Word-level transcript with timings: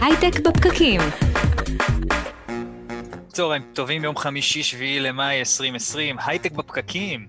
הייטק 0.00 0.40
בפקקים. 0.40 1.00
צהריים 3.28 3.62
טובים, 3.72 4.04
יום 4.04 4.16
חמישי, 4.16 4.62
שביעי 4.62 5.00
למאי 5.00 5.38
2020, 5.38 6.16
הייטק 6.18 6.52
בפקקים. 6.52 7.26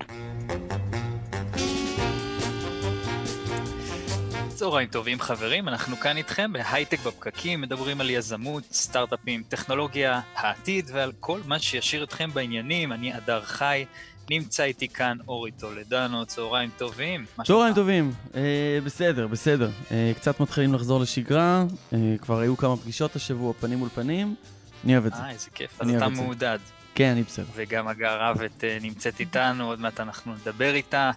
צהריים 4.47 4.87
טובים 4.87 5.19
חברים, 5.19 5.67
אנחנו 5.67 5.97
כאן 5.97 6.17
איתכם 6.17 6.53
בהייטק 6.53 6.99
בפקקים, 6.99 7.61
מדברים 7.61 8.01
על 8.01 8.09
יזמות, 8.09 8.63
סטארט-אפים, 8.71 9.43
טכנולוגיה, 9.49 10.21
העתיד 10.35 10.89
ועל 10.93 11.11
כל 11.19 11.39
מה 11.45 11.59
שישאיר 11.59 12.03
אתכם 12.03 12.29
בעניינים. 12.33 12.93
אני 12.93 13.17
אדר 13.17 13.41
חי, 13.43 13.85
נמצא 14.31 14.63
איתי 14.63 14.87
כאן 14.87 15.17
אורי 15.27 15.51
טולדנו, 15.51 16.25
צהריים 16.25 16.69
טובים. 16.77 17.25
צהריים 17.43 17.75
טובים, 17.75 18.11
אה, 18.35 18.79
בסדר, 18.83 19.27
בסדר. 19.27 19.69
אה, 19.91 20.11
קצת 20.15 20.39
מתחילים 20.39 20.73
לחזור 20.73 20.99
לשגרה, 20.99 21.63
אה, 21.93 22.15
כבר 22.21 22.39
היו 22.39 22.57
כמה 22.57 22.77
פגישות 22.77 23.15
השבוע, 23.15 23.53
פנים 23.53 23.79
מול 23.79 23.89
פנים, 23.89 24.35
אני 24.83 24.93
אוהב 24.93 25.05
את 25.05 25.13
זה. 25.13 25.21
אה, 25.21 25.29
איזה 25.29 25.49
כיף, 25.49 25.81
אז 25.81 25.89
אתה 25.89 26.09
מעודד. 26.09 26.59
כן, 26.95 27.11
אני 27.11 27.23
בסדר. 27.23 27.45
וגם 27.55 27.87
הגר 27.87 28.21
רבת 28.21 28.63
אה, 28.63 28.77
נמצאת 28.81 29.19
איתנו, 29.19 29.67
עוד 29.67 29.79
מעט 29.79 29.99
אנחנו 29.99 30.33
נדבר 30.33 30.73
איתה 30.73 31.11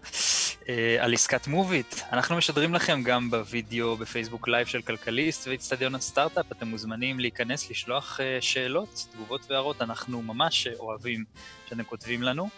אה, 0.68 0.96
על 1.00 1.14
עסקת 1.14 1.46
מוביט. 1.46 1.94
אנחנו 2.12 2.36
משדרים 2.36 2.74
לכם 2.74 3.02
גם 3.02 3.30
בווידאו 3.30 3.96
בפייסבוק 3.96 4.48
live 4.48 4.66
של 4.66 4.82
כלכליסט 4.82 5.48
ואיצטדיון 5.48 5.94
הסטארט-אפ. 5.94 6.52
אתם 6.52 6.68
מוזמנים 6.68 7.20
להיכנס, 7.20 7.70
לשלוח 7.70 8.20
אה, 8.20 8.38
שאלות, 8.40 9.06
תגובות 9.12 9.50
והערות, 9.50 9.82
אנחנו 9.82 10.22
ממש 10.22 10.66
אוהבים 10.78 11.24
שאתם 11.68 11.84
כותבים 11.84 12.22
לנו. 12.22 12.48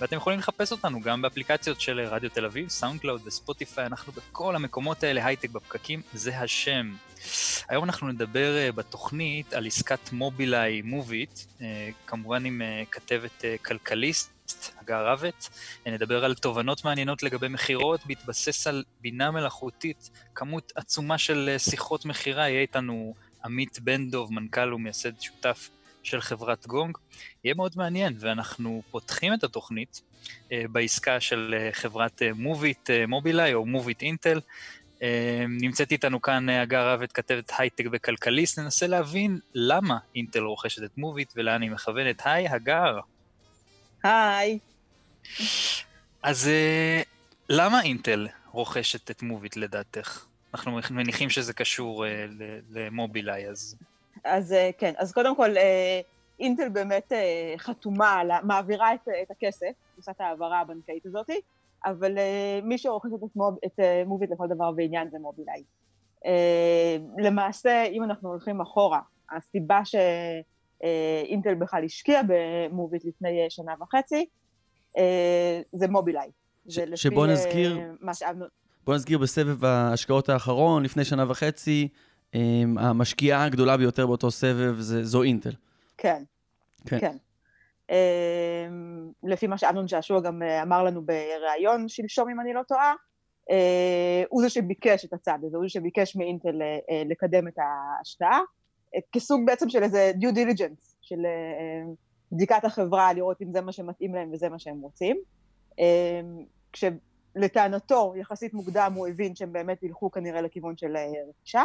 ואתם 0.00 0.16
יכולים 0.16 0.38
לחפש 0.38 0.72
אותנו 0.72 1.00
גם 1.00 1.22
באפליקציות 1.22 1.80
של 1.80 2.00
רדיו 2.00 2.30
תל 2.30 2.44
אביב, 2.44 2.68
סאונד 2.68 3.00
קלאוד 3.00 3.20
וספוטיפיי, 3.24 3.86
אנחנו 3.86 4.12
בכל 4.12 4.56
המקומות 4.56 5.02
האלה, 5.02 5.26
הייטק 5.26 5.50
בפקקים, 5.50 6.02
זה 6.12 6.38
השם. 6.38 6.94
היום 7.68 7.84
אנחנו 7.84 8.08
נדבר 8.08 8.56
אה, 8.56 8.72
בתוכנית 8.72 9.52
על 9.52 9.66
עסקת 9.66 10.12
מובילאיי 10.12 10.82
מוביט, 10.82 11.40
אה, 11.60 11.88
כמובן 12.06 12.44
עם 12.44 12.62
אה, 12.62 12.82
כתבת 12.90 13.44
כלכליסט, 13.64 14.30
הגר 14.80 15.06
רבת. 15.06 15.48
נדבר 15.86 16.24
על 16.24 16.34
תובנות 16.34 16.84
מעניינות 16.84 17.22
לגבי 17.22 17.48
מכירות, 17.48 18.06
בהתבסס 18.06 18.66
על 18.66 18.84
בינה 19.00 19.30
מלאכותית, 19.30 20.10
כמות 20.34 20.72
עצומה 20.74 21.18
של 21.18 21.54
שיחות 21.58 22.04
מכירה, 22.04 22.48
יהיה 22.48 22.60
איתנו 22.60 23.14
עמית 23.44 23.78
בן 23.80 24.10
דוב, 24.10 24.32
מנכ"ל 24.32 24.74
ומייסד 24.74 25.20
שותף 25.20 25.70
של 26.02 26.20
חברת 26.20 26.66
גונג. 26.66 26.98
יהיה 27.44 27.54
מאוד 27.54 27.72
מעניין, 27.76 28.14
ואנחנו 28.20 28.82
פותחים 28.90 29.34
את 29.34 29.44
התוכנית 29.44 30.02
בעסקה 30.52 31.20
של 31.20 31.68
חברת 31.72 32.22
מוביט 32.34 32.90
מובילאיי 33.08 33.54
או 33.54 33.66
מוביט 33.66 34.02
אינטל, 34.02 34.40
נמצאת 35.48 35.92
איתנו 35.92 36.22
כאן 36.22 36.48
אה, 36.48 36.62
הגר 36.62 36.88
רבת, 36.88 37.12
כתבת 37.12 37.52
הייטק 37.58 37.84
וכלכליסט, 37.92 38.58
ננסה 38.58 38.86
להבין 38.86 39.38
למה 39.54 39.98
אינטל 40.14 40.42
רוכשת 40.42 40.84
את 40.84 40.98
מוביט 40.98 41.32
ולאן 41.36 41.62
היא 41.62 41.70
מכוונת. 41.70 42.22
היי, 42.24 42.48
הגר. 42.48 42.98
היי. 44.02 44.58
אז 46.22 46.48
אה, 46.48 47.02
למה 47.48 47.82
אינטל 47.82 48.28
רוכשת 48.52 49.10
את 49.10 49.22
מוביט 49.22 49.56
לדעתך? 49.56 50.24
אנחנו 50.54 50.80
מניחים 50.90 51.30
שזה 51.30 51.52
קשור 51.52 52.06
אה, 52.06 52.26
למובילאיי, 52.70 53.48
אז... 53.48 53.76
אז 54.24 54.54
כן, 54.78 54.92
אז 54.96 55.12
קודם 55.12 55.36
כל, 55.36 55.50
אינטל 56.40 56.68
באמת 56.68 57.12
חתומה, 57.56 58.22
מעבירה 58.42 58.94
את, 58.94 59.08
את 59.22 59.30
הכסף, 59.30 59.70
עושה 59.96 60.10
את 60.10 60.20
ההעברה 60.20 60.60
הבנקאית 60.60 61.06
הזאתי, 61.06 61.40
אבל 61.84 62.18
מי 62.62 62.78
שרוכש 62.78 63.10
את, 63.14 63.36
מוב, 63.36 63.58
את 63.66 63.80
מוביט 64.06 64.30
לכל 64.30 64.46
דבר 64.48 64.70
ועניין 64.76 65.10
זה 65.10 65.18
מובילאיי. 65.18 65.62
למעשה, 67.18 67.84
אם 67.84 68.04
אנחנו 68.04 68.28
הולכים 68.28 68.60
אחורה, 68.60 69.00
הסיבה 69.30 69.80
שאינטל 69.84 71.54
בכלל 71.54 71.84
השקיע 71.84 72.20
במוביט 72.28 73.04
לפני 73.04 73.46
שנה 73.48 73.74
וחצי, 73.80 74.26
זה 75.72 75.88
מובילאיי. 75.88 76.30
ש- 76.68 76.78
שבוא 76.94 77.26
נזכיר, 77.26 77.80
בוא 78.84 78.94
נזכיר 78.94 79.18
בסבב 79.18 79.64
ההשקעות 79.64 80.28
האחרון, 80.28 80.82
לפני 80.82 81.04
שנה 81.04 81.30
וחצי, 81.30 81.88
המשקיעה 82.76 83.44
הגדולה 83.44 83.76
ביותר 83.76 84.06
באותו 84.06 84.30
סבב 84.30 84.78
זה, 84.78 85.04
זו 85.04 85.22
אינטל. 85.22 85.52
כן, 85.98 86.22
כן. 86.86 86.98
כן. 87.00 87.16
אמ, 87.90 89.10
לפי 89.22 89.46
מה 89.46 89.58
שאמנון 89.58 89.88
שעשוע 89.88 90.20
גם 90.20 90.42
אה, 90.42 90.62
אמר 90.62 90.82
לנו 90.84 91.02
בריאיון 91.02 91.88
שלשום, 91.88 92.28
אם 92.28 92.40
אני 92.40 92.52
לא 92.52 92.62
טועה, 92.68 92.94
אה, 93.50 94.22
הוא 94.28 94.42
זה 94.42 94.48
שביקש 94.48 95.04
את 95.04 95.12
הצעד 95.12 95.44
הזה, 95.44 95.56
הוא 95.56 95.64
זה 95.64 95.68
שביקש 95.68 96.16
מאינטל 96.16 96.62
אה, 96.62 97.02
לקדם 97.06 97.48
את 97.48 97.58
ההשקעה, 97.58 98.40
כסוג 99.12 99.46
בעצם 99.46 99.68
של 99.68 99.82
איזה 99.82 100.12
due 100.20 100.34
diligence, 100.34 100.94
של 101.00 101.18
בדיקת 102.32 102.64
החברה, 102.64 103.12
לראות 103.12 103.42
אם 103.42 103.52
זה 103.52 103.60
מה 103.60 103.72
שמתאים 103.72 104.14
להם 104.14 104.30
וזה 104.32 104.48
מה 104.48 104.58
שהם 104.58 104.80
רוצים. 104.80 105.16
כשלטענתו, 106.72 108.14
יחסית 108.16 108.54
מוקדם, 108.54 108.92
הוא 108.96 109.08
הבין 109.08 109.34
שהם 109.34 109.52
באמת 109.52 109.82
ילכו 109.82 110.10
כנראה 110.10 110.40
לכיוון 110.40 110.76
של 110.76 110.96
רכישה, 111.28 111.62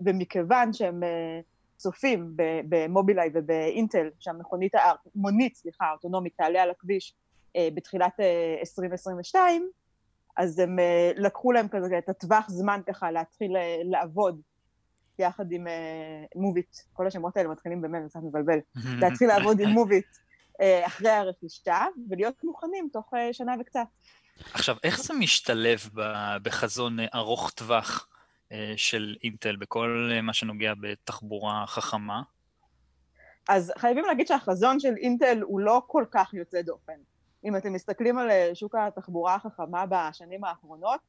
ומכיוון 0.00 0.72
שהם 0.72 1.02
צופים 1.76 2.34
במובילאיי 2.68 3.30
ובאינטל, 3.34 4.08
שהמכונית, 4.18 4.72
המונית, 5.14 5.56
סליחה, 5.56 5.84
האוטונומית 5.84 6.32
תעלה 6.36 6.62
על 6.62 6.70
הכביש 6.70 7.14
אה, 7.56 7.68
בתחילת 7.74 8.20
אה, 8.20 8.56
2022, 8.60 9.70
אז 10.36 10.58
הם 10.58 10.78
אה, 10.78 11.12
לקחו 11.16 11.52
להם 11.52 11.68
כזה 11.68 11.98
את 11.98 12.08
הטווח 12.08 12.48
זמן 12.48 12.80
ככה 12.86 13.10
להתחיל 13.10 13.56
אה, 13.56 13.76
לעבוד 13.84 14.40
יחד 15.18 15.52
עם 15.52 15.66
אה, 15.66 16.24
מוביט, 16.34 16.76
כל 16.92 17.06
השמות 17.06 17.36
האלה 17.36 17.48
מתחילים 17.48 17.82
באמת, 17.82 18.02
זה 18.02 18.08
קצת 18.08 18.20
מבלבל, 18.22 18.58
להתחיל 19.00 19.28
לעבוד 19.28 19.60
עם 19.60 19.68
מוביט 19.68 20.06
אה, 20.60 20.86
אחרי 20.86 21.10
הרכישה 21.10 21.84
ולהיות 22.10 22.44
מוכנים 22.44 22.88
תוך 22.92 23.14
אה, 23.14 23.32
שנה 23.32 23.54
וקצת. 23.60 23.86
עכשיו, 24.52 24.76
איך 24.84 25.02
זה 25.02 25.14
משתלב 25.14 25.80
בחזון 26.42 26.96
ארוך 27.14 27.50
טווח? 27.50 28.08
אה, 28.52 28.72
של 28.76 29.16
אינטל 29.24 29.56
בכל 29.56 30.10
אה, 30.12 30.20
מה 30.20 30.32
שנוגע 30.32 30.72
בתחבורה 30.80 31.64
חכמה? 31.66 32.22
אז 33.48 33.72
חייבים 33.78 34.04
להגיד 34.04 34.26
שהחזון 34.26 34.80
של 34.80 34.94
אינטל 34.96 35.40
הוא 35.42 35.60
לא 35.60 35.82
כל 35.86 36.04
כך 36.10 36.34
יוצא 36.34 36.62
דופן. 36.62 36.92
אם 37.44 37.56
אתם 37.56 37.72
מסתכלים 37.72 38.18
על 38.18 38.30
אה, 38.30 38.50
שוק 38.54 38.74
התחבורה 38.74 39.34
החכמה 39.34 39.84
בשנים 39.88 40.44
האחרונות, 40.44 41.00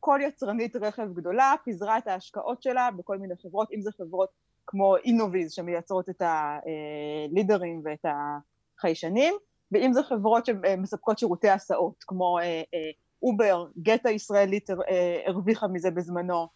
כל 0.00 0.20
יצרנית 0.22 0.76
רכב 0.76 1.14
גדולה 1.14 1.54
פיזרה 1.64 1.98
את 1.98 2.06
ההשקעות 2.06 2.62
שלה 2.62 2.88
בכל 2.96 3.18
מיני 3.18 3.34
חברות, 3.42 3.68
אם 3.72 3.80
זה 3.80 3.90
חברות 3.92 4.28
כמו 4.66 4.96
אינוויז 4.96 5.52
שמייצרות 5.52 6.08
את 6.08 6.22
הלידרים 6.22 7.82
ואת 7.84 8.04
החיישנים, 8.78 9.34
ואם 9.72 9.92
זה 9.92 10.02
חברות 10.02 10.46
שמספקות 10.46 11.18
שירותי 11.18 11.48
הסעות, 11.48 12.04
כמו 12.06 12.38
אובר, 13.22 13.66
גט 13.82 14.06
הישראלית 14.06 14.70
הרוויחה 15.26 15.66
מזה 15.66 15.90
בזמנו, 15.90 16.48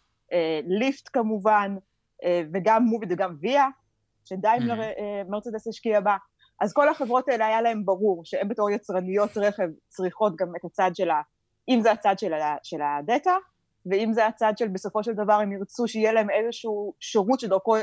ליפט 0.67 1.09
כמובן, 1.13 1.75
אה, 2.23 2.41
וגם 2.53 2.83
מוביט 2.83 3.11
וגם 3.11 3.35
ויה, 3.41 3.67
שדיימלר 4.25 4.81
אה, 4.81 5.21
מרצדס 5.29 5.67
השקיע 5.67 5.99
בה. 5.99 6.17
אז 6.61 6.73
כל 6.73 6.89
החברות 6.89 7.29
האלה 7.29 7.47
היה 7.47 7.61
להם 7.61 7.85
ברור 7.85 8.25
שהן 8.25 8.47
בתור 8.47 8.69
יצרניות 8.69 9.37
רכב 9.37 9.67
צריכות 9.87 10.35
גם 10.35 10.47
את 10.55 10.65
הצד 10.65 10.91
של 10.93 11.09
ה... 11.09 11.21
אם 11.69 11.79
זה 11.81 11.91
הצד 11.91 12.19
של, 12.19 12.33
ה, 12.33 12.55
של 12.63 12.81
הדאטה, 12.81 13.35
ואם 13.85 14.13
זה 14.13 14.27
הצד 14.27 14.53
של 14.57 14.67
בסופו 14.67 15.03
של 15.03 15.13
דבר 15.13 15.33
הם 15.33 15.51
ירצו 15.51 15.87
שיהיה 15.87 16.13
להם 16.13 16.29
איזשהו 16.29 16.93
שירות 16.99 17.39
שדרכו 17.39 17.75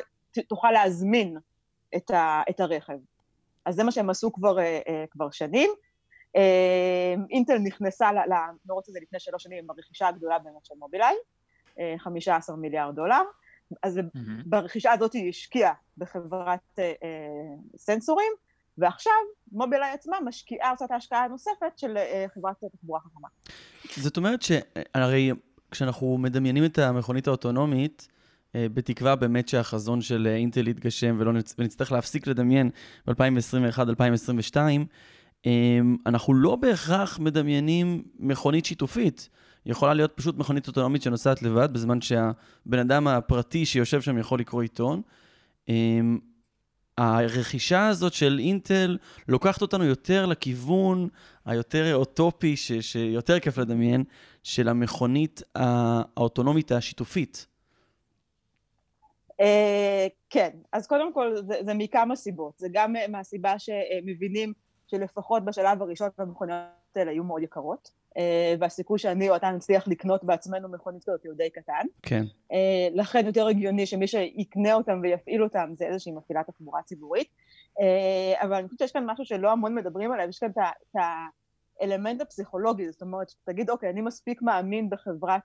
תוכל 0.48 0.70
להזמין 0.70 1.36
את, 1.96 2.10
ה, 2.10 2.42
את 2.50 2.60
הרכב. 2.60 2.98
אז 3.64 3.74
זה 3.74 3.84
מה 3.84 3.92
שהם 3.92 4.10
עשו 4.10 4.32
כבר, 4.32 4.56
כבר 5.10 5.30
שנים. 5.30 5.70
אינטל 7.30 7.58
נכנסה 7.58 8.10
למרוץ 8.12 8.88
הזה 8.88 8.98
לפני 9.02 9.20
שלוש 9.20 9.42
שנים 9.42 9.58
עם 9.64 9.70
הרכישה 9.70 10.08
הגדולה 10.08 10.38
באמת 10.38 10.64
של 10.64 10.74
מובילאיי, 10.78 11.16
15 11.98 12.56
מיליארד 12.56 12.94
דולר. 12.94 13.22
אז 13.82 13.98
mm-hmm. 13.98 14.20
ברכישה 14.46 14.92
הזאת 14.92 15.12
היא 15.12 15.28
השקיעה 15.28 15.72
בחברת 15.98 16.78
אה, 16.78 16.84
אה, 16.84 17.08
סנסורים, 17.76 18.32
ועכשיו 18.78 19.12
מובילאיי 19.52 19.92
עצמה 19.92 20.16
משקיעה, 20.24 20.70
עושה 20.70 20.84
את 20.84 20.90
ההשקעה 20.90 21.24
הנוספת 21.24 21.72
של 21.76 21.96
אה, 21.96 22.26
חברת 22.34 22.64
תחבורה 22.72 23.00
חכמה. 23.00 23.28
זאת 23.96 24.16
אומרת 24.16 24.42
שהרי 24.42 25.30
כשאנחנו 25.70 26.18
מדמיינים 26.18 26.64
את 26.64 26.78
המכונית 26.78 27.26
האוטונומית, 27.26 28.08
אה, 28.54 28.66
בתקווה 28.74 29.16
באמת 29.16 29.48
שהחזון 29.48 30.00
של 30.00 30.26
אינטל 30.26 30.68
יתגשם 30.68 31.16
ולא 31.18 31.32
נצ... 31.32 31.54
ונצטרך 31.58 31.92
להפסיק 31.92 32.26
לדמיין 32.26 32.70
ב-2021-2022, 33.06 34.56
אה, 35.46 35.78
אנחנו 36.06 36.34
לא 36.34 36.56
בהכרח 36.56 37.18
מדמיינים 37.18 38.02
מכונית 38.18 38.64
שיתופית. 38.64 39.28
יכולה 39.66 39.94
להיות 39.94 40.12
פשוט 40.14 40.36
מכונית 40.38 40.68
אוטונומית 40.68 41.02
שנוסעת 41.02 41.42
לבד, 41.42 41.72
בזמן 41.72 42.00
שהבן 42.00 42.78
אדם 42.80 43.08
הפרטי 43.08 43.66
שיושב 43.66 44.00
שם 44.00 44.18
יכול 44.18 44.40
לקרוא 44.40 44.62
עיתון. 44.62 45.02
אמ, 45.68 46.18
הרכישה 46.98 47.88
הזאת 47.88 48.12
של 48.12 48.38
אינטל 48.38 48.98
לוקחת 49.28 49.62
אותנו 49.62 49.84
יותר 49.84 50.26
לכיוון 50.26 51.08
היותר 51.44 51.94
אוטופי, 51.94 52.56
ש, 52.56 52.72
שיותר 52.72 53.40
כיף 53.40 53.58
לדמיין, 53.58 54.04
של 54.42 54.68
המכונית 54.68 55.42
האוטונומית 55.54 56.72
השיתופית. 56.72 57.46
כן, 60.30 60.50
אז 60.72 60.86
קודם 60.86 61.14
כל 61.14 61.36
זה, 61.36 61.54
זה 61.66 61.74
מכמה 61.74 62.16
סיבות. 62.16 62.58
זה 62.58 62.68
גם 62.72 62.94
מהסיבה 63.08 63.54
שמבינים 63.58 64.52
שלפחות 64.86 65.44
בשלב 65.44 65.82
הראשון 65.82 66.08
המכוניות 66.18 66.60
האלה 66.96 67.10
היו 67.10 67.24
מאוד 67.24 67.42
יקרות. 67.42 67.99
אה, 68.16 68.54
והסיכוי 68.60 68.98
שאני 68.98 69.30
או 69.30 69.36
אתה 69.36 69.50
נצליח 69.50 69.88
לקנות 69.88 70.24
בעצמנו 70.24 70.68
מכונית 70.68 71.02
כזאת 71.02 71.26
הוא 71.26 71.34
די 71.34 71.50
קטן. 71.50 71.86
כן. 72.02 72.24
אה, 72.52 72.88
לכן 72.92 73.26
יותר 73.26 73.46
הגיוני 73.46 73.86
שמי 73.86 74.06
שיקנה 74.06 74.74
אותם 74.74 75.00
ויפעיל 75.02 75.42
אותם 75.42 75.70
זה 75.74 75.86
איזושהי 75.86 76.12
מפעילת 76.12 76.46
תחבורה 76.46 76.82
ציבורית. 76.82 77.28
אה, 77.80 78.42
אבל 78.42 78.54
אני 78.54 78.68
חושבת 78.68 78.78
שיש 78.78 78.92
כאן 78.92 79.04
משהו 79.06 79.24
שלא 79.24 79.52
המון 79.52 79.74
מדברים 79.74 80.12
עליו, 80.12 80.28
יש 80.28 80.38
כאן 80.38 80.50
את 80.50 80.96
האלמנט 81.80 82.20
הפסיכולוגי, 82.20 82.90
זאת 82.90 83.02
אומרת, 83.02 83.32
תגיד, 83.44 83.70
אוקיי, 83.70 83.90
אני 83.90 84.00
מספיק 84.00 84.42
מאמין 84.42 84.90
בחברת, 84.90 85.42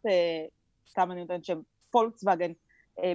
סתם 0.90 1.12
אני 1.12 1.22
נותנת 1.22 1.46
שם, 1.46 1.60
פולקסווגן, 1.92 2.52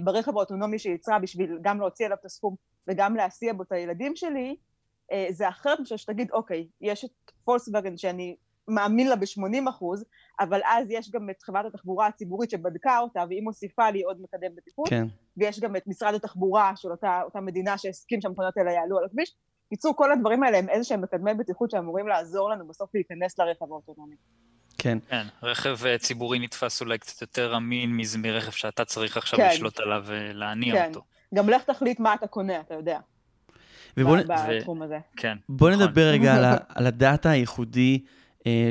ברכב 0.04 0.36
האוטונומי 0.36 0.78
שיצרה 0.78 1.18
בשביל 1.18 1.58
גם 1.62 1.80
להוציא 1.80 2.06
עליו 2.06 2.16
את 2.20 2.24
הסכום 2.24 2.54
וגם 2.88 3.16
להסיע 3.16 3.52
בו 3.52 3.62
את 3.62 3.72
הילדים 3.72 4.16
שלי, 4.16 4.56
זה 5.30 5.48
אחרת 5.48 5.80
מאשר 5.80 5.96
שתגיד, 5.96 6.30
אוקיי, 6.32 6.66
יש 6.80 7.04
את 7.04 7.10
פולקסווגן 7.44 7.96
שאני 7.96 8.36
מאמין 8.70 9.08
לה 9.08 9.16
ב-80 9.16 9.70
אחוז, 9.70 10.04
אבל 10.40 10.60
אז 10.64 10.86
יש 10.90 11.10
גם 11.10 11.30
את 11.30 11.42
חברת 11.42 11.66
התחבורה 11.66 12.06
הציבורית 12.06 12.50
שבדקה 12.50 12.98
אותה, 12.98 13.24
והיא 13.28 13.42
מוסיפה 13.42 13.90
לי 13.90 14.02
עוד 14.02 14.20
מקדם 14.20 14.50
בטיחות, 14.56 14.88
כן. 14.88 15.06
ויש 15.36 15.60
גם 15.60 15.76
את 15.76 15.86
משרד 15.86 16.14
התחבורה 16.14 16.72
של 16.76 16.90
אותה, 16.90 17.20
אותה 17.24 17.40
מדינה 17.40 17.78
שהסכים 17.78 18.20
שהמכוניות 18.20 18.56
האלה 18.56 18.72
יעלו 18.72 18.98
על 18.98 19.04
הכביש. 19.04 19.36
בקיצור, 19.66 19.96
כל 19.96 20.12
הדברים 20.12 20.42
האלה 20.42 20.58
הם 20.58 20.68
איזה 20.68 20.84
שהם 20.84 21.02
מקדמי 21.02 21.34
בטיחות 21.34 21.70
שאמורים 21.70 22.08
לעזור 22.08 22.50
לנו 22.50 22.68
בסוף 22.68 22.90
להיכנס 22.94 23.38
לרכב 23.38 23.66
האוטונומי. 23.70 24.16
כן. 24.78 24.98
כן, 25.08 25.26
רכב 25.42 25.86
אה, 25.86 25.98
ציבורי 25.98 26.38
נתפס 26.38 26.80
אולי 26.80 26.98
קצת 26.98 27.20
יותר 27.20 27.56
אמין 27.56 27.96
מרכב 28.18 28.50
שאתה 28.50 28.84
צריך 28.84 29.16
עכשיו 29.16 29.38
כן. 29.38 29.48
לשלוט 29.52 29.80
עליו 29.80 30.02
ולהניע 30.06 30.74
כן. 30.74 30.88
אותו. 30.88 31.02
גם 31.34 31.48
לך 31.48 31.62
תחליט 31.62 32.00
מה 32.00 32.14
אתה 32.14 32.26
קונה, 32.26 32.60
אתה 32.60 32.74
יודע. 32.74 32.98
ובוא 33.96 34.16
בתחום 34.28 34.82
הזה. 34.82 34.98
כן. 35.16 35.36
בוא 35.48 35.70
נכון. 35.70 35.82
נדבר 35.82 36.02
רגע 36.02 36.34
על, 36.34 36.44
על 36.76 36.86
הדאטה 36.86 37.30
הייחודי 37.30 38.04
אה, 38.04 38.10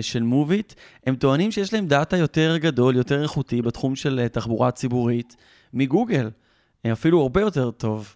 של 0.01 0.24
מוביט, 0.24 0.74
הם 1.06 1.16
טוענים 1.16 1.51
שיש 1.51 1.74
להם 1.74 1.88
דאטה 1.88 2.18
יותר 2.18 2.57
גדול, 2.57 2.95
יותר 2.95 3.24
איכותי 3.24 3.62
בתחום 3.62 3.95
של 3.95 4.19
אה, 4.19 4.30
תחבורה 4.30 4.71
ציבורית 4.71 5.36
מגוגל, 5.74 6.30
אה, 6.86 6.92
אפילו 6.92 7.21
הרבה 7.21 7.42
יותר 7.42 7.71
טוב. 7.71 8.16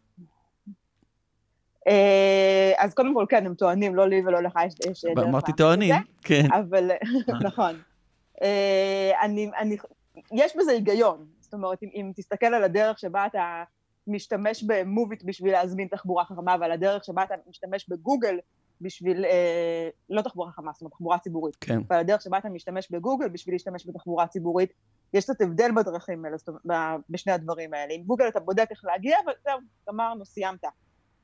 אז 2.78 2.94
קודם 2.94 3.14
כל, 3.14 3.26
כן, 3.30 3.46
הם 3.46 3.54
טוענים, 3.54 3.96
לא 3.96 4.10
לי 4.10 4.22
ולא 4.26 4.44
לך 4.44 4.54
יש 4.92 5.06
דרך 5.16 5.26
אמרתי 5.26 5.52
טוענים, 5.58 5.96
כן. 6.22 6.48
אבל, 6.52 6.92
נכון. 7.48 7.76
אני, 9.22 9.50
אני, 9.60 9.78
יש 10.32 10.52
בזה 10.58 10.72
היגיון. 10.72 11.26
זאת 11.40 11.54
אומרת, 11.54 11.84
אם, 11.84 11.90
אם 11.94 12.12
תסתכל 12.16 12.46
על 12.46 12.64
הדרך 12.64 13.00
שבה 13.00 13.26
אתה 13.26 13.64
משתמש 14.08 14.64
במוביט 14.64 15.24
בשביל 15.24 15.52
להזמין 15.52 15.88
תחבורה 15.88 16.26
חכמה, 16.26 16.56
ועל 16.60 16.72
הדרך 16.72 17.04
שבה 17.04 17.24
אתה 17.24 17.34
משתמש 17.50 17.90
בגוגל 17.90 18.38
בשביל, 18.84 19.26
אה, 19.26 19.90
לא 20.10 20.22
תחבורה 20.22 20.52
חכמה, 20.52 20.72
זאת 20.74 20.82
אומרת 20.82 20.92
תחבורה 20.92 21.20
ציבורית. 21.20 21.56
כן. 21.56 21.82
ועל 21.90 22.00
הדרך 22.00 22.22
שבה 22.22 22.38
אתה 22.38 22.50
משתמש 22.50 22.92
בגוגל 22.92 23.30
בשביל 23.30 23.56
להשתמש 23.56 23.88
בתחבורה 23.88 24.28
ציבורית, 24.28 24.74
יש 25.14 25.24
קצת 25.24 25.42
הבדל 25.42 25.72
בדרכים 25.76 26.26
האלה, 26.26 26.38
זאת 26.38 26.50
אומרת, 26.50 27.00
בשני 27.10 27.34
הדברים 27.34 27.74
האלה. 27.74 27.94
עם 27.94 28.04
גוגל 28.04 28.28
אתה 28.28 28.40
בודק 28.40 28.68
איך 28.70 28.86
להגיע, 28.86 29.18
וזהו, 29.22 29.60
גמרנו, 29.90 30.26
סיימת. 30.26 30.64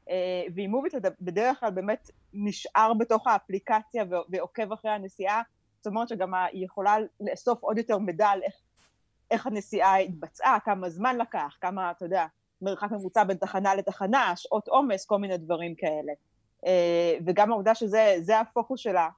אה, 0.09 0.43
ועם 0.55 0.71
מוביט 0.71 0.95
אתה 0.95 1.09
בדרך 1.21 1.59
כלל 1.59 1.71
באמת 1.71 2.11
נשאר 2.33 2.93
בתוך 2.93 3.27
האפליקציה 3.27 4.03
ועוקב 4.29 4.71
אחרי 4.71 4.91
הנסיעה, 4.91 5.41
זאת 5.77 5.87
אומרת 5.87 6.09
שגם 6.09 6.33
היא 6.33 6.65
יכולה 6.65 6.97
לאסוף 7.19 7.63
עוד 7.63 7.77
יותר 7.77 7.97
מידע 7.97 8.27
על 8.27 8.43
איך, 8.43 8.53
איך 9.31 9.47
הנסיעה 9.47 9.97
התבצעה, 9.97 10.57
כמה 10.65 10.89
זמן 10.89 11.17
לקח, 11.17 11.57
כמה, 11.61 11.91
אתה 11.91 12.05
יודע, 12.05 12.25
מרחק 12.61 12.91
ממוצע 12.91 13.23
בין 13.23 13.37
תחנה 13.37 13.75
לתחנה, 13.75 14.33
שעות 14.35 14.67
עומס, 14.67 15.05
כל 15.05 15.17
מיני 15.17 15.37
דברים 15.37 15.75
כאלה. 15.75 16.13
אה, 16.65 17.17
וגם 17.25 17.51
העובדה 17.51 17.75
שזה 17.75 18.39
הפוקוס 18.39 18.79
שלה, 18.79 19.09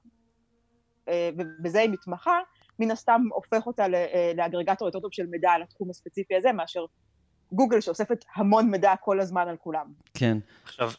אה, 1.08 1.30
ובזה 1.38 1.80
היא 1.80 1.90
מתמחה, 1.90 2.38
מן 2.78 2.90
הסתם 2.90 3.22
הופך 3.32 3.66
אותה 3.66 3.86
אה, 3.94 4.32
לאגרגטור 4.36 4.88
יותר 4.88 5.00
טוב 5.00 5.12
של 5.12 5.26
מידע 5.26 5.50
על 5.50 5.62
התחום 5.62 5.90
הספציפי 5.90 6.36
הזה, 6.36 6.52
מאשר 6.52 6.84
גוגל 7.52 7.80
שאוספת 7.80 8.24
המון 8.34 8.70
מידע 8.70 8.94
כל 9.00 9.20
הזמן 9.20 9.48
על 9.48 9.56
כולם. 9.56 9.86
כן. 10.14 10.38
עכשיו, 10.64 10.90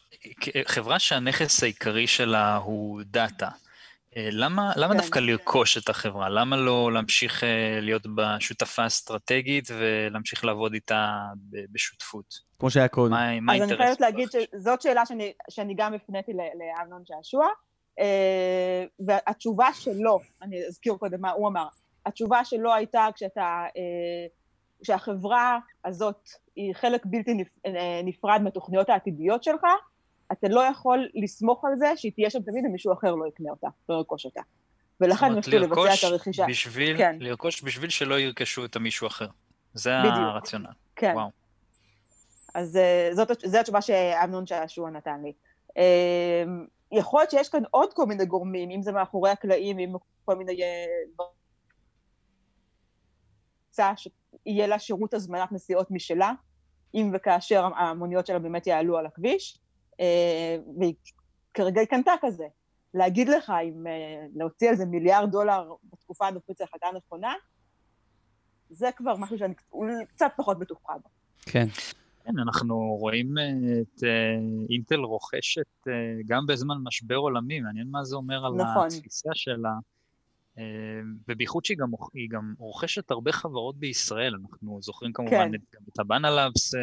חברה 0.66 0.98
שהנכס 0.98 1.62
העיקרי 1.62 2.06
שלה 2.06 2.56
הוא 2.56 3.02
דאטה, 3.04 3.48
למה, 4.16 4.72
למה 4.76 4.94
כן. 4.94 5.00
דווקא 5.00 5.18
לרכוש 5.18 5.78
את 5.78 5.88
החברה? 5.88 6.28
למה 6.28 6.56
לא 6.56 6.92
להמשיך 6.92 7.44
אה, 7.44 7.78
להיות 7.80 8.06
בשותפה 8.14 8.86
אסטרטגית 8.86 9.68
ולהמשיך 9.78 10.44
לעבוד 10.44 10.74
איתה 10.74 11.18
בשותפות? 11.72 12.34
כמו 12.58 12.70
שהיה 12.70 12.88
קודם. 12.88 13.10
מה, 13.10 13.40
מה 13.40 13.52
האינטרס? 13.52 13.72
אז 13.72 13.80
אני 13.80 13.84
חייבת 13.84 14.00
להגיד 14.00 14.28
שזאת 14.30 14.82
שאלה 14.82 15.06
שאני, 15.06 15.32
שאני 15.50 15.74
גם 15.76 15.94
הפניתי 15.94 16.32
לאמנון 16.32 17.02
שעשוע, 17.04 17.46
אה, 18.00 18.84
והתשובה 19.00 19.68
שלו, 19.72 20.20
אני 20.42 20.66
אזכיר 20.66 20.94
קודם 20.94 21.20
מה 21.20 21.30
הוא 21.30 21.48
אמר, 21.48 21.66
התשובה 22.06 22.44
שלו 22.44 22.74
הייתה 22.74 23.08
כשאתה, 23.14 23.64
כשהחברה 24.82 25.58
הזאת 25.84 26.28
היא 26.56 26.74
חלק 26.74 27.02
בלתי 27.04 27.44
נפרד 28.04 28.40
מהתוכניות 28.42 28.88
העתידיות 28.88 29.44
שלך, 29.44 29.64
אתה 30.38 30.48
לא 30.48 30.60
יכול 30.60 31.08
לסמוך 31.14 31.64
על 31.64 31.72
זה 31.78 31.92
שהיא 31.96 32.12
תהיה 32.12 32.30
שם 32.30 32.42
תמיד 32.42 32.64
ומישהו 32.66 32.92
אחר 32.92 33.14
לא 33.14 33.26
יקנה 33.26 33.50
אותה, 33.50 33.68
לא 33.88 33.94
ירכוש 33.94 34.24
אותה. 34.24 34.40
ולכן 35.00 35.26
הם 35.26 35.38
הפסיקו 35.38 35.56
לבצע 35.56 35.94
את 35.98 36.04
הרכישה. 36.04 36.46
בשביל, 36.48 36.98
כן. 36.98 37.16
לרכוש 37.20 37.62
בשביל 37.62 37.90
שלא 37.90 38.20
ירכשו 38.20 38.64
את 38.64 38.76
המישהו 38.76 39.06
אחר. 39.06 39.26
זה 39.74 39.90
בדיוק. 40.00 40.16
הרציונל. 40.16 40.66
כן. 40.96 41.12
וואו. 41.14 41.28
אז 42.54 42.76
אה, 42.76 43.10
זאת, 43.12 43.30
זו 43.44 43.58
התשובה 43.58 43.80
שאמנון 43.80 44.46
שעשוע 44.46 44.90
נתן 44.90 45.22
לי. 45.22 45.32
אה, 45.78 46.44
יכול 46.92 47.20
להיות 47.20 47.30
שיש 47.30 47.48
כאן 47.48 47.62
עוד 47.70 47.92
כל 47.92 48.06
מיני 48.06 48.26
גורמים, 48.26 48.70
אם 48.70 48.82
זה 48.82 48.92
מאחורי 48.92 49.30
הקלעים, 49.30 49.78
אם 49.78 49.92
כל 50.24 50.36
מיני... 50.36 50.60
שיהיה 53.72 54.66
לה 54.66 54.78
שירות 54.78 55.14
הזמנת 55.14 55.52
נסיעות 55.52 55.90
משלה, 55.90 56.32
אם 56.94 57.10
וכאשר 57.14 57.64
המוניות 57.76 58.26
שלה 58.26 58.38
באמת 58.38 58.66
יעלו 58.66 58.98
על 58.98 59.06
הכביש. 59.06 59.58
אה, 60.00 60.56
והיא 60.78 60.94
כרגע 61.54 61.80
היא 61.80 61.88
קנתה 61.88 62.12
כזה. 62.20 62.44
להגיד 62.94 63.28
לך 63.28 63.52
אם 63.64 63.86
אה, 63.86 64.26
להוציא 64.34 64.70
איזה 64.70 64.86
מיליארד 64.86 65.30
דולר 65.30 65.72
בתקופה 65.92 66.26
הנוכחית 66.26 66.56
זה 66.56 66.64
החלטה 66.64 66.86
נכונה, 66.96 67.34
זה 68.70 68.90
כבר 68.96 69.16
משהו 69.16 69.38
שאני 69.38 69.54
קצת 70.08 70.30
פחות 70.36 70.58
בטוחה 70.58 70.92
בו. 71.02 71.08
כן. 71.40 71.66
כן, 72.24 72.38
אנחנו 72.38 72.96
רואים 73.00 73.38
אה, 73.38 73.44
את 73.82 74.02
אינטל 74.70 75.00
רוכשת 75.00 75.86
גם 76.26 76.46
בזמן 76.46 76.74
משבר 76.84 77.16
עולמי, 77.16 77.60
מעניין 77.60 77.88
מה 77.90 78.04
זה 78.04 78.16
אומר 78.16 78.46
על 78.46 78.52
נכון. 78.52 78.86
התפיסה 78.86 79.30
שלה, 79.34 79.72
ובייחוד 81.28 81.64
שהיא 81.64 81.78
גם, 81.78 81.90
גם 82.30 82.54
רוכשת 82.58 83.10
הרבה 83.10 83.32
חברות 83.32 83.76
בישראל, 83.76 84.34
אנחנו 84.42 84.82
זוכרים 84.82 85.12
כמובן 85.12 85.48
כן. 85.48 85.54
את, 85.54 85.88
את 85.92 85.98
הבאנה 85.98 86.30
לאבס 86.30 86.74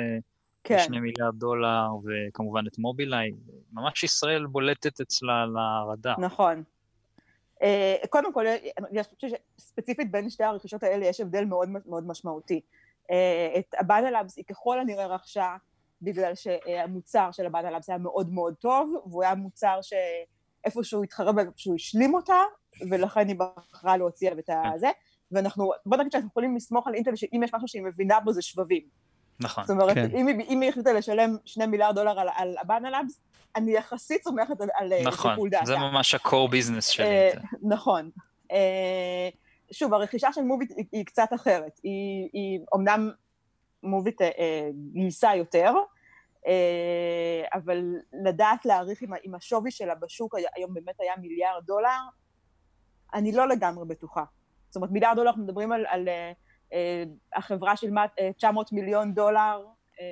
כן. 0.63 0.79
שני 0.79 0.99
מיליארד 0.99 1.35
דולר, 1.35 1.87
וכמובן 2.03 2.63
את 2.67 2.77
מובילאיי. 2.77 3.31
ממש 3.71 4.03
ישראל 4.03 4.45
בולטת 4.45 5.01
אצלה 5.01 5.45
להרדה. 5.45 6.13
נכון. 6.17 6.63
אה, 7.61 7.95
קודם 8.09 8.33
כל, 8.33 8.45
אני 8.91 9.03
חושבת 9.03 9.19
שספציפית 9.57 10.11
בין 10.11 10.29
שתי 10.29 10.43
הרכישות 10.43 10.83
האלה 10.83 11.05
יש 11.05 11.21
הבדל 11.21 11.45
מאוד 11.45 11.69
מאוד 11.85 12.07
משמעותי. 12.07 12.61
אה, 13.11 13.55
את 13.59 13.75
הבאנה 13.79 14.11
לאבס 14.11 14.37
היא 14.37 14.45
ככל 14.45 14.79
הנראה 14.79 15.05
רכשה 15.05 15.55
בגלל 16.01 16.35
שהמוצר 16.35 17.31
של 17.31 17.45
הבאנה 17.45 17.71
לאבס 17.71 17.89
היה 17.89 17.97
מאוד 17.97 18.29
מאוד 18.29 18.53
טוב, 18.59 18.93
והוא 19.05 19.23
היה 19.23 19.35
מוצר 19.35 19.79
שאיפה 19.81 20.83
שהוא 20.83 21.03
התחרב, 21.03 21.35
שהוא 21.55 21.75
השלים 21.75 22.13
אותה, 22.13 22.37
ולכן 22.89 23.27
היא 23.27 23.35
בחרה 23.35 23.97
להוציא 23.97 24.27
עליו 24.27 24.39
את 24.39 24.49
הזה. 24.73 24.89
ואנחנו, 25.31 25.71
בוא 25.85 25.97
נגיד 25.97 26.11
שאנחנו 26.11 26.29
יכולים 26.29 26.55
לסמוך 26.55 26.87
על 26.87 26.93
אינטל 26.93 27.15
שאם 27.15 27.41
יש 27.43 27.53
משהו 27.53 27.67
שהיא 27.67 27.83
מבינה 27.83 28.19
בו 28.19 28.33
זה 28.33 28.41
שבבים. 28.41 28.83
נכון. 29.41 29.63
זאת 29.63 29.74
אומרת, 29.74 29.95
כן. 29.95 30.15
אם, 30.15 30.27
אם 30.50 30.62
היא 30.62 30.69
החליטה 30.69 30.93
לשלם 30.93 31.38
שני 31.45 31.65
מיליארד 31.65 31.95
דולר 31.95 32.19
על, 32.19 32.27
על 32.36 32.55
הבאנה 32.62 32.89
לאבס, 32.89 33.19
אני 33.55 33.71
יחסית 33.71 34.24
סומכת 34.24 34.62
על, 34.62 34.69
על 34.74 34.93
אה, 34.93 35.03
נכון, 35.05 35.31
שיקול 35.31 35.50
דעתה. 35.50 35.63
נכון, 35.63 35.75
זה 35.75 35.79
ממש 35.91 36.15
ה-core 36.15 36.50
business 36.50 36.81
שלי. 36.81 37.05
אה, 37.05 37.31
נכון. 37.62 38.10
אה, 38.51 39.29
שוב, 39.71 39.93
הרכישה 39.93 40.33
של 40.33 40.41
מוביט 40.41 40.71
היא, 40.77 40.86
היא 40.91 41.05
קצת 41.05 41.27
אחרת. 41.36 41.79
היא, 41.83 42.29
היא 42.33 42.60
אומנם 42.71 43.12
מוביט 43.83 44.21
אה, 44.21 44.69
גייסה 44.93 45.36
יותר, 45.36 45.74
אה, 46.48 47.43
אבל 47.53 47.95
לדעת 48.25 48.65
להעריך 48.65 49.03
אם, 49.03 49.10
אם 49.25 49.36
השווי 49.36 49.71
שלה 49.71 49.95
בשוק 49.95 50.36
היום 50.55 50.74
באמת 50.74 50.95
היה 51.00 51.13
מיליארד 51.21 51.65
דולר, 51.65 52.00
אני 53.13 53.31
לא 53.31 53.48
לגמרי 53.48 53.86
בטוחה. 53.88 54.24
זאת 54.69 54.75
אומרת, 54.75 54.91
מיליארד 54.91 55.15
דולר 55.15 55.29
אנחנו 55.29 55.43
מדברים 55.43 55.71
על... 55.71 55.86
על 55.88 56.07
אה, 56.07 56.13
אה, 56.13 56.31
החברה 57.35 57.77
שילמה 57.77 58.05
900 58.37 58.67
אה, 58.73 58.77
מיליון 58.77 59.13
דולר, 59.13 59.65
אה, 59.99 60.05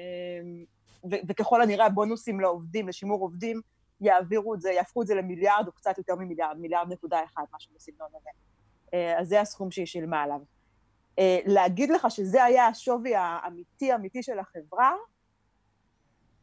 וככל 1.28 1.62
הנראה 1.62 1.86
הבונוסים 1.86 2.40
לעובדים, 2.40 2.88
לשימור 2.88 3.22
עובדים, 3.22 3.62
יעבירו 4.02 4.56
את 4.56 4.62
זה, 4.62 4.72
יהפכו 4.72 5.02
את 5.02 5.08
זה 5.08 5.16
למיליארד 5.16 5.68
או 5.68 5.72
קצת 5.72 5.98
יותר 5.98 6.16
ממיליארד, 6.16 6.58
מיליארד 6.58 6.92
נקודה 6.92 7.24
אחד, 7.24 7.44
משהו 7.56 7.72
בסגנון 7.76 8.10
הזה. 8.16 8.30
אז 9.18 9.28
זה 9.28 9.42
הסכום 9.42 9.72
שהיא 9.72 9.86
שילמה 9.86 10.24
עליו. 10.24 10.40
להגיד 11.46 11.90
לך 11.90 12.12
שזה 12.12 12.44
היה 12.44 12.68
השווי 12.68 13.16
האמיתי 13.16 13.96
אמיתי 13.96 14.24
של 14.24 14.40
החברה, 14.40 14.94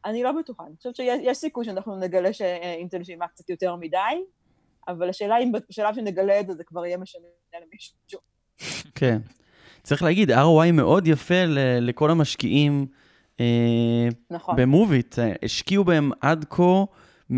אני 0.07 0.23
לא 0.23 0.33
בטוחה. 0.33 0.67
אני 0.67 0.77
חושבת 0.77 0.97
שיש 0.97 1.39
סיכוי 1.39 1.65
שאנחנו 1.65 1.97
נגלה 1.97 2.33
שאינטל 2.33 3.05
שילמה 3.05 3.29
קצת 3.29 3.51
יותר 3.51 3.77
מדי, 3.77 4.25
אבל 4.89 5.09
השאלה 5.09 5.39
אם 5.39 5.53
בשלב 5.69 5.95
שנגלה 5.95 6.41
את 6.41 6.47
זה, 6.47 6.55
זה 6.55 6.65
כבר 6.65 6.87
יהיה 6.87 6.99
משנה 6.99 7.27
למישהו. 7.55 8.21
כן. 8.95 9.19
צריך 9.87 10.03
להגיד, 10.03 10.31
ROI 10.31 10.73
מאוד 10.73 11.07
יפה 11.07 11.45
לכל 11.81 12.11
המשקיעים 12.11 12.87
אה, 13.41 13.45
נכון. 14.31 14.57
במוביט. 14.57 15.19
השקיעו 15.43 15.85
בהם 15.85 16.11
עד 16.21 16.45
כה 16.51 16.85
133-134 17.31 17.35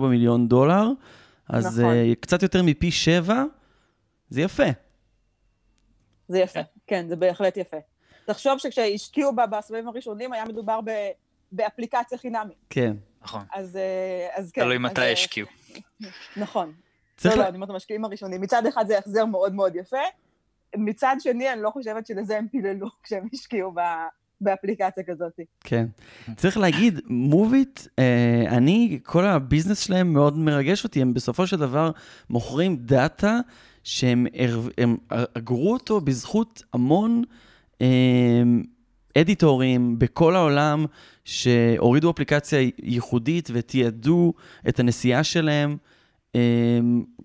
מיליון 0.00 0.48
דולר, 0.48 0.88
אז 1.48 1.80
נכון. 1.80 1.94
uh, 1.94 2.14
קצת 2.20 2.42
יותר 2.42 2.62
מפי 2.62 2.90
שבע, 2.90 3.42
זה 4.28 4.42
יפה. 4.42 4.66
זה 6.28 6.38
יפה, 6.38 6.60
כן, 6.86 7.08
זה 7.08 7.16
בהחלט 7.16 7.56
יפה. 7.56 7.76
תחשוב 8.26 8.58
שכשהשקיעו 8.58 9.32
בסבבים 9.36 9.88
הראשונים 9.88 10.32
היה 10.32 10.44
מדובר 10.44 10.80
ב, 10.84 10.90
באפליקציה 11.52 12.18
חינמית. 12.18 12.58
כן. 12.70 12.96
נכון. 13.22 13.42
אז, 13.54 13.76
אה, 13.76 14.28
אז 14.34 14.52
כן. 14.52 14.62
תלוי 14.62 14.78
מתי 14.78 15.12
השקיעו. 15.12 15.48
נכון. 16.36 16.72
לא, 17.24 17.34
לא, 17.34 17.48
אני 17.48 17.54
אומרת 17.54 17.70
המשקיעים 17.70 18.04
הראשונים. 18.04 18.40
מצד 18.40 18.66
אחד 18.66 18.86
זה 18.86 18.98
החזר 18.98 19.24
מאוד 19.24 19.54
מאוד 19.54 19.76
יפה, 19.76 19.96
מצד 20.76 21.16
שני 21.18 21.52
אני 21.52 21.62
לא 21.62 21.70
חושבת 21.70 22.06
שלזה 22.06 22.38
הם 22.38 22.46
פיללו 22.48 22.88
כשהם 23.02 23.26
השקיעו 23.32 23.72
ב... 23.72 23.80
באפליקציה 24.40 25.02
כזאת. 25.04 25.40
כן. 25.60 25.86
צריך 26.36 26.58
להגיד, 26.58 27.00
מוביט, 27.06 27.80
אה, 27.98 28.44
אני, 28.48 28.98
כל 29.02 29.24
הביזנס 29.24 29.78
שלהם 29.78 30.12
מאוד 30.12 30.38
מרגש 30.38 30.84
אותי. 30.84 31.02
הם 31.02 31.14
בסופו 31.14 31.46
של 31.46 31.56
דבר 31.56 31.90
מוכרים 32.30 32.76
דאטה 32.76 33.40
שהם 33.84 34.26
הם 34.78 34.96
אגרו 35.08 35.72
אותו 35.72 36.00
בזכות 36.00 36.62
המון 36.72 37.22
אה, 37.82 37.86
אדיטורים 39.18 39.98
בכל 39.98 40.36
העולם, 40.36 40.86
שהורידו 41.24 42.10
אפליקציה 42.10 42.70
ייחודית 42.82 43.48
ותיעדו 43.52 44.32
את 44.68 44.80
הנסיעה 44.80 45.24
שלהם. 45.24 45.76
אה, 46.34 46.40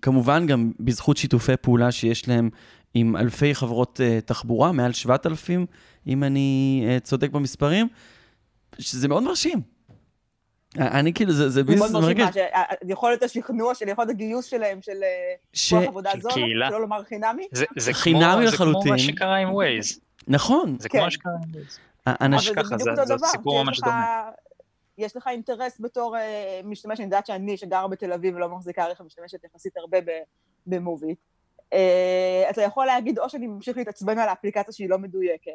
כמובן, 0.02 0.46
גם 0.46 0.72
בזכות 0.80 1.16
שיתופי 1.16 1.56
פעולה 1.56 1.92
שיש 1.92 2.28
להם 2.28 2.50
עם 2.94 3.16
אלפי 3.16 3.54
חברות 3.54 4.00
אה, 4.00 4.26
תחבורה, 4.26 4.72
מעל 4.72 4.92
7,000, 4.92 5.66
אם 6.06 6.24
אני 6.24 6.84
אה, 6.86 7.00
צודק 7.00 7.30
במספרים, 7.30 7.88
שזה 8.78 9.08
מאוד 9.08 9.22
מרשים. 9.22 9.60
אני 10.78 11.12
כאילו, 11.12 11.32
זה, 11.32 11.48
זה 11.48 11.64
business 11.64 11.90
מרגש. 11.90 12.34
יכול 12.88 13.10
להיות 13.10 13.22
השכנוע 13.22 13.74
של 13.74 13.88
יכולת 13.88 14.10
הגיוס 14.10 14.44
שלהם, 14.44 14.82
של 14.82 15.02
ש... 15.52 15.74
כוח 15.74 15.84
עבודה 15.84 16.10
זול, 16.20 16.32
שלא 16.32 16.80
לומר 16.80 17.02
חינמי. 17.02 17.46
זה, 17.52 17.64
זה 17.78 17.92
חינמי 17.92 18.44
לחלוטין. 18.44 18.80
זה 18.80 18.88
כמו 18.88 18.92
מה 18.92 18.98
שקרה 18.98 19.36
עם 19.36 19.54
ווייז. 19.54 20.00
נכון. 20.28 20.76
זה 20.78 20.88
כן. 20.88 20.98
כמו 20.98 21.04
מה 21.04 21.10
שקרה 21.10 21.32
עם 21.32 21.50
ווייז. 21.50 21.78
אנשים 22.06 22.54
ככה, 22.54 22.78
זה, 22.78 23.04
זה 23.04 23.14
סיפור 23.26 23.64
ממש 23.64 23.80
דומה. 23.80 24.30
יש 24.98 25.16
לך 25.16 25.28
אינטרס 25.28 25.80
בתור 25.80 26.16
משתמש, 26.64 26.98
אני 26.98 27.04
יודעת 27.04 27.26
שאני, 27.26 27.56
שגרה 27.56 27.88
בתל 27.88 28.12
אביב 28.12 28.36
ולא 28.36 28.48
מחזיקה 28.48 28.86
רכב, 28.86 29.04
משתמשת 29.04 29.44
יחסית 29.44 29.76
הרבה 29.76 29.98
במוביט. 30.66 31.18
Uh, 31.74 32.50
אתה 32.50 32.62
יכול 32.62 32.86
להגיד, 32.86 33.18
או 33.18 33.30
שאני 33.30 33.46
ממשיך 33.46 33.76
להתעצבן 33.76 34.18
על 34.18 34.28
האפליקציה 34.28 34.72
שהיא 34.72 34.88
לא 34.88 34.98
מדויקת, 34.98 35.50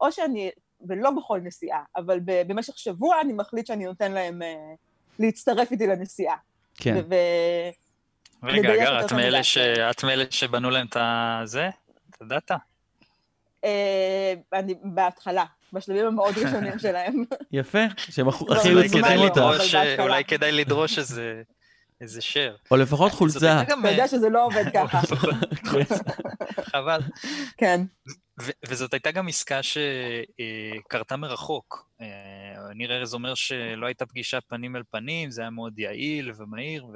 או 0.00 0.12
שאני, 0.12 0.50
ולא 0.88 1.10
בכל 1.10 1.40
נסיעה, 1.42 1.82
אבל 1.96 2.20
במשך 2.24 2.78
שבוע 2.78 3.20
אני 3.20 3.32
מחליט 3.32 3.66
שאני 3.66 3.84
נותן 3.84 4.12
להם 4.12 4.42
uh, 4.42 4.76
להצטרף 5.18 5.72
איתי 5.72 5.86
לנסיעה. 5.86 6.36
כן. 6.74 6.96
ו- 7.10 7.70
רגע, 8.42 8.74
אגר, 8.74 9.04
את 9.04 9.12
מאלה, 9.12 9.42
ש... 9.42 9.58
את 9.58 10.04
מאלה 10.04 10.24
שבנו 10.30 10.70
להם 10.70 10.86
את 10.86 10.96
זה? 11.48 11.68
את 12.10 12.22
הדאטה? 12.22 12.56
Uh, 13.64 13.66
אני 14.52 14.74
בהתחלה, 14.84 15.44
בשלבים 15.72 16.06
המאוד 16.06 16.38
ראשונים 16.38 16.78
שלהם. 16.84 17.24
יפה, 17.52 17.78
שהם 17.96 18.28
הכי 18.28 18.44
היו 18.68 18.88
צריכים 18.88 19.18
אותה. 19.18 19.50
אולי 19.98 20.24
כדאי 20.24 20.52
לדרוש 20.52 20.98
איזה... 20.98 21.42
איזה 22.00 22.20
שר. 22.20 22.56
או 22.70 22.76
לפחות 22.76 23.12
חולצה. 23.12 23.62
אתה 23.62 23.74
יודע 23.90 24.08
שזה 24.08 24.28
לא 24.28 24.44
עובד 24.46 24.64
ככה. 24.74 25.00
חבל. 26.62 27.00
כן. 27.56 27.80
וזאת 28.68 28.92
הייתה 28.94 29.10
גם 29.10 29.28
עסקה 29.28 29.60
שקרתה 29.62 31.16
מרחוק. 31.16 31.90
אה, 32.00 32.06
ניר 32.74 32.92
ארז 32.92 33.14
אומר 33.14 33.34
שלא 33.34 33.86
הייתה 33.86 34.06
פגישה 34.06 34.40
פנים 34.40 34.76
אל 34.76 34.82
פנים, 34.90 35.30
זה 35.30 35.40
היה 35.40 35.50
מאוד 35.50 35.78
יעיל 35.78 36.32
ומהיר. 36.36 36.86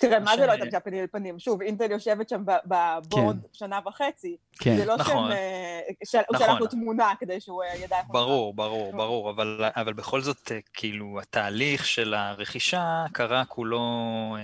תראה, 0.00 0.20
מה 0.20 0.36
זה 0.36 0.46
לא 0.46 0.52
הייתה 0.52 0.64
פגישה 0.64 0.80
פנים 0.80 1.00
אל 1.00 1.06
פנים? 1.06 1.38
שוב, 1.38 1.62
אינטל 1.62 1.90
יושבת 1.90 2.28
שם 2.28 2.42
בבורד 2.44 3.36
כן. 3.42 3.48
שנה 3.52 3.80
וחצי. 3.86 4.36
כן. 4.60 4.76
זה 4.76 4.84
לא 4.84 4.96
נכון. 4.96 5.30
שהם... 6.04 6.22
הוא 6.28 6.38
שלח 6.38 6.60
לו 6.60 6.66
תמונה 6.66 7.12
כדי 7.20 7.40
שהוא 7.40 7.62
אה, 7.62 7.76
ידע 7.76 7.98
איך... 7.98 8.06
ברור, 8.08 8.54
ברור, 8.54 8.92
ברור, 8.92 9.30
אבל 9.76 9.92
בכל 9.92 10.20
זאת, 10.20 10.52
אה, 10.52 10.58
כאילו, 10.74 11.20
התהליך 11.20 11.86
של 11.86 12.14
הרכישה 12.14 13.04
קרה 13.12 13.44
כולו 13.44 14.36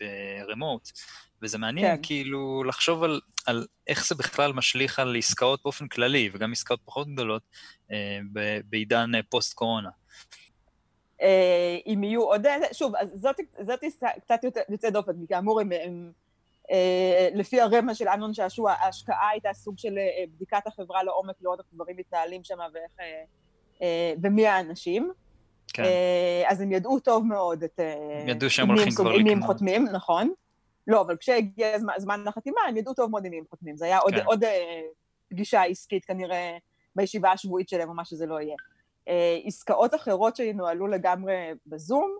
ברמוט. 0.00 0.90
וזה 1.42 1.58
מעניין 1.58 1.96
כן. 1.96 2.02
כאילו 2.02 2.64
לחשוב 2.64 3.02
על, 3.02 3.20
על 3.46 3.66
איך 3.86 4.06
זה 4.06 4.14
בכלל 4.14 4.52
משליך 4.52 4.98
על 4.98 5.16
עסקאות 5.16 5.60
באופן 5.64 5.88
כללי, 5.88 6.30
וגם 6.32 6.52
עסקאות 6.52 6.80
פחות 6.84 7.08
גדולות, 7.08 7.42
אה, 7.92 8.18
בעידן 8.64 9.10
פוסט-קורונה. 9.30 9.90
אה, 11.24 11.78
אם 11.86 12.04
יהיו 12.04 12.22
עוד, 12.22 12.46
שוב, 12.72 12.96
אז 12.96 13.08
זאת, 13.14 13.36
זאת 13.60 13.84
קצת 14.20 14.40
יוצא 14.68 14.90
דופן, 14.90 15.12
כי 15.20 15.26
כאמור 15.28 15.60
הם, 15.60 15.72
הם 15.72 16.12
אה, 16.70 17.28
לפי 17.34 17.60
הרמז 17.60 17.96
של 17.96 18.08
אמנון 18.08 18.34
שעשוע, 18.34 18.72
ההשקעה 18.72 19.28
הייתה 19.28 19.52
סוג 19.52 19.78
של 19.78 19.98
אה, 19.98 20.24
בדיקת 20.34 20.66
החברה 20.66 21.02
לעומק, 21.02 21.34
לראות 21.40 21.58
איך 21.58 21.66
דברים 21.72 21.96
מתנהלים 21.96 22.44
שם 22.44 22.58
ואיך, 22.72 22.92
ומי 24.22 24.46
האנשים. 24.46 25.12
כן. 25.68 25.82
אז 26.46 26.60
הם 26.60 26.72
ידעו 26.72 27.00
טוב 27.00 27.26
מאוד 27.26 27.62
את... 27.62 27.80
הם 28.20 28.28
ידעו 28.28 28.50
שהם 28.50 28.68
הולכים 28.68 28.92
כבר 28.92 29.04
לקנות. 29.04 29.20
עם 29.20 29.24
מי 29.24 29.32
הם 29.32 29.42
חותמים, 29.42 29.84
נכון. 29.84 30.32
לא, 30.86 31.00
אבל 31.00 31.16
כשהגיע 31.16 31.78
זמן, 31.78 31.92
זמן 31.98 32.24
החתימה, 32.26 32.60
הם 32.68 32.76
ידעו 32.76 32.94
טוב 32.94 33.10
מאוד 33.10 33.24
עם 33.24 33.30
מי 33.30 33.38
הם 33.38 33.44
חותמים. 33.50 33.76
זה 33.76 33.84
היה 33.84 33.98
כן. 34.00 34.04
עוד, 34.04 34.14
עוד 34.26 34.44
פגישה 35.28 35.62
עסקית 35.62 36.04
כנראה 36.04 36.56
בישיבה 36.96 37.32
השבועית 37.32 37.68
שלהם, 37.68 37.88
או 37.88 37.94
מה 37.94 38.04
שזה 38.04 38.26
לא 38.26 38.40
יהיה. 38.40 38.56
אה, 39.08 39.38
עסקאות 39.44 39.94
אחרות 39.94 40.36
שינוהלו 40.36 40.86
לגמרי 40.86 41.34
בזום, 41.66 42.16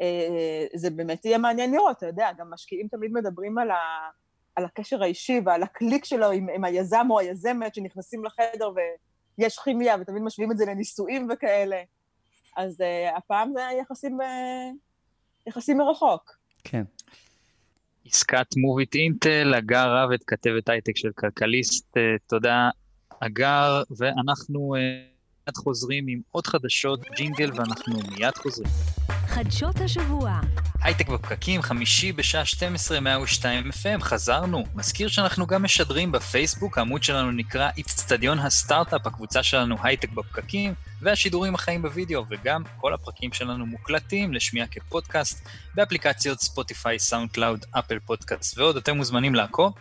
אה, 0.00 0.66
זה 0.74 0.90
באמת 0.90 1.24
יהיה 1.24 1.38
מעניין 1.38 1.72
לראות, 1.72 1.96
אתה 1.96 2.06
יודע, 2.06 2.30
גם 2.38 2.50
משקיעים 2.50 2.88
תמיד 2.88 3.12
מדברים 3.12 3.58
על, 3.58 3.70
ה, 3.70 3.76
על 4.56 4.64
הקשר 4.64 5.02
האישי 5.02 5.40
ועל 5.44 5.62
הקליק 5.62 6.04
שלו 6.04 6.30
עם, 6.30 6.48
עם 6.54 6.64
היזם 6.64 7.06
או 7.10 7.18
היזמת 7.18 7.74
שנכנסים 7.74 8.24
לחדר 8.24 8.70
ויש 9.38 9.58
כימיה, 9.58 9.96
ותמיד 10.00 10.22
משווים 10.22 10.52
את 10.52 10.56
זה 10.56 10.64
לנישואים 10.64 11.28
וכאלה. 11.32 11.82
אז 12.56 12.80
uh, 12.80 13.16
הפעם 13.16 13.52
זה 13.54 13.60
יחסים, 13.80 14.20
uh, 14.20 14.24
יחסים 15.46 15.78
מרחוק. 15.78 16.36
כן. 16.64 16.82
עסקת 18.06 18.46
מוביט 18.56 18.94
אינטל, 18.94 19.54
הגר 19.54 19.96
רבת, 19.96 20.24
כתבת 20.26 20.68
הייטק 20.68 20.96
של 20.96 21.12
כלכליסט, 21.12 21.96
תודה 22.26 22.70
הגר, 23.22 23.82
ואנחנו... 23.98 24.74
מיד 25.48 25.56
חוזרים 25.56 26.04
עם 26.08 26.20
עוד 26.30 26.46
חדשות, 26.46 27.00
ג'ינגל, 27.16 27.50
ואנחנו 27.54 27.94
מיד 28.08 28.36
חוזרים. 28.36 28.70
חדשות 29.26 29.80
השבוע. 29.80 30.40
הייטק 30.82 31.08
בפקקים, 31.08 31.62
חמישי 31.62 32.12
בשעה 32.12 32.44
12, 32.44 33.00
102 33.00 33.70
FM, 33.70 34.00
חזרנו. 34.00 34.64
מזכיר 34.74 35.08
שאנחנו 35.08 35.46
גם 35.46 35.62
משדרים 35.62 36.12
בפייסבוק, 36.12 36.78
העמוד 36.78 37.02
שלנו 37.02 37.30
נקרא 37.30 37.70
איצטדיון 37.76 38.38
הסטארט-אפ, 38.38 39.06
הקבוצה 39.06 39.42
שלנו 39.42 39.76
הייטק 39.82 40.10
בפקקים, 40.10 40.74
והשידורים 41.00 41.54
החיים 41.54 41.82
בווידאו, 41.82 42.24
וגם 42.30 42.62
כל 42.80 42.94
הפרקים 42.94 43.32
שלנו 43.32 43.66
מוקלטים 43.66 44.34
לשמיעה 44.34 44.66
כפודקאסט 44.66 45.48
באפליקציות 45.74 46.40
ספוטיפיי, 46.40 46.98
סאונד 46.98 47.30
קלאוד, 47.30 47.64
אפל 47.70 47.98
פודקאסט 47.98 48.58
ועוד, 48.58 48.76
אתם 48.76 48.96
מוזמנים 48.96 49.34
לעקוב. 49.34 49.72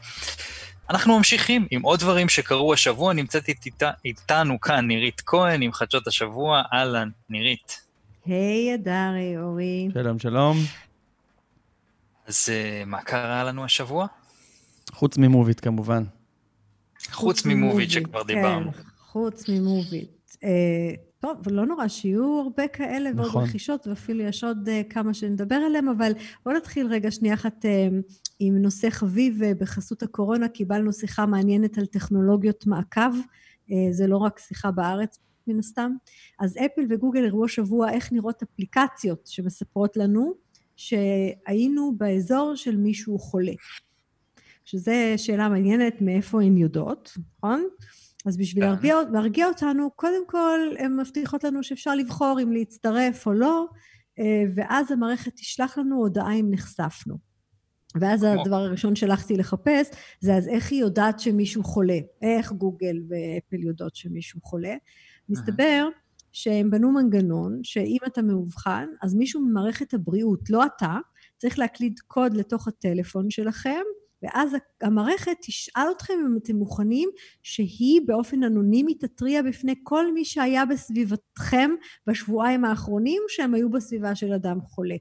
אנחנו 0.89 1.17
ממשיכים 1.17 1.67
עם 1.71 1.81
עוד 1.81 1.99
דברים 1.99 2.29
שקרו 2.29 2.73
השבוע, 2.73 3.13
נמצאת 3.13 3.47
אית, 3.47 3.65
איתנו 4.05 4.61
כאן 4.61 4.87
נירית 4.87 5.21
כהן 5.25 5.61
עם 5.61 5.73
חדשות 5.73 6.07
השבוע, 6.07 6.61
אהלן, 6.73 7.09
נירית. 7.29 7.81
היי, 8.25 8.71
hey, 8.71 8.75
אדרי, 8.75 9.37
אורי. 9.37 9.89
שלום, 9.93 10.19
שלום. 10.19 10.57
אז 12.27 12.49
uh, 12.49 12.85
מה 12.85 13.01
קרה 13.01 13.43
לנו 13.43 13.63
השבוע? 13.63 14.07
חוץ 14.91 15.17
ממוביט, 15.17 15.59
כמובן. 15.63 16.03
חוץ 17.11 17.45
ממוביט 17.45 17.89
שכבר 17.89 18.21
כן, 18.21 18.27
דיברנו. 18.27 18.71
חוץ 18.99 19.49
ממוביט. 19.49 20.09
Uh, 20.33 20.37
טוב, 21.19 21.37
ולא 21.43 21.65
נורא, 21.65 21.87
שיהיו 21.87 22.41
הרבה 22.43 22.67
כאלה 22.67 23.11
נכון. 23.11 23.25
ועוד 23.25 23.49
רכישות, 23.49 23.87
ואפילו 23.87 24.23
יש 24.23 24.43
עוד 24.43 24.69
uh, 24.69 24.93
כמה 24.93 25.13
שנדבר 25.13 25.55
עליהם, 25.55 25.89
אבל 25.89 26.11
בואו 26.45 26.55
נתחיל 26.55 26.87
רגע 26.87 27.11
שנייה 27.11 27.33
אחת 27.33 27.65
uh, 27.65 28.13
עם 28.39 28.57
נושא 28.57 28.89
חביב 28.89 29.41
uh, 29.41 29.45
בחסות 29.59 30.03
הקורונה. 30.03 30.47
קיבלנו 30.47 30.93
שיחה 30.93 31.25
מעניינת 31.25 31.77
על 31.77 31.85
טכנולוגיות 31.85 32.67
מעקב, 32.67 33.11
uh, 33.69 33.73
זה 33.91 34.07
לא 34.07 34.17
רק 34.17 34.39
שיחה 34.39 34.71
בארץ 34.71 35.19
מן 35.47 35.59
הסתם. 35.59 35.91
אז 36.39 36.57
אפל 36.57 36.85
וגוגל 36.89 37.25
הראו 37.25 37.45
השבוע 37.45 37.91
איך 37.91 38.11
נראות 38.11 38.41
אפליקציות 38.41 39.27
שמספרות 39.27 39.97
לנו 39.97 40.33
שהיינו 40.75 41.93
באזור 41.97 42.55
של 42.55 42.77
מישהו 42.77 43.19
חולה. 43.19 43.53
שזו 44.65 44.91
שאלה 45.17 45.49
מעניינת 45.49 46.01
מאיפה 46.01 46.41
הן 46.41 46.57
יודעות, 46.57 47.17
נכון? 47.37 47.63
אז 48.25 48.37
בשביל 48.37 48.63
להרגיע, 48.63 48.95
להרגיע 49.13 49.47
אותנו, 49.47 49.91
קודם 49.95 50.27
כל 50.27 50.59
הן 50.79 50.99
מבטיחות 50.99 51.43
לנו 51.43 51.63
שאפשר 51.63 51.95
לבחור 51.95 52.39
אם 52.43 52.51
להצטרף 52.51 53.27
או 53.27 53.33
לא, 53.33 53.65
ואז 54.55 54.91
המערכת 54.91 55.35
תשלח 55.35 55.77
לנו 55.77 55.95
הודעה 55.95 56.33
אם 56.33 56.47
נחשפנו. 56.51 57.32
ואז 58.01 58.23
הדבר 58.23 58.55
הראשון 58.55 58.95
שהלכתי 58.95 59.37
לחפש, 59.37 59.87
זה 60.19 60.35
אז 60.35 60.47
איך 60.47 60.71
היא 60.71 60.81
יודעת 60.81 61.19
שמישהו 61.19 61.63
חולה, 61.63 61.97
איך 62.21 62.51
גוגל 62.51 62.95
ואפל 63.07 63.63
יודעות 63.63 63.95
שמישהו 63.95 64.41
חולה. 64.43 64.75
מסתבר 65.29 65.87
שהם 66.31 66.71
בנו 66.71 66.91
מנגנון 66.91 67.59
שאם 67.63 67.97
אתה 68.07 68.21
מאובחן, 68.21 68.87
אז 69.01 69.15
מישהו 69.15 69.41
ממערכת 69.41 69.93
הבריאות, 69.93 70.49
לא 70.49 70.65
אתה, 70.65 70.97
צריך 71.37 71.59
להקליד 71.59 71.99
קוד 72.07 72.33
לתוך 72.33 72.67
הטלפון 72.67 73.29
שלכם, 73.29 73.81
ואז 74.23 74.51
המערכת 74.81 75.31
תשאל 75.41 75.87
אתכם 75.95 76.13
אם 76.27 76.37
אתם 76.37 76.55
מוכנים 76.55 77.09
שהיא 77.43 78.01
באופן 78.05 78.43
אנונימי 78.43 78.93
תתריע 78.93 79.41
בפני 79.41 79.75
כל 79.83 80.13
מי 80.13 80.25
שהיה 80.25 80.65
בסביבתכם 80.65 81.71
בשבועיים 82.07 82.65
האחרונים 82.65 83.21
שהם 83.27 83.53
היו 83.53 83.69
בסביבה 83.69 84.15
של 84.15 84.33
אדם 84.33 84.61
חולה. 84.61 84.95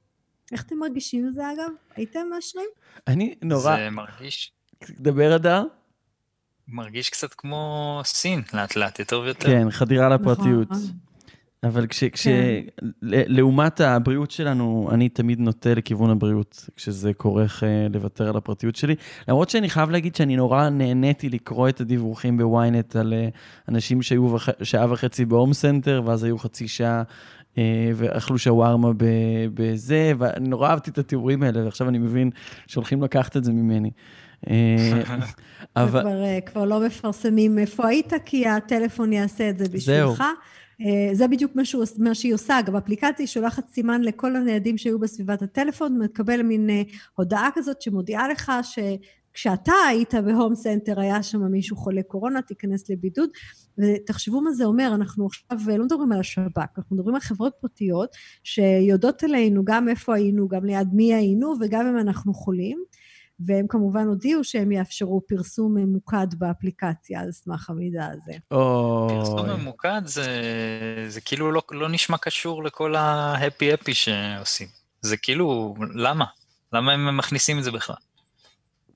איך 0.53 0.63
אתם 0.63 0.79
מרגישים 0.79 1.29
את 1.29 1.35
זה 1.35 1.43
אגב? 1.53 1.71
הייתם 1.97 2.21
מאשרים? 2.31 2.69
אני 3.07 3.35
נורא... 3.43 3.77
זה 3.77 3.91
מרגיש... 3.91 4.53
דבר 4.91 5.37
אדר. 5.37 5.65
מרגיש 6.69 7.11
קצת 7.11 7.35
כמו 7.35 8.01
סין, 8.05 8.43
לאט 8.55 8.77
לאט, 8.77 8.99
יותר 8.99 9.21
ויותר. 9.21 9.47
כן, 9.47 9.71
חדירה 9.71 10.09
לפרטיות. 10.09 10.71
נכון. 10.71 10.83
אבל 11.65 11.87
כש... 11.87 12.05
כש... 12.05 12.29
כן. 12.29 12.61
לעומת 13.03 13.81
הבריאות 13.81 14.31
שלנו, 14.31 14.89
אני 14.93 15.09
תמיד 15.09 15.41
נוטה 15.41 15.75
לכיוון 15.75 16.11
הבריאות, 16.11 16.69
כשזה 16.77 17.13
כורך 17.13 17.63
uh, 17.63 17.67
לוותר 17.95 18.29
על 18.29 18.37
הפרטיות 18.37 18.77
שלי. 18.77 18.95
למרות 19.29 19.51
שאני 19.51 19.71
חייב 19.71 19.91
להגיד 19.91 20.15
שאני 20.15 20.37
נורא 20.37 20.69
נהניתי 20.69 21.29
לקרוא 21.29 21.69
את 21.69 21.81
הדיווחים 21.81 22.39
בוויינט 22.39 22.97
על 22.97 23.13
uh, 23.13 23.39
אנשים 23.69 24.03
שהיו 24.03 24.25
וח... 24.35 24.49
שעה 24.63 24.93
וחצי 24.93 25.25
בהום 25.25 25.53
סנטר, 25.53 26.03
ואז 26.05 26.25
היו 26.25 26.39
חצי 26.39 26.69
שעה 26.69 27.03
ואכלו 27.95 28.39
שווארמה 28.39 28.91
בזה, 29.55 30.13
ואני 30.19 30.49
נורא 30.49 30.69
אהבתי 30.69 30.91
את 30.91 30.99
התיאורים 30.99 31.43
האלה, 31.43 31.65
ועכשיו 31.65 31.89
אני 31.89 31.99
מבין 31.99 32.31
שהולכים 32.67 33.03
לקחת 33.03 33.37
את 33.37 33.45
זה 33.45 33.53
ממני. 33.53 33.91
אבל... 35.77 36.01
כבר, 36.01 36.25
כבר 36.47 36.65
לא 36.65 36.81
מפרסמים 36.81 37.59
איפה 37.59 37.89
היית, 37.89 38.13
כי 38.25 38.47
הטלפון 38.47 39.13
יעשה 39.13 39.51
את 39.51 39.59
זה 39.59 39.65
בשבילך. 39.73 40.23
אה, 40.81 41.15
זה 41.15 41.29
בדיוק 41.29 41.57
מה, 41.57 41.65
שהוא, 41.65 41.85
מה 41.99 42.15
שהיא 42.15 42.35
עושה. 42.35 42.59
אגב, 42.59 42.77
אפליקציה 42.77 43.27
שולחת 43.27 43.69
סימן 43.69 44.03
לכל 44.03 44.37
הניידים 44.37 44.79
שהיו 44.79 44.99
בסביבת 44.99 45.43
הטלפון, 45.43 45.99
מקבל 45.99 46.43
מין 46.43 46.71
אה, 46.71 46.83
הודעה 47.15 47.49
כזאת 47.55 47.83
שמודיעה 47.83 48.29
לך 48.29 48.53
שכשאתה 49.35 49.73
היית 49.89 50.15
בהום 50.15 50.55
סנטר, 50.55 51.01
היה 51.01 51.23
שם 51.23 51.43
מישהו 51.43 51.77
חולה 51.77 52.03
קורונה, 52.03 52.43
תיכנס 52.43 52.91
לבידוד. 52.91 53.31
ותחשבו 53.79 54.41
מה 54.41 54.53
זה 54.53 54.65
אומר, 54.65 54.93
אנחנו 54.95 55.27
עכשיו 55.27 55.59
אה, 55.71 55.77
לא 55.77 55.85
מדברים 55.85 56.13
על 56.13 56.21
השב"כ, 56.21 56.79
אנחנו 56.79 56.97
מדברים 56.97 57.15
על 57.15 57.21
חברות 57.21 57.53
פרטיות 57.61 58.17
שיודעות 58.45 59.23
עלינו 59.23 59.65
גם 59.65 59.89
איפה 59.89 60.15
היינו, 60.15 60.49
גם 60.49 60.65
ליד 60.65 60.89
מי 60.93 61.15
היינו 61.15 61.55
וגם 61.61 61.87
אם 61.87 61.99
אנחנו 61.99 62.35
חולים. 62.35 62.79
והם 63.47 63.67
כמובן 63.69 64.07
הודיעו 64.07 64.45
שהם 64.45 64.73
יאפשרו 64.73 65.21
פרסום 65.29 65.75
ממוקד 65.75 66.27
באפליקציה 66.39 67.21
על 67.21 67.33
סמך 67.33 67.71
המידע 67.71 68.07
הזה. 68.07 68.33
פרסום 69.09 69.51
ממוקד 69.51 70.03
זה, 70.05 70.27
זה 71.09 71.21
כאילו 71.21 71.53
לא, 71.53 71.63
לא 71.71 71.89
נשמע 71.89 72.19
קשור 72.19 72.65
לכל 72.65 72.95
ה 72.95 73.03
happy-happy 73.03 73.95
שעושים. 73.95 74.69
זה 75.01 75.17
כאילו, 75.17 75.75
למה? 75.95 76.25
למה 76.73 76.93
הם 76.93 77.17
מכניסים 77.17 77.59
את 77.59 77.65
זה 77.65 77.71
בכלל? 77.71 77.97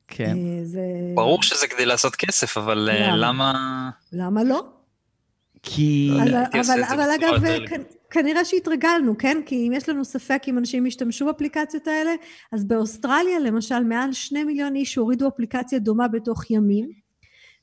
כן. 0.09 0.37
אה, 0.37 0.65
זה... 0.65 0.81
ברור 1.15 1.43
שזה 1.43 1.67
כדי 1.67 1.87
לעשות 1.87 2.17
כסף, 2.17 2.57
אבל 2.57 2.89
אה, 2.93 3.17
למה? 3.17 3.23
למה, 3.23 3.91
למה 4.13 4.45
לא? 4.45 4.67
כי... 5.63 6.11
אבל, 6.23 6.35
אבל, 6.35 6.83
אבל 6.85 7.09
אגב, 7.15 7.43
כנראה 8.11 8.45
שהתרגלנו, 8.45 9.19
כן? 9.19 9.39
כי 9.47 9.69
אם 9.69 9.73
יש 9.73 9.89
לנו 9.89 10.05
ספק 10.05 10.43
אם 10.49 10.59
אנשים 10.59 10.87
ישתמשו 10.87 11.27
באפליקציות 11.27 11.87
האלה, 11.87 12.11
אז 12.53 12.65
באוסטרליה 12.65 13.39
למשל 13.39 13.85
מעל 13.85 14.13
שני 14.13 14.45
מיליון 14.45 14.77
איש 14.77 14.95
הורידו 14.95 15.29
אפליקציה 15.29 15.79
דומה 15.79 16.09
בתוך 16.09 16.51
ימים, 16.51 16.91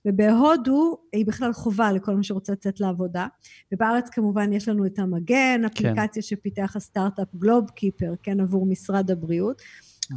ובהודו 0.08 0.98
היא 1.14 1.26
בכלל 1.26 1.54
חובה 1.54 1.92
לכל 1.92 2.16
מי 2.16 2.24
שרוצה 2.24 2.54
לצאת 2.54 2.80
לעבודה, 2.80 3.28
ובארץ 3.72 4.10
כמובן 4.10 4.54
יש 4.54 4.68
לנו 4.68 4.86
את 4.86 5.00
המגן, 5.00 5.62
כן. 5.62 5.66
אפליקציה 5.66 6.22
כן. 6.24 6.28
שפיתח 6.28 6.76
הסטארט-אפ 6.76 7.36
גלוב 7.36 7.70
קיפר, 7.70 8.14
כן, 8.24 8.40
עבור 8.40 8.66
משרד 8.66 9.12
הבריאות. 9.12 9.62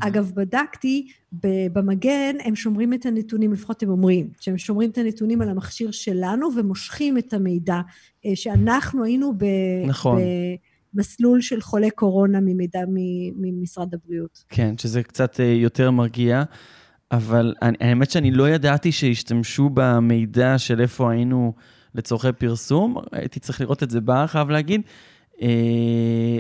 אגב, 0.01 0.33
בדקתי, 0.35 1.09
במגן 1.73 2.37
הם 2.45 2.57
שומרים 2.57 2.95
את 2.95 3.07
הנתונים, 3.07 3.53
לפחות 3.53 3.83
הם 3.83 3.89
אומרים, 3.89 4.29
שהם 4.41 4.59
שומרים 4.59 4.91
את 4.91 4.99
הנתונים 4.99 5.43
על 5.43 5.49
המכשיר 5.49 5.91
שלנו 5.91 6.49
ומושכים 6.57 7.19
את 7.19 7.33
המידע 7.33 7.81
אה, 8.27 8.31
שאנחנו 8.35 9.05
היינו 9.05 9.33
ב... 9.39 9.45
נכון. 9.87 10.19
במסלול 10.95 11.41
של 11.41 11.61
חולי 11.61 11.91
קורונה 11.91 12.41
ממידע 12.41 12.81
ממשרד 13.37 13.95
הבריאות. 13.95 14.45
כן, 14.49 14.79
שזה 14.79 15.03
קצת 15.03 15.41
אה, 15.41 15.45
יותר 15.45 15.91
מרגיע, 15.91 16.43
אבל 17.11 17.55
האמת 17.61 18.11
שאני 18.11 18.31
לא 18.31 18.49
ידעתי 18.49 18.93
שהשתמשו 18.93 19.71
במידע 19.75 20.59
של 20.59 20.81
איפה 20.81 21.11
היינו 21.11 21.53
לצורכי 21.95 22.33
פרסום, 22.39 22.97
הייתי 23.13 23.41
צריך 23.41 23.61
לראות 23.61 23.83
את 23.83 23.91
זה 23.91 24.01
בה, 24.01 24.25
חייב 24.27 24.51
להגיד. 24.51 24.81
אה, 25.43 26.39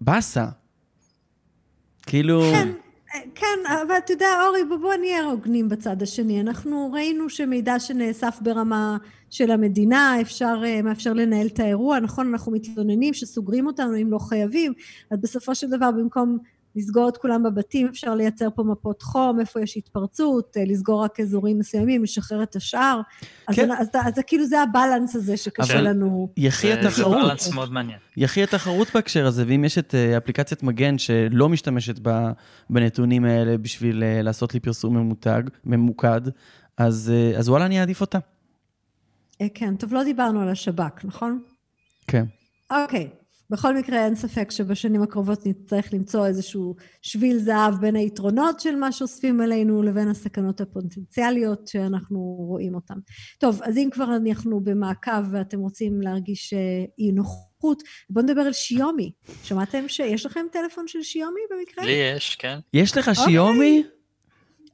באסה, 0.00 0.46
כאילו... 2.06 2.40
כן, 2.40 2.68
כן, 3.34 3.58
אבל 3.66 3.98
אתה 3.98 4.12
יודע, 4.12 4.28
אורי, 4.46 4.64
בוא 4.64 4.94
נהיה 4.94 5.24
הוגנים 5.24 5.68
בצד 5.68 6.02
השני. 6.02 6.40
אנחנו 6.40 6.90
ראינו 6.92 7.30
שמידע 7.30 7.78
שנאסף 7.78 8.38
ברמה 8.40 8.96
של 9.30 9.50
המדינה, 9.50 10.20
אפשר, 10.20 10.62
אה, 10.64 10.82
מאפשר 10.82 11.12
לנהל 11.12 11.46
את 11.46 11.60
האירוע. 11.60 12.00
נכון, 12.00 12.28
אנחנו 12.28 12.52
מתלוננים 12.52 13.14
שסוגרים 13.14 13.66
אותנו 13.66 13.96
אם 13.96 14.10
לא 14.10 14.18
חייבים, 14.18 14.72
אז 15.10 15.18
בסופו 15.20 15.54
של 15.54 15.70
דבר, 15.70 15.90
במקום 15.90 16.38
לסגור 16.76 17.08
את 17.08 17.16
כולם 17.16 17.42
בבתים, 17.42 17.86
אפשר 17.86 18.14
לייצר 18.14 18.48
פה 18.54 18.62
מפות 18.62 19.02
חום, 19.02 19.40
איפה 19.40 19.60
יש 19.60 19.76
התפרצות, 19.76 20.56
אה, 20.56 20.62
לסגור 20.66 21.04
רק 21.04 21.20
אזורים 21.20 21.58
מסוימים, 21.58 22.02
לשחרר 22.02 22.42
את 22.42 22.56
השאר. 22.56 23.00
כן. 23.52 23.70
אז, 23.72 23.80
אז, 23.80 23.88
אז, 23.94 24.12
אז 24.18 24.22
כאילו 24.26 24.46
זה 24.46 24.62
הבלנס 24.62 25.16
הזה 25.16 25.36
שקשה 25.36 25.80
לנו. 25.80 26.28
יחי 26.36 26.72
התחרות. 26.72 27.20
זה 27.20 27.26
בלנס 27.26 27.54
מאוד 27.54 27.72
מעניין. 27.72 27.98
יחי 28.16 28.42
התחרות 28.42 28.88
בהקשר 28.94 29.26
הזה, 29.26 29.44
ואם 29.46 29.64
יש 29.64 29.78
את 29.78 29.94
אה, 29.94 30.16
אפליקציית 30.16 30.62
מגן 30.62 30.98
שלא 30.98 31.48
משתמשת 31.48 31.98
בנתונים 32.70 33.24
האלה 33.24 33.58
בשביל 33.58 34.02
אה, 34.02 34.22
לעשות 34.22 34.54
לי 34.54 34.60
פרסום 34.60 34.96
ממותג, 34.96 35.42
ממוקד, 35.64 36.20
אז, 36.76 37.12
אז 37.38 37.48
וואלה, 37.48 37.66
אני 37.66 37.80
אעדיף 37.80 38.00
אותה. 38.00 38.18
כן, 39.54 39.76
טוב, 39.76 39.94
לא 39.94 40.04
דיברנו 40.04 40.40
על 40.40 40.48
השב"כ, 40.48 41.04
נכון? 41.04 41.42
כן. 42.06 42.24
אוקיי. 42.70 43.08
בכל 43.50 43.76
מקרה, 43.76 44.04
אין 44.04 44.14
ספק 44.14 44.50
שבשנים 44.50 45.02
הקרובות 45.02 45.46
נצטרך 45.46 45.94
למצוא 45.94 46.26
איזשהו 46.26 46.76
שביל 47.02 47.38
זהב 47.38 47.74
בין 47.80 47.96
היתרונות 47.96 48.60
של 48.60 48.76
מה 48.76 48.92
שאוספים 48.92 49.40
עלינו 49.40 49.82
לבין 49.82 50.08
הסכנות 50.08 50.60
הפוטנציאליות 50.60 51.68
שאנחנו 51.68 52.18
רואים 52.18 52.74
אותן. 52.74 52.94
טוב, 53.38 53.60
אז 53.62 53.76
אם 53.76 53.88
כבר 53.92 54.16
אנחנו 54.16 54.60
במעקב 54.60 55.32
ואתם 55.32 55.60
רוצים 55.60 56.00
להרגיש 56.02 56.52
אה, 56.52 56.84
אי 56.98 57.12
נוחות, 57.12 57.82
בואו 58.10 58.24
נדבר 58.24 58.40
על 58.40 58.52
שיומי. 58.52 59.12
שמעתם 59.42 59.88
שיש 59.88 60.26
לכם 60.26 60.46
טלפון 60.52 60.88
של 60.88 61.02
שיומי 61.02 61.40
במקרה? 61.50 61.84
לי 61.84 61.92
יש, 61.92 62.36
כן. 62.36 62.58
יש 62.74 62.96
לך 62.96 63.10
שיומי? 63.14 63.82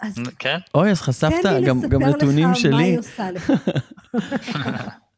אז... 0.00 0.14
כן. 0.38 0.58
אוי, 0.74 0.90
אז 0.90 1.00
חשפת 1.00 1.44
גם, 1.66 1.80
גם 1.80 2.02
נתונים 2.02 2.54
שלי. 2.54 2.70
תן 2.70 2.76
לי 2.76 2.96
לספר 2.96 3.30
לך 3.32 3.50
מה 3.50 3.56
היא 3.56 3.58
עושה 3.58 3.62
לך. 4.14 4.92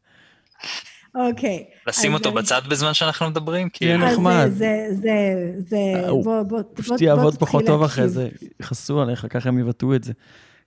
אוקיי. 1.14 1.64
לשים 1.87 2.14
אותו 2.14 2.33
בצד 2.33 2.62
בזמן 2.68 2.94
שאנחנו 2.94 3.31
מדברים? 3.31 3.68
כן, 3.72 4.00
נחמד. 4.00 4.50
זה, 4.53 4.87
זה, 4.90 5.53
זה, 5.59 5.77
אה, 5.77 6.11
בוא, 6.11 6.42
בוא, 6.42 6.61
פשוט 6.74 7.00
יעבוד 7.00 7.38
פחות 7.38 7.66
טוב 7.66 7.83
אחרי 7.83 8.09
זה, 8.09 8.29
יכעסו 8.61 9.00
עליך, 9.00 9.27
ככה 9.31 9.48
הם 9.48 9.59
יבטאו 9.59 9.94
את 9.94 10.05
זה. 10.05 10.12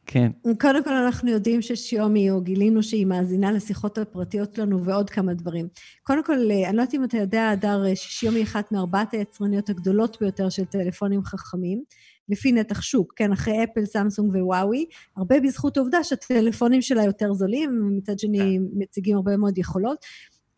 כן. 0.06 0.32
קודם 0.60 0.84
כל 0.84 0.94
אנחנו 0.94 1.32
יודעים 1.32 1.62
ששיומי, 1.62 2.30
או 2.32 2.42
גילינו 2.42 2.84
שהיא 2.84 3.06
מאזינה 3.06 3.52
לשיחות 3.52 3.98
הפרטיות 3.98 4.56
שלנו 4.56 4.84
ועוד 4.84 5.10
כמה 5.10 5.34
דברים. 5.34 5.68
קודם 6.04 6.24
כל, 6.24 6.34
אה, 6.34 6.70
אני 6.70 6.78
לא 6.78 6.82
יודעת 6.82 6.94
אם 6.94 7.04
אתה 7.04 7.18
יודע, 7.18 7.50
הדר, 7.50 7.86
אה, 7.86 7.96
ששיומי 7.96 8.40
היא 8.40 8.44
אחת 8.44 8.72
מארבעת 8.72 9.14
היצרניות 9.14 9.70
הגדולות 9.70 10.18
ביותר 10.22 10.50
של 10.50 10.66
טלפונים 10.66 11.24
חכמים. 11.24 11.84
לפי 12.30 12.52
נתח 12.52 12.82
שוק, 12.82 13.14
כן, 13.16 13.32
אחרי 13.32 13.64
אפל, 13.64 13.86
סמסונג 13.86 14.36
ווואוי, 14.36 14.86
הרבה 15.18 15.40
בזכות 15.40 15.78
העובדה 15.78 16.04
שהטלפונים 16.04 16.82
שלה 16.82 17.04
יותר 17.04 17.34
זולים, 17.34 17.98
מצד 17.98 18.20
שני 18.20 18.38
כן. 18.38 18.64
מציגים 18.74 19.16
הרבה 19.16 19.38
מאוד 19.38 19.58
יכולות. 19.58 20.06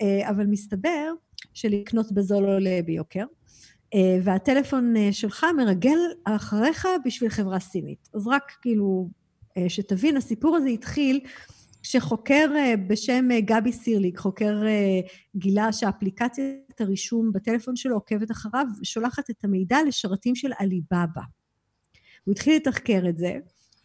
אה, 0.02 0.30
אבל 0.30 0.46
מסתבר 0.46 1.14
שלקנות 1.54 2.12
בזול 2.12 2.46
עולה 2.46 2.80
ביוקר, 2.86 3.26
אה, 3.94 4.20
והטלפון 4.24 4.98
אה, 4.98 5.14
שלך 5.14 5.46
מרגל 5.58 5.98
אחריך 6.24 6.88
בשביל 7.06 7.30
חברה 7.30 7.60
סינית. 7.60 8.10
אז 8.14 8.28
רק 8.28 8.52
כאילו, 8.62 9.10
שתבין, 9.68 10.18
הסיפור 10.18 10.56
הזה 10.56 10.70
התחיל 10.70 11.20
כשחוקר 11.84 12.52
בשם 12.88 13.28
גבי 13.40 13.72
סירליק, 13.72 14.20
חוקר 14.20 14.62
גילה 15.36 15.74
שאפליקציית 15.74 16.82
הרישום 16.82 17.32
בטלפון 17.32 17.76
שלו 17.76 17.96
עוקבת 17.96 18.32
אחריו 18.32 18.66
ושולחת 18.82 19.30
את 19.30 19.44
המידע 19.44 19.78
לשרתים 19.88 20.36
של 20.36 20.52
עליבאבא. 20.60 21.22
הוא 22.24 22.32
התחיל 22.32 22.56
לתחקר 22.56 23.02
את 23.10 23.18
זה, 23.18 23.34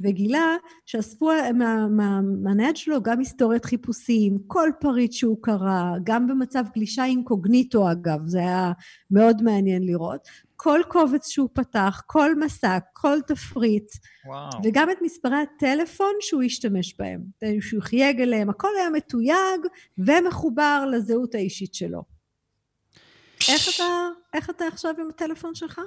וגילה 0.00 0.56
שאספו 0.86 1.30
מה, 1.54 1.88
מה, 1.88 2.20
מהנייד 2.42 2.76
שלו 2.76 3.02
גם 3.02 3.18
היסטוריית 3.18 3.64
חיפושים, 3.64 4.38
כל 4.46 4.70
פריט 4.80 5.12
שהוא 5.12 5.42
קרא, 5.42 5.92
גם 6.04 6.26
במצב 6.26 6.64
גלישה 6.74 7.04
אינקוגניטו 7.04 7.92
אגב, 7.92 8.18
זה 8.26 8.38
היה 8.38 8.72
מאוד 9.10 9.42
מעניין 9.42 9.82
לראות, 9.82 10.28
כל 10.56 10.80
קובץ 10.88 11.28
שהוא 11.28 11.48
פתח, 11.52 12.02
כל 12.06 12.34
מסע, 12.34 12.78
כל 12.92 13.18
תפריט, 13.26 13.92
וואו. 14.26 14.48
וגם 14.64 14.90
את 14.90 14.96
מספרי 15.02 15.36
הטלפון 15.36 16.12
שהוא 16.20 16.42
השתמש 16.42 16.94
בהם, 16.98 17.20
שהוא 17.60 17.82
חייג 17.82 18.20
אליהם, 18.20 18.50
הכל 18.50 18.68
היה 18.78 18.90
מתויג 18.90 19.60
ומחובר 19.98 20.84
לזהות 20.92 21.34
האישית 21.34 21.74
שלו. 21.74 22.02
איך 23.48 23.68
אתה, 23.74 24.08
איך 24.34 24.50
אתה 24.50 24.66
עכשיו 24.66 24.94
עם 24.98 25.08
הטלפון 25.08 25.54
שלך? 25.54 25.80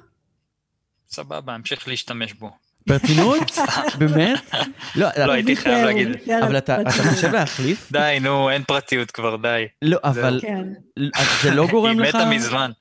סבבה, 1.09 1.55
אמשיך 1.55 1.87
להשתמש 1.87 2.33
בו. 2.33 2.49
ברצינות? 2.87 3.51
באמת? 3.99 4.51
לא, 4.95 5.07
לא 5.25 5.31
הייתי 5.31 5.55
חייב 5.55 5.85
להגיד. 5.85 6.07
אבל 6.43 6.57
אתה 6.57 6.77
חושב 7.13 7.31
להחליף? 7.31 7.87
די, 7.91 8.17
נו, 8.21 8.49
אין 8.49 8.63
פרטיות 8.63 9.11
כבר, 9.11 9.35
די. 9.35 9.65
לא, 9.81 9.97
אבל 10.03 10.39
כן. 10.41 10.67
זה 11.43 11.51
לא 11.51 11.67
גורם 11.67 11.99
לך... 11.99 12.15
היא 12.15 12.23
מתה 12.23 12.29
מזמן. 12.35 12.71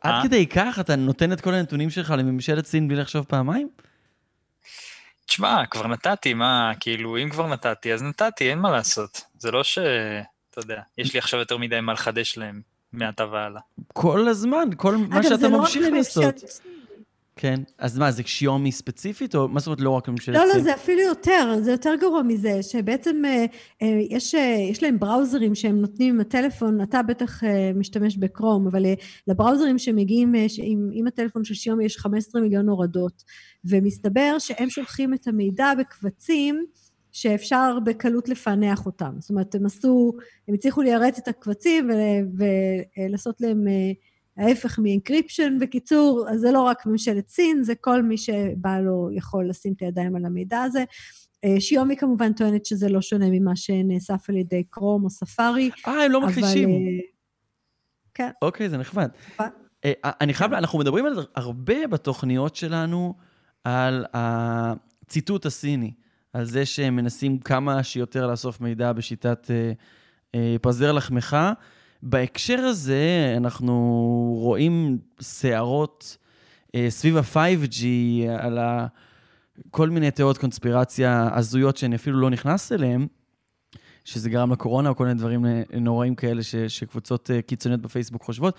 עד 0.00 0.14
אה? 0.14 0.22
כדי 0.22 0.46
כך 0.46 0.78
אתה 0.80 0.96
נותן 0.96 1.32
את 1.32 1.40
כל 1.40 1.54
הנתונים 1.54 1.90
שלך 1.90 2.14
לממשלת 2.18 2.66
סין 2.66 2.88
בלי 2.88 2.96
לחשוב 2.96 3.24
פעמיים? 3.24 3.68
תשמע, 5.26 5.66
כבר 5.66 5.86
נתתי, 5.86 6.34
מה, 6.34 6.72
כאילו, 6.80 7.16
אם 7.22 7.30
כבר 7.30 7.46
נתתי, 7.46 7.92
אז 7.92 8.02
נתתי, 8.02 8.50
אין 8.50 8.58
מה 8.58 8.70
לעשות. 8.70 9.20
זה 9.38 9.50
לא 9.50 9.64
ש... 9.64 9.78
אתה 10.50 10.60
יודע, 10.60 10.80
יש 10.98 11.12
לי 11.14 11.18
עכשיו 11.18 11.40
יותר 11.40 11.56
מדי 11.56 11.80
מה 11.80 11.92
לחדש 11.92 12.38
להם 12.38 12.60
מעתה 12.92 13.26
והלאה. 13.26 13.60
כל 13.92 14.28
הזמן, 14.28 14.68
כל 14.76 14.96
מה 14.96 15.22
שאתה 15.22 15.48
לא 15.48 15.58
ממשיך 15.58 15.86
לעשות. 15.92 16.34
כן, 17.40 17.54
אז 17.78 17.98
מה, 17.98 18.10
זה 18.10 18.22
שיומי 18.26 18.72
ספציפית, 18.72 19.34
או 19.34 19.48
מה 19.48 19.60
זאת 19.60 19.66
אומרת 19.66 19.80
לא 19.80 19.90
רק 19.90 20.08
ממשלת 20.08 20.36
סין? 20.36 20.48
לא, 20.48 20.54
לא, 20.54 20.62
זה 20.62 20.74
אפילו 20.74 21.00
יותר, 21.00 21.56
זה 21.62 21.70
יותר 21.70 21.94
גרוע 22.00 22.22
מזה, 22.22 22.62
שבעצם 22.62 23.22
אה, 23.24 23.44
אה, 23.82 24.00
יש, 24.10 24.34
אה, 24.34 24.56
יש 24.70 24.82
להם 24.82 24.98
בראוזרים 24.98 25.54
שהם 25.54 25.80
נותנים 25.80 26.14
עם 26.14 26.20
הטלפון, 26.20 26.80
אתה 26.82 27.02
בטח 27.02 27.44
אה, 27.44 27.72
משתמש 27.74 28.16
בכרום, 28.16 28.66
אבל 28.66 28.86
אה, 28.86 28.94
לבראוזרים 29.26 29.78
שמגיעים 29.78 30.34
אה, 30.34 30.46
עם, 30.62 30.90
עם 30.92 31.06
הטלפון 31.06 31.44
של 31.44 31.54
שיאומי 31.54 31.84
יש 31.84 31.98
15 31.98 32.42
מיליון 32.42 32.68
הורדות, 32.68 33.24
ומסתבר 33.64 34.36
שהם 34.38 34.70
שולחים 34.70 35.14
את 35.14 35.28
המידע 35.28 35.72
בקבצים, 35.78 36.64
שאפשר 37.12 37.78
בקלות 37.84 38.28
לפענח 38.28 38.86
אותם. 38.86 39.12
זאת 39.18 39.30
אומרת, 39.30 39.54
הם 39.54 39.66
עשו, 39.66 40.12
הם 40.48 40.54
הצליחו 40.54 40.82
ליירט 40.82 41.18
את 41.18 41.28
הקבצים 41.28 41.90
ולעשות 42.38 43.40
להם 43.40 43.68
אה, 43.68 43.92
ההפך 44.38 44.78
מ 44.78 44.85
encryption. 44.85 45.58
בקיצור, 45.60 46.26
זה 46.34 46.52
לא 46.52 46.62
רק 46.62 46.86
ממשלת 46.86 47.28
סין, 47.28 47.62
זה 47.62 47.74
כל 47.74 48.02
מי 48.02 48.16
שבא 48.16 48.78
לו 48.78 49.08
יכול 49.12 49.48
לשים 49.48 49.72
את 49.72 49.82
הידיים 49.82 50.16
על 50.16 50.24
המידע 50.24 50.62
הזה. 50.62 50.84
אה, 51.44 51.60
שיומי 51.60 51.96
כמובן 51.96 52.32
טוענת 52.32 52.66
שזה 52.66 52.88
לא 52.88 53.00
שונה 53.00 53.26
ממה 53.30 53.56
שנאסף 53.56 54.30
על 54.30 54.36
ידי 54.36 54.62
קרום 54.70 55.04
או 55.04 55.10
ספארי. 55.10 55.70
אה, 55.86 56.04
הם 56.04 56.12
לא 56.12 56.20
מכחישים. 56.20 56.68
אה, 56.68 56.74
כן. 58.14 58.30
אוקיי, 58.42 58.68
זה 58.68 58.78
נחמד. 58.78 59.08
אני 60.04 60.34
חייב, 60.34 60.52
אנחנו 60.52 60.78
מדברים 60.78 61.06
על 61.06 61.26
הרבה 61.34 61.86
בתוכניות 61.86 62.56
שלנו 62.56 63.14
על 63.64 64.04
הציטוט 64.14 65.46
הסיני, 65.46 65.92
על 66.32 66.44
זה 66.44 66.66
שהם 66.66 66.96
מנסים 66.96 67.38
כמה 67.38 67.82
שיותר 67.82 68.26
לאסוף 68.26 68.60
מידע 68.60 68.92
בשיטת 68.92 69.50
פזר 70.62 70.92
לחמך. 70.92 71.36
בהקשר 72.02 72.58
הזה, 72.58 73.34
אנחנו 73.36 73.74
רואים 74.38 74.98
סערות 75.20 76.16
אה, 76.74 76.86
סביב 76.88 77.16
ה-5G, 77.16 77.84
על 78.38 78.58
ה... 78.58 78.86
כל 79.70 79.90
מיני 79.90 80.10
תיאוריות 80.10 80.38
קונספירציה 80.38 81.30
הזויות 81.34 81.76
שאני 81.76 81.96
אפילו 81.96 82.20
לא 82.20 82.30
נכנס 82.30 82.72
אליהן, 82.72 83.06
שזה 84.04 84.30
גרם 84.30 84.52
לקורונה 84.52 84.88
או 84.88 84.96
כל 84.96 85.04
מיני 85.04 85.18
דברים 85.18 85.46
נוראים 85.80 86.14
כאלה 86.14 86.42
ש, 86.42 86.54
שקבוצות 86.56 87.30
אה, 87.30 87.42
קיצוניות 87.42 87.80
בפייסבוק 87.80 88.22
חושבות. 88.22 88.56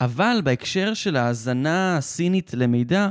אבל 0.00 0.40
בהקשר 0.44 0.94
של 0.94 1.16
ההאזנה 1.16 1.96
הסינית 1.96 2.54
למידע, 2.54 3.08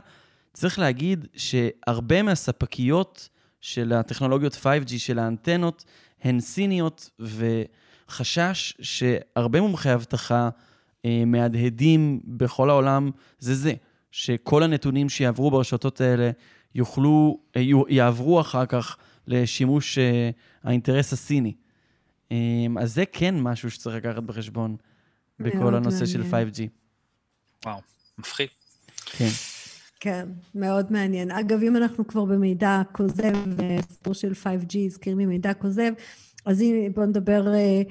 צריך 0.54 0.80
להגיד 0.80 1.28
שהרבה 1.36 2.22
מהספקיות 2.22 3.30
של 3.62 3.94
הטכנולוגיות 3.94 4.54
5G 4.54 4.90
של 4.98 5.20
האנטנות 5.20 5.86
הן 6.22 6.40
סיניות, 6.40 7.10
ו... 7.20 7.46
חשש 8.12 8.74
שהרבה 8.82 9.62
מומחי 9.62 9.94
אבטחה 9.94 10.50
אה, 11.06 11.24
מהדהדים 11.26 12.20
בכל 12.26 12.70
העולם 12.70 13.12
זה 13.40 13.56
זה, 13.56 13.74
שכל 14.12 14.64
הנתונים 14.64 15.10
שיעברו 15.10 15.52
ברשתות 15.52 16.02
האלה 16.02 16.32
יוכלו, 16.76 17.40
אה, 17.56 17.62
יעברו 17.90 18.42
אחר 18.42 18.66
כך 18.66 18.98
לשימוש 19.28 19.98
אה, 19.98 20.30
האינטרס 20.64 21.14
הסיני. 21.14 21.54
אה, 22.32 22.38
אז 22.80 22.94
זה 22.94 23.04
כן 23.12 23.40
משהו 23.40 23.72
שצריך 23.72 23.96
לקחת 23.96 24.24
בחשבון 24.24 24.76
בכל 25.40 25.76
הנושא 25.76 26.04
מעניין. 26.04 26.52
של 26.52 26.64
5G. 26.64 26.68
וואו, 27.66 27.82
מפחיד. 28.18 28.48
כן. 29.06 29.30
כן, 30.00 30.28
מאוד 30.56 30.92
מעניין. 30.92 31.32
אגב, 31.32 31.64
אם 31.64 31.78
אנחנו 31.78 32.08
כבר 32.08 32.26
במידע 32.26 32.82
כוזב, 32.92 33.34
סיפור 33.92 34.14
של 34.14 34.32
5G 34.44 34.78
הזכיר 34.86 35.16
לי 35.16 35.26
מידע 35.26 35.54
כוזב, 35.54 35.92
אז 36.46 36.64
בואו 36.96 37.06
נדבר 37.06 37.54
אה, 37.54 37.82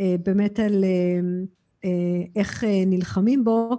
אה, 0.00 0.14
באמת 0.24 0.60
על 0.60 0.84
אה, 1.84 1.90
איך 2.36 2.64
נלחמים 2.86 3.44
בו. 3.44 3.78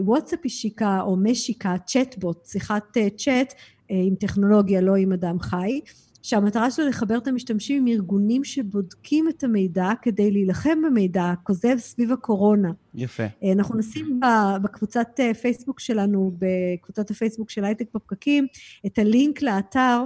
וואטסאפ 0.00 0.38
השיקה 0.44 1.00
או 1.00 1.16
משיקה 1.16 1.74
צ'טבוט, 1.86 2.46
שיחת 2.46 2.96
צ'אט 3.16 3.54
עם 3.88 4.14
טכנולוגיה, 4.14 4.80
לא 4.80 4.96
עם 4.96 5.12
אדם 5.12 5.40
חי, 5.40 5.80
שהמטרה 6.22 6.70
שלו 6.70 6.88
לחבר 6.88 7.18
את 7.18 7.28
המשתמשים 7.28 7.82
עם 7.82 7.88
ארגונים 7.88 8.44
שבודקים 8.44 9.28
את 9.28 9.44
המידע 9.44 9.90
כדי 10.02 10.30
להילחם 10.30 10.78
במידע 10.86 11.24
הכוזב 11.24 11.78
סביב 11.78 12.12
הקורונה. 12.12 12.72
יפה. 12.94 13.22
אנחנו 13.52 13.78
נשים 13.78 14.20
בקבוצת 14.62 15.20
פייסבוק 15.40 15.80
שלנו, 15.80 16.32
בקבוצת 16.38 17.10
הפייסבוק 17.10 17.50
של 17.50 17.64
הייטק 17.64 17.86
בפקקים, 17.94 18.46
את 18.86 18.98
הלינק 18.98 19.42
לאתר 19.42 20.04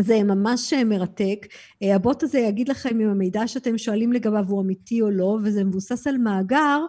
זה 0.00 0.22
ממש 0.22 0.72
מרתק. 0.72 1.46
אה, 1.82 1.94
הבוט 1.94 2.22
הזה 2.22 2.38
יגיד 2.38 2.68
לכם 2.68 3.00
אם 3.00 3.08
המידע 3.08 3.46
שאתם 3.46 3.78
שואלים 3.78 4.12
לגביו 4.12 4.44
הוא 4.48 4.62
אמיתי 4.62 5.02
או 5.02 5.10
לא, 5.10 5.38
וזה 5.44 5.64
מבוסס 5.64 6.06
על 6.06 6.18
מאגר 6.18 6.80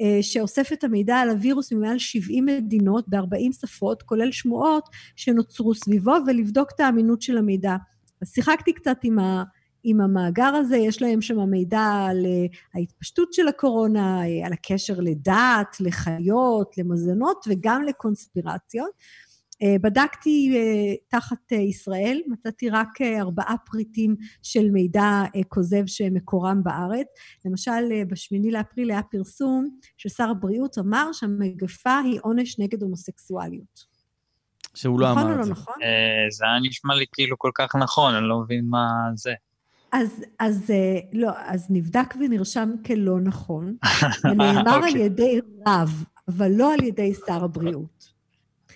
אה, 0.00 0.18
שאוסף 0.22 0.72
את 0.72 0.84
המידע 0.84 1.16
על 1.16 1.30
הווירוס 1.30 1.72
ממעל 1.72 1.98
70 1.98 2.46
מדינות 2.46 3.08
ב-40 3.08 3.52
שפות, 3.60 4.02
כולל 4.02 4.32
שמועות 4.32 4.88
שנוצרו 5.16 5.74
סביבו, 5.74 6.14
ולבדוק 6.26 6.70
את 6.74 6.80
האמינות 6.80 7.22
של 7.22 7.38
המידע. 7.38 7.76
אז 8.22 8.32
שיחקתי 8.34 8.72
קצת 8.72 8.96
עם, 9.02 9.18
ה, 9.18 9.44
עם 9.84 10.00
המאגר 10.00 10.54
הזה, 10.54 10.76
יש 10.76 11.02
להם 11.02 11.20
שם 11.20 11.50
מידע 11.50 12.06
על 12.08 12.26
אה, 12.26 12.46
ההתפשטות 12.74 13.32
של 13.32 13.48
הקורונה, 13.48 14.22
על 14.44 14.52
הקשר 14.52 15.00
לדת, 15.00 15.76
לחיות, 15.80 16.78
למזונות 16.78 17.44
וגם 17.48 17.82
לקונספירציות. 17.82 18.90
אה, 19.62 19.76
בדקתי 19.82 20.52
אה, 20.56 20.94
תחת 21.08 21.52
אה, 21.52 21.56
ישראל, 21.56 22.20
מצאתי 22.26 22.70
רק 22.70 23.02
ארבעה 23.02 23.54
פריטים 23.70 24.16
של 24.42 24.70
מידע 24.70 25.22
כוזב 25.48 25.82
שמקורם 25.86 26.62
בארץ. 26.62 27.06
למשל, 27.44 28.04
בשמיני 28.08 28.50
לאפריל 28.50 28.90
היה 28.90 29.02
פרסום 29.02 29.68
ששר 29.96 30.30
הבריאות 30.30 30.78
אמר 30.78 31.12
שהמגפה 31.12 31.98
היא 31.98 32.20
עונש 32.22 32.58
נגד 32.58 32.82
הומוסקסואליות. 32.82 33.96
שהוא 34.74 35.00
לא 35.00 35.10
נכון 35.10 35.22
אמר 35.22 35.32
את 35.32 35.38
לא 35.38 35.44
זה. 35.44 35.50
נכון 35.50 35.74
או 35.74 35.78
לא 35.78 35.82
נכון? 35.82 36.30
זה 36.30 36.44
היה 36.44 36.60
נשמע 36.68 36.94
לי 36.94 37.04
כאילו 37.12 37.38
כל 37.38 37.50
כך 37.54 37.76
נכון, 37.76 38.14
אני 38.14 38.28
לא 38.28 38.40
מבין 38.40 38.64
מה 38.68 38.86
זה. 39.14 39.32
אז, 39.92 40.24
אז 40.38 40.70
לא, 41.12 41.30
אז 41.36 41.66
נבדק 41.70 42.14
ונרשם 42.20 42.70
כלא 42.86 43.20
נכון, 43.20 43.76
ונאמר 44.24 44.70
על 44.70 44.84
אוקיי. 44.84 45.00
ידי 45.00 45.40
רב, 45.66 46.04
אבל 46.28 46.50
לא 46.50 46.74
על 46.74 46.82
ידי 46.82 47.14
שר 47.26 47.44
הבריאות. 47.44 48.15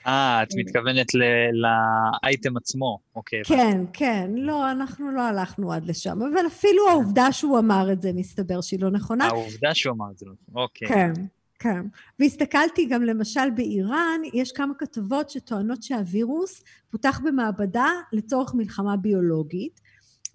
אה, 0.06 0.42
את 0.42 0.48
מתכוונת 0.56 1.06
לאייטם 1.52 2.56
עצמו, 2.56 2.98
אוקיי. 3.16 3.44
כן, 3.44 3.80
כן, 3.92 4.30
לא, 4.36 4.70
אנחנו 4.70 5.10
לא 5.10 5.22
הלכנו 5.22 5.72
עד 5.72 5.86
לשם, 5.86 6.18
אבל 6.22 6.46
אפילו 6.46 6.88
העובדה 6.88 7.32
שהוא 7.32 7.58
אמר 7.58 7.92
את 7.92 8.02
זה, 8.02 8.12
מסתבר 8.14 8.60
שהיא 8.60 8.80
לא 8.80 8.90
נכונה. 8.90 9.24
העובדה 9.24 9.74
שהוא 9.74 9.94
אמר 9.94 10.06
את 10.12 10.18
זה, 10.18 10.26
לא 10.26 10.62
אוקיי. 10.62 10.88
כן, 10.88 11.12
כן. 11.58 11.86
והסתכלתי 12.18 12.86
גם 12.86 13.02
למשל 13.02 13.50
באיראן, 13.54 14.20
יש 14.34 14.52
כמה 14.52 14.74
כתבות 14.78 15.30
שטוענות 15.30 15.82
שהווירוס 15.82 16.62
פותח 16.90 17.20
במעבדה 17.24 17.88
לצורך 18.12 18.54
מלחמה 18.54 18.96
ביולוגית, 18.96 19.80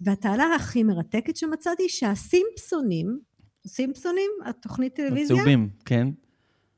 והטענה 0.00 0.54
הכי 0.54 0.82
מרתקת 0.82 1.36
שמצאתי 1.36 1.88
שהסימפסונים, 1.88 3.18
סימפסונים, 3.66 4.30
התוכנית 4.44 4.94
טלוויזיה? 4.94 5.36
הצהובים, 5.36 5.68
כן. 5.84 6.08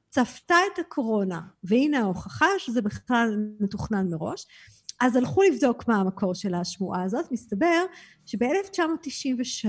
צפתה 0.09 0.57
את 0.73 0.79
הקורונה, 0.79 1.41
והנה 1.65 1.99
ההוכחה 1.99 2.47
שזה 2.59 2.83
בכלל 2.83 3.37
מתוכנן 3.61 4.07
מראש. 4.11 4.47
אז 5.01 5.17
הלכו 5.17 5.43
לבדוק 5.43 5.89
מה 5.89 5.97
המקור 5.97 6.35
של 6.35 6.55
השמועה 6.55 7.03
הזאת, 7.03 7.33
מסתבר 7.33 7.85
שב-1993 8.27 9.69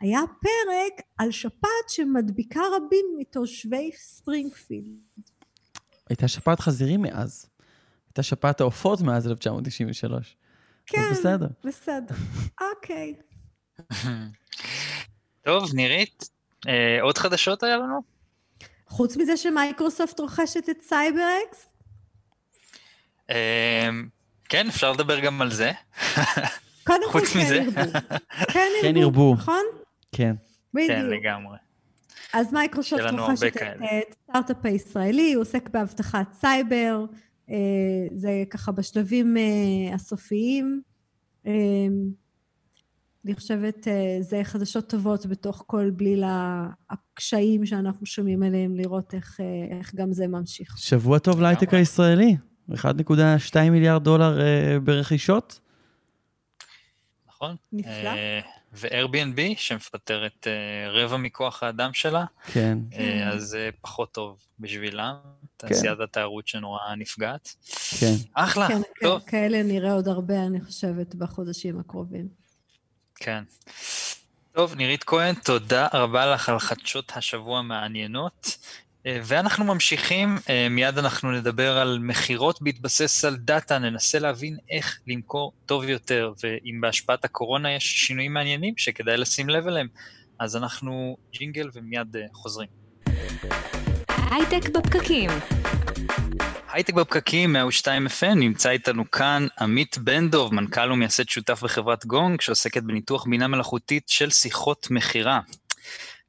היה 0.00 0.20
פרק 0.40 1.06
על 1.18 1.30
שפעת 1.30 1.88
שמדביקה 1.88 2.60
רבים 2.76 3.06
מתושבי 3.18 3.90
ספרינגפילד. 3.96 4.84
הייתה 6.08 6.28
שפעת 6.28 6.60
חזירים 6.60 7.02
מאז. 7.02 7.46
הייתה 8.08 8.22
שפעת 8.22 8.60
העופות 8.60 9.00
מאז 9.00 9.28
1993. 9.28 10.36
כן, 10.86 11.02
בסדר. 11.10 11.46
בסדר. 11.64 12.14
אוקיי. 12.60 13.14
טוב, 15.44 15.74
נירית, 15.74 16.30
אה, 16.68 17.02
עוד 17.02 17.18
חדשות 17.18 17.62
היה 17.62 17.76
לנו? 17.76 18.00
חוץ 18.90 19.16
מזה 19.16 19.36
שמייקרוסופט 19.36 20.20
רוכשת 20.20 20.68
את 20.70 20.82
CyberX? 20.82 21.66
אה, 23.30 23.88
כן, 24.48 24.68
אפשר 24.68 24.92
לדבר 24.92 25.20
גם 25.20 25.42
על 25.42 25.50
זה. 25.52 25.72
קודם 26.84 27.12
כל 27.12 27.20
חוץ 27.20 27.28
כן 27.28 27.38
מזה. 27.38 27.56
ירבו. 27.56 27.80
כן 28.52 28.68
כן 28.82 28.96
ירבו. 28.96 29.34
נכון? 29.34 29.64
כן. 30.12 30.34
כן, 30.76 31.02
בדיוק. 31.04 31.22
לגמרי. 31.22 31.56
אז 32.32 32.52
מייקרוסופט 32.52 33.02
רוכשת 33.18 33.56
את 33.56 34.14
סטארט-אפ 34.22 34.64
הישראלי, 34.64 35.32
הוא 35.32 35.42
עוסק 35.42 35.68
באבטחת 35.68 36.34
סייבר, 36.40 37.04
אה, 37.50 37.54
זה 38.14 38.44
ככה 38.50 38.72
בשלבים 38.72 39.36
אה, 39.36 39.94
הסופיים. 39.94 40.82
אני 43.24 43.34
חושבת 43.34 43.88
אה, 43.88 44.16
זה 44.20 44.40
חדשות 44.44 44.88
טובות 44.88 45.26
בתוך 45.26 45.64
כל 45.66 45.90
בליל 45.90 46.24
הקשיים 46.90 47.66
שאנחנו 47.66 48.06
שומעים 48.06 48.42
עליהם, 48.42 48.76
לראות 48.76 49.14
איך, 49.14 49.40
אה, 49.40 49.78
איך 49.78 49.94
גם 49.94 50.12
זה 50.12 50.26
ממשיך. 50.26 50.78
שבוע 50.78 51.18
טוב 51.18 51.40
להייטק. 51.40 51.74
הישראלי. 51.74 52.36
1.2 52.70 53.70
מיליארד 53.70 54.04
דולר 54.04 54.40
אה, 54.40 54.80
ברכישות. 54.80 55.60
נכון? 57.28 57.56
נפלא. 57.72 58.10
ו-Airbnb, 58.72 59.40
שמפטרת 59.56 60.46
רבע 60.90 61.16
מכוח 61.16 61.62
האדם 61.62 61.92
שלה, 61.92 62.24
כן. 62.46 62.78
אז 63.32 63.42
זה 63.42 63.70
פחות 63.80 64.12
טוב 64.12 64.38
בשבילם. 64.60 65.14
תעשיית 65.56 66.00
התיירות 66.00 66.48
שנורא 66.48 66.94
נפגעת. 66.96 67.54
כן. 68.00 68.14
אחלה, 68.34 68.68
כן, 68.68 68.80
טוב, 69.02 69.20
כן, 69.20 69.26
כאלה 69.30 69.62
נראה 69.62 69.92
עוד 69.92 70.08
הרבה, 70.08 70.46
אני 70.46 70.60
חושבת, 70.60 71.14
בחודשים 71.14 71.78
הקרובים. 71.80 72.39
כן. 73.20 73.44
טוב, 74.52 74.74
נירית 74.74 75.04
כהן, 75.04 75.34
תודה 75.34 75.86
רבה 75.92 76.26
לך 76.26 76.48
על 76.48 76.58
חדשות 76.58 77.12
השבוע 77.16 77.58
המעניינות. 77.58 78.56
אה, 79.06 79.20
ואנחנו 79.24 79.64
ממשיכים, 79.64 80.38
אה, 80.48 80.66
מיד 80.70 80.98
אנחנו 80.98 81.32
נדבר 81.32 81.78
על 81.78 81.98
מכירות 81.98 82.62
בהתבסס 82.62 83.24
על 83.24 83.36
דאטה, 83.36 83.78
ננסה 83.78 84.18
להבין 84.18 84.56
איך 84.70 85.00
למכור 85.06 85.52
טוב 85.66 85.84
יותר, 85.84 86.32
ואם 86.42 86.80
בהשפעת 86.80 87.24
הקורונה 87.24 87.72
יש 87.72 87.84
שינויים 87.84 88.32
מעניינים 88.34 88.74
שכדאי 88.76 89.16
לשים 89.16 89.48
לב 89.48 89.66
אליהם. 89.66 89.88
אז 90.38 90.56
אנחנו 90.56 91.16
ג'ינגל 91.32 91.70
ומיד 91.74 92.16
אה, 92.16 92.22
חוזרים. 92.32 92.68
הייטק 94.30 94.68
בפקקים. 94.68 95.30
הייטק 96.72 96.94
בפקקים, 96.94 97.52
102 97.52 98.06
FM, 98.06 98.34
נמצא 98.34 98.70
איתנו 98.70 99.10
כאן 99.10 99.46
עמית 99.60 99.98
בן 99.98 100.30
דב, 100.30 100.48
מנכ"ל 100.54 100.92
ומייסד 100.92 101.28
שותף 101.28 101.62
בחברת 101.62 102.06
גונג, 102.06 102.40
שעוסקת 102.40 102.82
בניתוח 102.82 103.26
בינה 103.26 103.48
מלאכותית 103.48 104.08
של 104.08 104.30
שיחות 104.30 104.86
מכירה. 104.90 105.40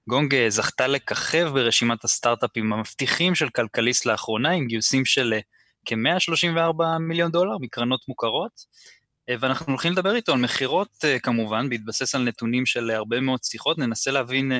גונג 0.09 0.35
אה, 0.35 0.49
זכתה 0.49 0.87
לככב 0.87 1.51
ברשימת 1.53 2.03
הסטארט-אפים 2.03 2.73
המבטיחים 2.73 3.35
של 3.35 3.49
כלכליסט 3.49 4.05
לאחרונה, 4.05 4.51
עם 4.51 4.67
גיוסים 4.67 5.05
של 5.05 5.33
אה, 5.33 5.39
כ-134 5.85 6.97
מיליון 6.99 7.31
דולר 7.31 7.57
מקרנות 7.59 8.01
מוכרות, 8.07 8.65
אה, 9.29 9.35
ואנחנו 9.39 9.65
הולכים 9.67 9.91
לדבר 9.91 10.15
איתו 10.15 10.31
על 10.31 10.39
מכירות 10.39 11.05
כמובן, 11.23 11.69
בהתבסס 11.69 12.15
על 12.15 12.23
נתונים 12.23 12.65
של 12.65 12.91
הרבה 12.91 13.19
מאוד 13.19 13.43
שיחות, 13.43 13.77
ננסה 13.77 14.11
להבין 14.11 14.51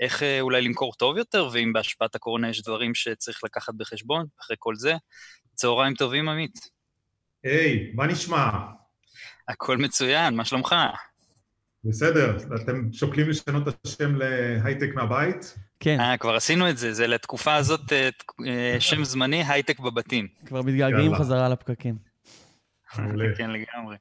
איך 0.00 0.22
אה, 0.22 0.40
אולי 0.40 0.62
למכור 0.62 0.94
טוב 0.94 1.16
יותר, 1.16 1.48
ואם 1.52 1.72
בהשפעת 1.72 2.14
הקורונה 2.14 2.48
יש 2.48 2.62
דברים 2.62 2.94
שצריך 2.94 3.44
לקחת 3.44 3.74
בחשבון, 3.74 4.26
אחרי 4.40 4.56
כל 4.58 4.74
זה. 4.74 4.94
צהריים 5.54 5.94
טובים, 5.94 6.28
עמית. 6.28 6.70
היי, 7.44 7.90
מה 7.94 8.06
נשמע? 8.06 8.50
הכל 9.48 9.76
מצוין, 9.76 10.34
מה 10.34 10.44
שלומך? 10.44 10.74
בסדר, 11.84 12.36
אתם 12.62 12.92
שוקלים 12.92 13.28
לשנות 13.28 13.68
את 13.68 13.74
השם 13.86 14.14
להייטק 14.16 14.88
מהבית? 14.94 15.54
כן, 15.80 16.00
אה, 16.00 16.16
כבר 16.16 16.34
עשינו 16.34 16.70
את 16.70 16.78
זה, 16.78 16.92
זה 16.92 17.06
לתקופה 17.06 17.54
הזאת 17.54 17.92
אה, 17.92 18.08
אה, 18.46 18.76
שם 18.80 19.04
זמני, 19.04 19.44
הייטק 19.48 19.80
בבתים. 19.80 20.28
כבר 20.46 20.62
מתגעגעים. 20.62 21.14
חזרה 21.14 21.48
לפקקים. 21.48 21.98
מעולה. 22.98 23.36
כן, 23.36 23.50
לגמרי. 23.50 23.96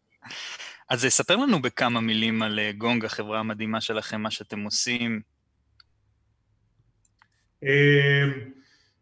אז 0.89 1.05
ספר 1.09 1.35
לנו 1.35 1.61
בכמה 1.61 2.01
מילים 2.01 2.41
על 2.41 2.59
גונג, 2.77 3.05
החברה 3.05 3.39
המדהימה 3.39 3.81
שלכם, 3.81 4.21
מה 4.21 4.31
שאתם 4.31 4.63
עושים. 4.63 5.21
אה, 7.63 8.23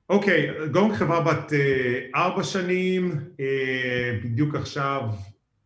אוקיי, 0.09 0.51
גונג 0.71 0.93
חברה 0.93 1.21
בת 1.21 1.53
אה, 1.53 2.01
ארבע 2.15 2.43
שנים, 2.43 3.11
אה, 3.39 4.19
בדיוק 4.23 4.55
עכשיו 4.55 5.01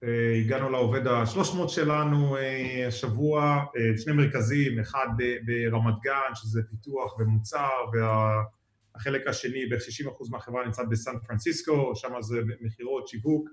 אה, 0.03 0.35
הגענו 0.45 0.69
לעובד 0.69 1.07
ה-300 1.07 1.67
שלנו 1.67 2.37
אה, 2.37 2.87
השבוע, 2.87 3.63
שני 3.97 4.13
מרכזים, 4.13 4.79
אחד 4.79 5.07
ברמת 5.45 5.93
גן, 6.03 6.35
שזה 6.35 6.61
פיתוח 6.69 7.19
ומוצר, 7.19 7.69
והחלק 7.93 9.27
השני, 9.27 9.65
בערך 9.65 9.81
60% 9.81 10.31
מהחברה 10.31 10.65
נמצא 10.65 10.83
בסן 10.83 11.13
פרנסיסקו, 11.27 11.95
שם 11.95 12.21
זה 12.21 12.41
מכירות, 12.61 13.07
שיווק. 13.07 13.49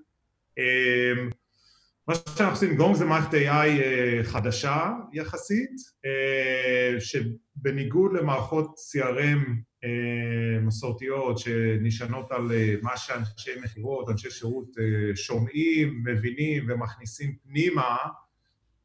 מה 2.07 2.15
שאנחנו 2.15 2.53
עושים, 2.53 2.75
גונג 2.75 2.95
זה 2.95 3.05
מערכת 3.05 3.33
AI 3.33 3.47
אה, 3.47 4.19
חדשה 4.23 4.91
יחסית, 5.13 5.71
אה, 6.05 6.99
שבניגוד 6.99 8.13
למערכות 8.13 8.75
CRM 8.77 9.47
אה, 9.83 10.59
מסורתיות 10.61 11.37
שנשענות 11.37 12.31
על 12.31 12.51
מה 12.81 12.97
שאנשי 12.97 13.51
מכירות, 13.63 14.09
אנשי 14.09 14.31
שירות 14.31 14.67
שומעים, 15.15 16.03
מבינים 16.05 16.65
ומכניסים 16.69 17.35
פנימה, 17.43 17.97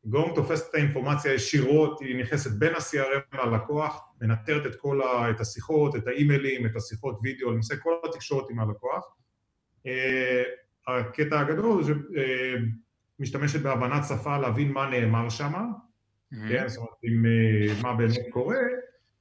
גונג 0.04 0.34
תופסת 0.34 0.70
את 0.70 0.74
האינפורמציה 0.74 1.34
ישירות, 1.34 2.00
היא 2.00 2.16
נכנסת 2.16 2.50
בין 2.50 2.74
ה-CRM 2.74 3.46
ללקוח, 3.46 4.00
מנטרת 4.20 4.66
את 4.66 4.74
כל 4.76 5.02
ה, 5.02 5.30
את 5.30 5.40
השיחות, 5.40 5.96
את 5.96 6.06
האימיילים, 6.06 6.66
את 6.66 6.76
השיחות 6.76 7.18
וידאו, 7.22 7.50
למעשה 7.50 7.76
כל 7.76 7.94
התקשורת 8.08 8.50
עם 8.50 8.60
הלקוח. 8.60 9.04
הקטע 10.86 11.40
הגדול 11.40 11.84
זה 11.84 11.92
שמשתמשת 13.22 13.62
בהבנת 13.62 14.04
שפה 14.08 14.38
להבין 14.38 14.72
מה 14.72 14.90
נאמר 14.90 15.28
שם, 15.28 15.52
כן, 16.48 16.68
זאת 16.68 16.78
אומרת, 16.78 16.94
עם 17.02 17.24
אה, 17.26 17.82
מה 17.82 17.94
באמת 17.94 18.18
קורה, 18.30 18.56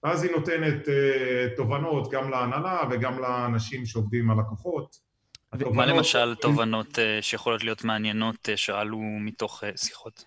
ואז 0.04 0.24
היא 0.24 0.32
נותנת 0.32 0.90
אה, 0.90 1.48
תובנות 1.56 2.12
גם 2.12 2.30
להנהלה 2.30 2.80
וגם 2.92 3.20
לאנשים 3.20 3.86
שעובדים 3.86 4.32
עם 4.32 4.40
הלקוחות. 4.40 4.96
מה 5.74 5.86
למשל 5.86 6.36
תובנות 6.36 7.00
אה, 7.00 7.22
שיכולות 7.22 7.64
להיות 7.64 7.84
מעניינות 7.84 8.50
שעלו 8.56 9.00
מתוך 9.02 9.64
שיחות? 9.76 10.26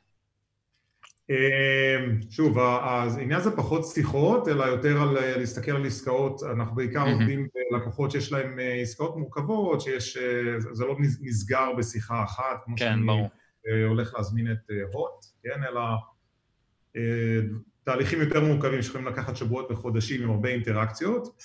שוב, 2.31 2.59
העניין 2.59 3.41
זה 3.41 3.57
פחות 3.57 3.87
שיחות, 3.87 4.49
אלא 4.49 4.65
יותר 4.65 5.03
על 5.03 5.37
להסתכל 5.39 5.71
על 5.71 5.87
עסקאות, 5.87 6.43
אנחנו 6.43 6.75
בעיקר 6.77 7.05
מהמם. 7.05 7.13
עובדים 7.21 7.49
בלקוחות 7.71 8.11
שיש 8.11 8.33
להם 8.33 8.59
עסקאות 8.83 9.17
מורכבות, 9.17 9.81
שיש, 9.81 10.19
זה 10.73 10.85
לא 10.85 10.97
נס- 10.99 11.19
נסגר 11.23 11.73
בשיחה 11.79 12.25
אחת, 12.25 12.65
כמו 12.65 12.77
כן, 12.77 12.85
שאני 12.85 13.07
ברור. 13.07 13.29
אה, 13.69 13.85
הולך 13.85 14.15
להזמין 14.15 14.53
את 14.53 14.71
אה, 14.71 14.77
הוט, 14.93 15.25
כן, 15.43 15.63
אלא 15.69 15.81
אה, 16.97 17.41
תהליכים 17.85 18.21
יותר 18.21 18.45
מורכבים 18.45 18.83
שיכולים 18.83 19.07
לקחת 19.07 19.37
שבועות 19.37 19.71
וחודשים 19.71 20.23
עם 20.23 20.31
הרבה 20.31 20.49
אינטראקציות, 20.49 21.43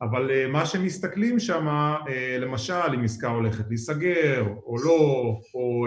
אבל 0.00 0.46
מה 0.46 0.66
שמסתכלים 0.66 1.40
שם, 1.40 1.66
למשל, 2.40 2.94
אם 2.94 3.04
עסקה 3.04 3.28
הולכת 3.28 3.64
להיסגר 3.68 4.46
או 4.66 4.76
לא, 4.84 5.40
או 5.54 5.86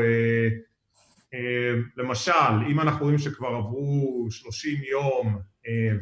למשל, 1.97 2.31
אם 2.71 2.79
אנחנו 2.79 3.05
רואים 3.05 3.17
שכבר 3.17 3.47
עברו 3.47 4.27
30 4.29 4.77
יום 4.83 5.39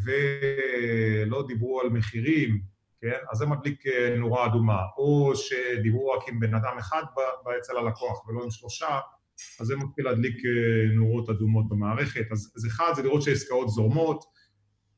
ולא 0.05 1.47
דיברו 1.47 1.81
על 1.81 1.89
מחירים, 1.89 2.61
כן, 3.01 3.17
אז 3.31 3.37
זה 3.37 3.45
מדליק 3.45 3.83
נורה 4.17 4.45
אדומה, 4.45 4.81
או 4.97 5.31
שדיברו 5.35 6.09
רק 6.09 6.29
עם 6.29 6.39
בן 6.39 6.53
אדם 6.53 6.77
אחד 6.79 7.03
אצל 7.59 7.77
הלקוח 7.77 8.27
ולא 8.27 8.43
עם 8.43 8.51
שלושה, 8.51 8.99
אז 9.59 9.67
זה 9.67 9.75
מתחיל 9.75 10.05
להדליק 10.05 10.35
אה, 10.45 10.95
נורות 10.95 11.29
אדומות 11.29 11.69
במערכת. 11.69 12.25
אז, 12.31 12.53
אז 12.55 12.65
אחד 12.67 12.91
זה 12.95 13.03
לראות 13.03 13.21
שהעסקאות 13.21 13.69
זורמות, 13.69 14.23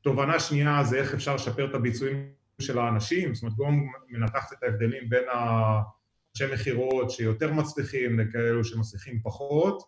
תובנה 0.02 0.40
שנייה 0.40 0.84
זה 0.84 0.96
איך 0.96 1.14
אפשר 1.14 1.34
לשפר 1.34 1.70
את 1.70 1.74
הביצועים 1.74 2.32
של 2.60 2.78
האנשים, 2.78 3.34
זאת 3.34 3.42
אומרת 3.42 3.56
גונג 3.56 3.90
מנתחת 4.08 4.52
את 4.52 4.62
ההבדלים 4.62 5.08
בין 5.08 5.24
האנשי 5.32 6.54
מכירות 6.54 7.10
שיותר 7.10 7.52
מצליחים 7.52 8.20
לכאלו 8.20 8.64
שמצליחים 8.64 9.20
פחות, 9.22 9.82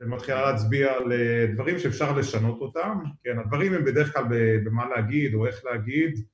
ומתחילה 0.00 0.52
להצביע 0.52 0.92
על 0.92 1.12
אה, 1.12 1.46
דברים 1.54 1.78
שאפשר 1.78 2.16
לשנות 2.16 2.60
אותם, 2.60 2.98
כן, 3.24 3.38
הדברים 3.38 3.74
הם 3.74 3.84
בדרך 3.84 4.12
כלל 4.12 4.24
במה 4.64 4.88
להגיד 4.88 5.34
או 5.34 5.46
איך 5.46 5.64
להגיד, 5.64 6.24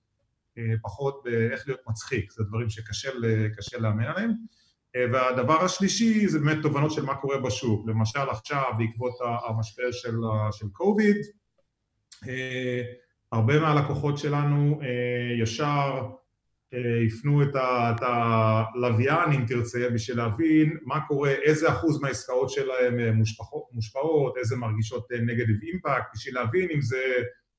אה, 0.58 0.74
פחות 0.82 1.22
באיך 1.24 1.68
להיות 1.68 1.80
מצחיק, 1.88 2.32
זה 2.32 2.44
דברים 2.44 2.68
שקשה 2.68 3.78
לאמן 3.78 4.04
עליהם. 4.04 4.30
אה, 4.96 5.06
והדבר 5.12 5.64
השלישי 5.64 6.28
זה 6.28 6.38
באמת 6.38 6.62
תובנות 6.62 6.92
של 6.92 7.04
מה 7.04 7.14
קורה 7.14 7.38
בשוק, 7.38 7.88
למשל 7.88 8.30
עכשיו 8.30 8.72
בעקבות 8.78 9.14
המשבר 9.48 9.92
של, 9.92 10.16
של 10.52 10.66
קוביד, 10.72 11.16
אה, 12.28 12.82
הרבה 13.32 13.60
מהלקוחות 13.60 14.18
שלנו 14.18 14.80
אה, 14.82 15.42
ישר 15.42 16.08
הפנו 17.06 17.42
את 17.42 17.54
הלוויין, 18.02 19.32
אם 19.32 19.44
תרצה, 19.46 19.88
בשביל 19.94 20.16
להבין 20.16 20.78
מה 20.82 21.06
קורה, 21.08 21.30
איזה 21.30 21.68
אחוז 21.68 22.00
מהעסקאות 22.00 22.50
שלהם 22.50 23.22
מושפעות, 23.72 24.36
איזה 24.36 24.56
מרגישות 24.56 25.06
נגטיב 25.12 25.56
אימפקט, 25.62 26.06
בשביל 26.14 26.34
להבין 26.34 26.68
אם 26.70 26.80
זה 26.80 27.02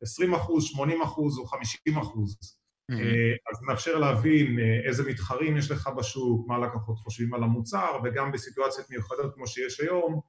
20 0.02 0.34
אחוז, 0.34 0.66
80 0.66 1.02
אחוז 1.02 1.40
או 1.40 1.46
50 1.46 1.98
אחוז. 1.98 2.58
Mm-hmm. 2.92 3.52
אז 3.52 3.62
מאפשר 3.62 3.98
להבין 3.98 4.58
איזה 4.88 5.10
מתחרים 5.10 5.58
יש 5.58 5.72
לך 5.72 5.90
בשוק, 5.98 6.48
מה 6.48 6.58
לקוחות 6.58 6.98
חושבים 6.98 7.34
על 7.34 7.44
המוצר, 7.44 8.00
וגם 8.04 8.32
בסיטואציות 8.32 8.90
מיוחדות 8.90 9.34
כמו 9.36 9.48
שיש 9.48 9.80
היום, 9.80 10.22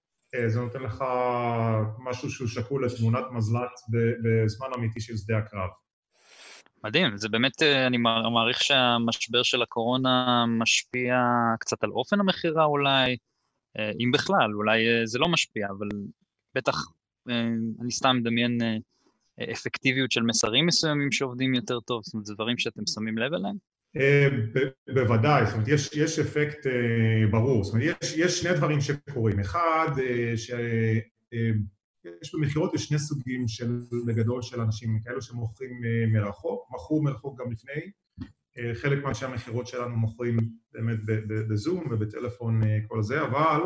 זה 0.46 0.60
נותן 0.60 0.82
לך 0.82 1.04
משהו 1.98 2.30
שהוא 2.30 2.48
שקול 2.48 2.86
לתמונת 2.86 3.24
מזל"ט 3.32 3.80
בזמן 4.22 4.66
אמיתי 4.76 5.00
של 5.00 5.16
שדה 5.16 5.38
הקרב. 5.38 5.68
מדהים, 6.84 7.16
זה 7.16 7.28
באמת, 7.28 7.62
אני 7.62 7.96
מעריך 8.32 8.62
שהמשבר 8.62 9.42
של 9.42 9.62
הקורונה 9.62 10.44
משפיע 10.48 11.22
קצת 11.60 11.84
על 11.84 11.90
אופן 11.90 12.20
המכירה 12.20 12.64
אולי, 12.64 13.16
אם 13.78 14.10
בכלל, 14.12 14.54
אולי 14.54 14.84
זה 15.04 15.18
לא 15.18 15.28
משפיע, 15.28 15.68
אבל 15.78 15.88
בטח, 16.54 16.76
אני 17.80 17.90
סתם 17.90 18.16
מדמיין 18.16 18.58
אפקטיביות 19.52 20.10
של 20.12 20.22
מסרים 20.22 20.66
מסוימים 20.66 21.12
שעובדים 21.12 21.54
יותר 21.54 21.80
טוב, 21.80 22.02
זאת 22.04 22.14
אומרת, 22.14 22.26
זה 22.26 22.34
דברים 22.34 22.58
שאתם 22.58 22.82
שמים 22.94 23.18
לב 23.18 23.32
אליהם? 23.34 23.56
בוודאי, 24.94 25.46
זאת 25.46 25.54
אומרת, 25.54 25.68
יש, 25.68 25.90
יש 25.94 26.18
אפקט 26.18 26.66
ברור, 27.30 27.64
זאת 27.64 27.74
אומרת, 27.74 27.96
יש, 28.02 28.16
יש 28.16 28.40
שני 28.40 28.54
דברים 28.54 28.80
שקורים. 28.80 29.40
אחד, 29.40 29.88
ש... 30.36 30.50
יש 32.22 32.34
במכירות 32.34 32.74
יש 32.74 32.84
שני 32.84 32.98
סוגים 32.98 33.48
של, 33.48 33.78
בגדול 34.06 34.42
של 34.42 34.60
אנשים, 34.60 35.00
כאלו 35.04 35.22
שמוכרים 35.22 35.80
מרחוק, 36.12 36.68
מכרו 36.74 37.02
מרחוק 37.02 37.40
גם 37.40 37.52
לפני, 37.52 37.90
חלק 38.74 39.04
מאנשי 39.04 39.24
המכירות 39.24 39.66
שלנו 39.66 39.96
מוכרים 39.96 40.36
באמת 40.72 40.98
בזום 41.28 41.84
ובטלפון 41.90 42.60
כל 42.88 43.02
זה, 43.02 43.22
אבל 43.22 43.60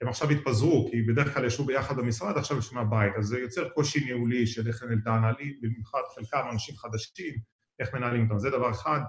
הם 0.00 0.08
עכשיו 0.08 0.30
התפזרו, 0.30 0.88
כי 0.90 1.02
בדרך 1.02 1.34
כלל 1.34 1.44
ישבו 1.44 1.64
ביחד 1.64 1.96
במשרד, 1.96 2.36
עכשיו 2.36 2.58
ישבו 2.58 2.74
מהבית, 2.74 3.12
אז 3.18 3.24
זה 3.24 3.38
יוצר 3.38 3.68
קושי 3.68 4.04
ניהולי 4.04 4.46
של 4.46 4.68
איך 4.68 4.82
לנהל 4.82 4.98
את 5.02 5.06
ההנהלים, 5.06 5.54
במיוחד 5.62 6.00
חלקם 6.14 6.48
אנשים 6.52 6.76
חדשים, 6.76 7.34
איך 7.80 7.94
מנהלים 7.94 8.24
אותם, 8.24 8.38
זה 8.38 8.50
דבר 8.50 8.70
אחד. 8.70 9.00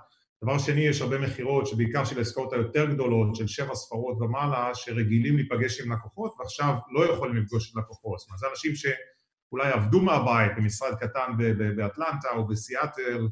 דבר 0.43 0.57
שני, 0.57 0.81
יש 0.81 1.01
הרבה 1.01 1.17
מכירות, 1.17 1.67
שבעיקר 1.67 2.05
של 2.05 2.17
העסקאות 2.17 2.53
היותר 2.53 2.85
גדולות, 2.85 3.35
של 3.35 3.47
שבע 3.47 3.75
ספרות 3.75 4.21
ומעלה, 4.21 4.75
שרגילים 4.75 5.35
להיפגש 5.35 5.81
עם 5.81 5.91
לקוחות, 5.91 6.35
ועכשיו 6.39 6.73
לא 6.91 7.13
יכולים 7.13 7.35
לפגוש 7.35 7.75
עם 7.75 7.81
לקוחות. 7.81 8.19
זאת 8.19 8.27
אומרת, 8.27 8.39
זה 8.39 8.47
אנשים 8.51 8.75
שאולי 8.75 9.71
עבדו 9.71 10.01
מהבית 10.01 10.51
במשרד 10.57 10.95
קטן 10.95 11.31
באטלנטה 11.75 12.29
או 12.35 12.47
בסיאטל, 12.47 13.27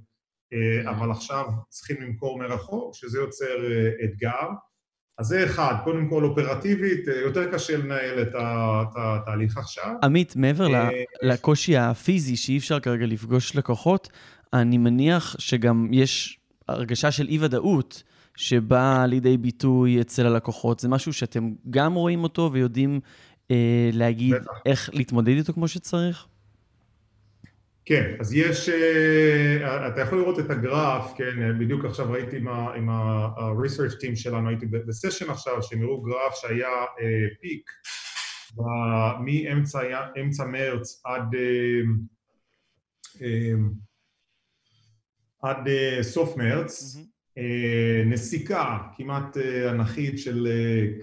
אבל 0.89 1.11
עכשיו 1.11 1.45
צריכים 1.69 2.01
למכור 2.01 2.39
מרחוק, 2.39 2.95
שזה 2.95 3.17
יוצר 3.17 3.57
אתגר. 4.05 4.47
אז 5.17 5.27
זה 5.27 5.45
אחד, 5.45 5.75
קודם 5.84 6.10
כל 6.10 6.23
אופרטיבית, 6.23 7.08
יותר 7.23 7.51
קשה 7.51 7.77
לנהל 7.77 8.21
את 8.21 8.34
התהליך 8.95 9.58
עכשיו. 9.58 9.93
עמית, 10.03 10.36
מעבר 10.36 10.67
לקושי 11.21 11.77
הפיזי 11.77 12.36
שאי 12.36 12.58
אפשר 12.58 12.80
כרגע 12.80 13.06
לפגוש 13.06 13.56
לקוחות, 13.56 14.10
אני 14.53 14.77
מניח 14.77 15.36
שגם 15.39 15.89
יש 15.91 16.39
הרגשה 16.67 17.12
של 17.12 17.27
אי-ודאות 17.27 18.03
שבאה 18.36 19.06
לידי 19.06 19.38
ביטוי 19.38 20.01
אצל 20.01 20.25
הלקוחות. 20.25 20.80
זה 20.80 20.89
משהו 20.89 21.13
שאתם 21.13 21.51
גם 21.69 21.93
רואים 21.93 22.23
אותו 22.23 22.49
ויודעים 22.53 22.99
אה, 23.51 23.89
להגיד 23.93 24.34
בטח. 24.36 24.51
איך 24.65 24.89
להתמודד 24.93 25.38
איתו 25.38 25.53
כמו 25.53 25.67
שצריך? 25.67 26.27
כן, 27.89 28.15
אז 28.19 28.34
יש, 28.34 28.69
uh, 28.69 28.71
אתה 29.88 30.02
יכול 30.02 30.17
לראות 30.17 30.39
את 30.39 30.50
הגרף, 30.50 31.13
כן, 31.17 31.60
בדיוק 31.60 31.86
עכשיו 31.86 32.12
ראיתי 32.12 32.38
עם 32.76 32.89
ה-research 32.89 33.93
team 33.93 34.15
שלנו, 34.15 34.50
הייתי 34.50 34.65
בסשן 34.65 35.30
עכשיו, 35.30 35.63
שהם 35.63 35.82
הראו 35.82 36.02
גרף 36.02 36.36
שהיה 36.36 36.69
פיק 37.41 37.69
מאמצע 40.15 40.45
מרץ 40.45 41.02
עד, 41.06 41.36
עד 45.41 45.67
סוף 46.02 46.38
מרץ, 46.38 46.97
נסיקה 48.06 48.78
כמעט 48.97 49.38
אנכית 49.69 50.19
של 50.19 50.47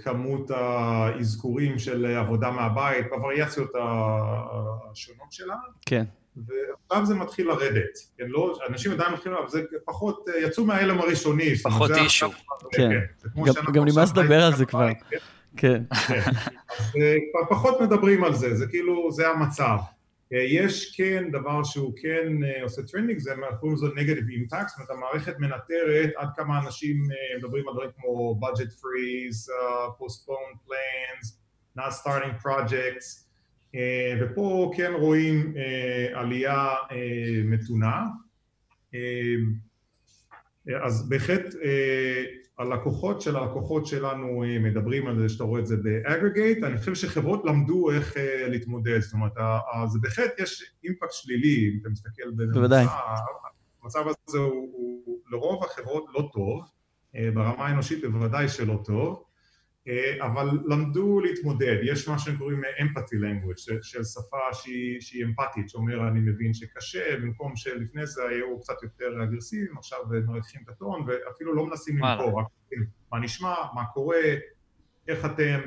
כמות 0.05 0.51
האזכורים 0.51 1.79
של 1.79 2.07
עבודה 2.07 2.51
מהבית, 2.51 3.07
בווריאציות 3.11 3.71
השונות 3.75 5.33
שלה. 5.33 5.57
כן. 5.87 6.05
ועכשיו 6.37 7.07
זה 7.07 7.15
מתחיל 7.15 7.49
לרדת, 7.49 7.99
כן, 8.19 8.25
לא, 8.29 8.59
אנשים 8.69 8.93
עדיין 8.93 9.13
מתחילים, 9.13 9.39
אבל 9.39 9.49
זה 9.49 9.63
פחות, 9.85 10.29
יצאו 10.43 10.65
מההלם 10.65 11.01
הראשוני. 11.01 11.57
פחות 11.57 11.91
issue. 11.91 12.31
כן, 12.73 12.91
גם 13.73 13.85
נמאס 13.85 14.11
לדבר 14.11 14.45
על 14.45 14.57
זה 14.57 14.67
כבר. 14.67 14.89
כן. 15.11 15.17
כן. 15.57 15.83
פחות 17.51 17.81
מדברים 17.81 18.25
על 18.25 18.35
זה, 18.35 18.55
זה 18.55 18.67
כאילו, 18.67 19.13
זה 19.13 19.29
המצב. 19.29 19.79
יש 20.31 20.97
כן 20.97 21.31
דבר 21.31 21.65
שהוא 21.65 21.93
כן 22.03 22.33
עושה 22.63 22.83
trending, 22.83 23.19
זה 23.19 23.35
קוראים 23.61 23.77
לזה 23.77 23.87
negative 23.97 24.29
impact, 24.29 24.69
זאת 24.69 24.77
אומרת 24.79 24.91
המערכת 24.91 25.39
מנטרת 25.39 26.11
עד 26.17 26.29
כמה 26.37 26.61
אנשים 26.61 27.09
מדברים 27.39 27.69
על 27.69 27.75
דברים 27.75 27.91
כמו 27.97 28.41
budget 28.43 28.73
freeze, 28.73 29.49
uh, 29.49 30.03
postpone 30.03 30.59
plans, 30.67 31.27
not 31.79 31.93
starting 31.93 32.45
projects, 32.45 33.24
ופה 34.21 34.73
כן 34.77 34.93
רואים 34.99 35.55
עלייה 36.15 36.69
מתונה. 37.45 38.03
אז 40.85 41.09
בהחלט 41.09 41.55
הלקוחות 42.59 43.21
של 43.21 43.37
הלקוחות 43.37 43.87
שלנו 43.87 44.45
מדברים 44.61 45.07
על 45.07 45.19
זה, 45.19 45.29
שאתה 45.29 45.45
רואה 45.45 45.61
את 45.61 45.67
זה 45.67 45.77
באגרגייט, 45.77 46.65
אני 46.65 46.79
חושב 46.79 46.95
שחברות 46.95 47.45
למדו 47.45 47.91
איך 47.91 48.17
להתמודד, 48.49 48.99
זאת 48.99 49.13
אומרת, 49.13 49.33
זה 49.87 49.99
בהחלט 50.03 50.33
יש 50.39 50.73
אימפקט 50.85 51.13
שלילי, 51.13 51.71
אם 51.73 51.79
אתה 51.81 51.89
מסתכל 51.89 52.31
בוודאי. 52.53 52.87
המצב 53.83 54.05
הזה 54.29 54.39
הוא, 54.39 54.71
הוא 55.05 55.19
לרוב 55.31 55.65
החברות 55.65 56.05
לא 56.15 56.31
טוב, 56.33 56.63
ברמה 57.35 57.67
האנושית 57.67 58.05
בוודאי 58.05 58.49
שלא 58.49 58.83
טוב, 58.85 59.25
אבל 60.21 60.49
למדו 60.67 61.21
להתמודד, 61.21 61.77
יש 61.83 62.09
מה 62.09 62.19
שהם 62.19 62.37
קוראים 62.37 62.63
empathy 62.65 63.15
language, 63.15 63.57
של, 63.57 63.79
של 63.83 64.05
שפה 64.05 64.53
שהיא, 64.53 65.01
שהיא 65.01 65.25
אמפתית, 65.25 65.69
שאומר 65.69 66.09
אני 66.09 66.21
מבין 66.21 66.55
שקשה, 66.55 67.17
במקום 67.17 67.57
שלפני 67.57 68.07
זה 68.07 68.23
היו 68.29 68.61
קצת 68.61 68.83
יותר 68.83 69.25
אגרסיביים, 69.25 69.79
עכשיו 69.79 69.99
מרחיכים 70.27 70.61
את 70.65 70.69
הטון 70.69 71.07
ואפילו 71.07 71.55
לא 71.55 71.67
מנסים 71.67 71.99
למכור, 71.99 72.41
רק 72.41 72.47
מה 73.13 73.21
נשמע, 73.21 73.55
מה 73.75 73.85
קורה, 73.85 74.17
איך 75.09 75.25
אתם, 75.25 75.61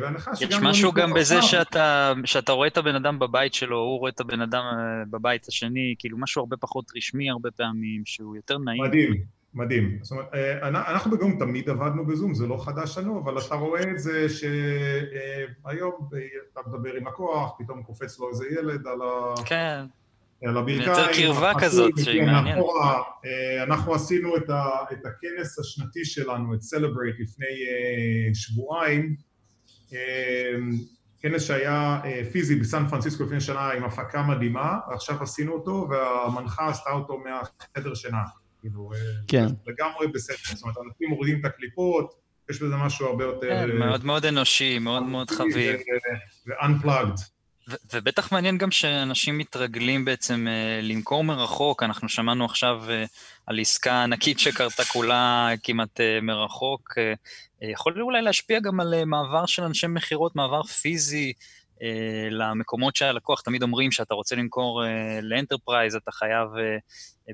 והנחה 0.00 0.36
שגם... 0.36 0.48
יש 0.50 0.58
משהו 0.62 0.92
גם 0.92 1.14
בזה 1.14 1.42
שאתה, 1.42 2.12
שאתה 2.24 2.52
רואה 2.52 2.68
את 2.68 2.76
הבן 2.76 2.94
אדם 2.94 3.18
בבית 3.18 3.54
שלו, 3.54 3.78
הוא 3.78 3.98
רואה 3.98 4.10
את 4.10 4.20
הבן 4.20 4.40
אדם 4.40 4.64
בבית 5.10 5.46
השני, 5.48 5.94
כאילו 5.98 6.18
משהו 6.18 6.40
הרבה 6.40 6.56
פחות 6.56 6.92
רשמי 6.96 7.30
הרבה 7.30 7.50
פעמים, 7.50 8.02
שהוא 8.04 8.36
יותר 8.36 8.58
נעים. 8.58 8.82
מדהים. 8.82 9.37
מדהים. 9.58 9.98
זאת 10.02 10.10
אומרת, 10.10 10.28
אנחנו 10.62 11.10
בגום 11.10 11.38
תמיד 11.38 11.70
עבדנו 11.70 12.06
בזום, 12.06 12.34
זה 12.34 12.46
לא 12.46 12.64
חדש 12.64 12.98
לנו, 12.98 13.20
אבל 13.24 13.38
אתה 13.38 13.54
רואה 13.54 13.90
את 13.90 13.98
זה 13.98 14.26
שהיום 14.28 16.08
אתה 16.52 16.60
מדבר 16.66 16.94
עם 16.94 17.06
לקוח, 17.06 17.50
פתאום 17.58 17.82
קופץ 17.82 18.18
לו 18.18 18.28
איזה 18.30 18.44
ילד 18.58 18.86
על 18.86 19.02
ה... 19.02 19.34
כן. 19.44 19.84
על 20.44 20.56
הברכיים. 20.56 20.78
מייצר 20.78 21.12
קרבה 21.12 21.52
כזאת 21.60 21.92
שהיא 22.04 22.22
מעניינת. 22.22 22.64
אנחנו 23.62 23.94
עשינו 23.94 24.36
את, 24.36 24.50
ה, 24.50 24.68
את 24.92 25.06
הכנס 25.06 25.58
השנתי 25.58 26.04
שלנו, 26.04 26.54
את 26.54 26.58
Celebrate, 26.58 27.22
לפני 27.22 27.46
שבועיים, 28.34 29.16
כנס 31.20 31.42
שהיה 31.42 32.00
פיזי 32.32 32.56
בסן 32.56 32.88
פרנסיסקו 32.88 33.24
לפני 33.24 33.40
שנה 33.40 33.70
עם 33.70 33.84
הפקה 33.84 34.22
מדהימה, 34.22 34.78
ועכשיו 34.90 35.22
עשינו 35.22 35.52
אותו, 35.52 35.88
והמנחה 35.90 36.68
עשתה 36.68 36.90
אותו 36.90 37.18
מהחדר 37.18 37.94
שינה. 37.94 38.22
כאילו, 38.60 38.90
כן. 39.28 39.46
לגמרי 39.66 40.06
בסדר, 40.06 40.36
זאת 40.54 40.62
אומרת, 40.62 40.76
אנשים 40.76 41.08
מורידים 41.08 41.40
את 41.40 41.44
הקליפות, 41.44 42.14
יש 42.50 42.62
בזה 42.62 42.76
משהו 42.76 43.06
הרבה 43.06 43.24
יותר... 43.24 43.48
כן, 43.48 43.76
מאוד 43.76 44.04
מאוד 44.04 44.24
אנושי, 44.24 44.78
מאוד 44.78 45.02
מאוד 45.02 45.30
חביב. 45.30 45.76
ו-unplugged. 46.46 47.20
ובטח 47.92 48.32
מעניין 48.32 48.58
גם 48.58 48.70
שאנשים 48.70 49.38
מתרגלים 49.38 50.04
בעצם 50.04 50.46
למכור 50.82 51.24
מרחוק, 51.24 51.82
אנחנו 51.82 52.08
שמענו 52.08 52.44
עכשיו 52.44 52.82
על 53.46 53.60
עסקה 53.60 54.02
ענקית 54.02 54.38
שקרתה 54.38 54.84
כולה 54.84 55.48
כמעט 55.62 56.00
מרחוק, 56.22 56.94
יכול 57.62 58.00
אולי 58.00 58.22
להשפיע 58.22 58.60
גם 58.60 58.80
על 58.80 59.04
מעבר 59.04 59.46
של 59.46 59.62
אנשי 59.62 59.86
מכירות, 59.86 60.36
מעבר 60.36 60.62
פיזי 60.62 61.32
למקומות 62.30 62.96
שהלקוח, 62.96 63.40
תמיד 63.40 63.62
אומרים 63.62 63.92
שאתה 63.92 64.14
רוצה 64.14 64.36
למכור 64.36 64.82
ל 65.22 65.28
enterprise, 65.28 65.94
אתה 65.94 66.12
חייב 66.12 66.48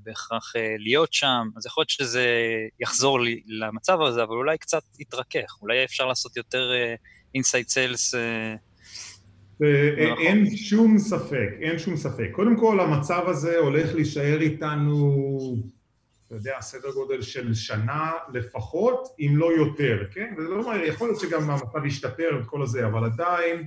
בהכרח 0.05 0.53
להיות 0.79 1.13
שם, 1.13 1.49
אז 1.57 1.67
יכול 1.67 1.81
להיות 1.81 1.91
שזה 1.91 2.27
יחזור 2.81 3.19
למצב 3.47 4.01
הזה, 4.01 4.23
אבל 4.23 4.37
אולי 4.37 4.59
קצת 4.59 4.83
יתרכך, 4.99 5.59
אולי 5.63 5.85
אפשר 5.85 6.07
לעשות 6.07 6.37
יותר 6.37 6.73
inside 7.35 7.69
sales. 7.69 8.15
אין 9.61 10.57
שום 10.57 10.99
ספק, 10.99 11.49
אין 11.61 11.79
שום 11.79 11.97
ספק. 11.97 12.29
קודם 12.33 12.57
כל, 12.57 12.81
המצב 12.81 13.23
הזה 13.27 13.59
הולך 13.59 13.95
להישאר 13.95 14.41
איתנו 14.41 15.57
אתה 16.27 16.35
יודע, 16.35 16.61
סדר 16.61 16.91
גודל 16.91 17.23
של 17.23 17.55
שנה 17.55 18.13
לפחות, 18.33 19.09
אם 19.21 19.33
לא 19.37 19.53
יותר, 19.53 20.05
כן? 20.13 20.35
וזה 20.39 20.49
לא 20.49 20.63
אומר, 20.63 20.85
יכול 20.85 21.09
להיות 21.09 21.21
שגם 21.21 21.51
המצב 21.51 21.87
ישתפר 21.87 22.39
וכל 22.41 22.63
הזה, 22.63 22.87
אבל 22.87 23.05
עדיין, 23.05 23.67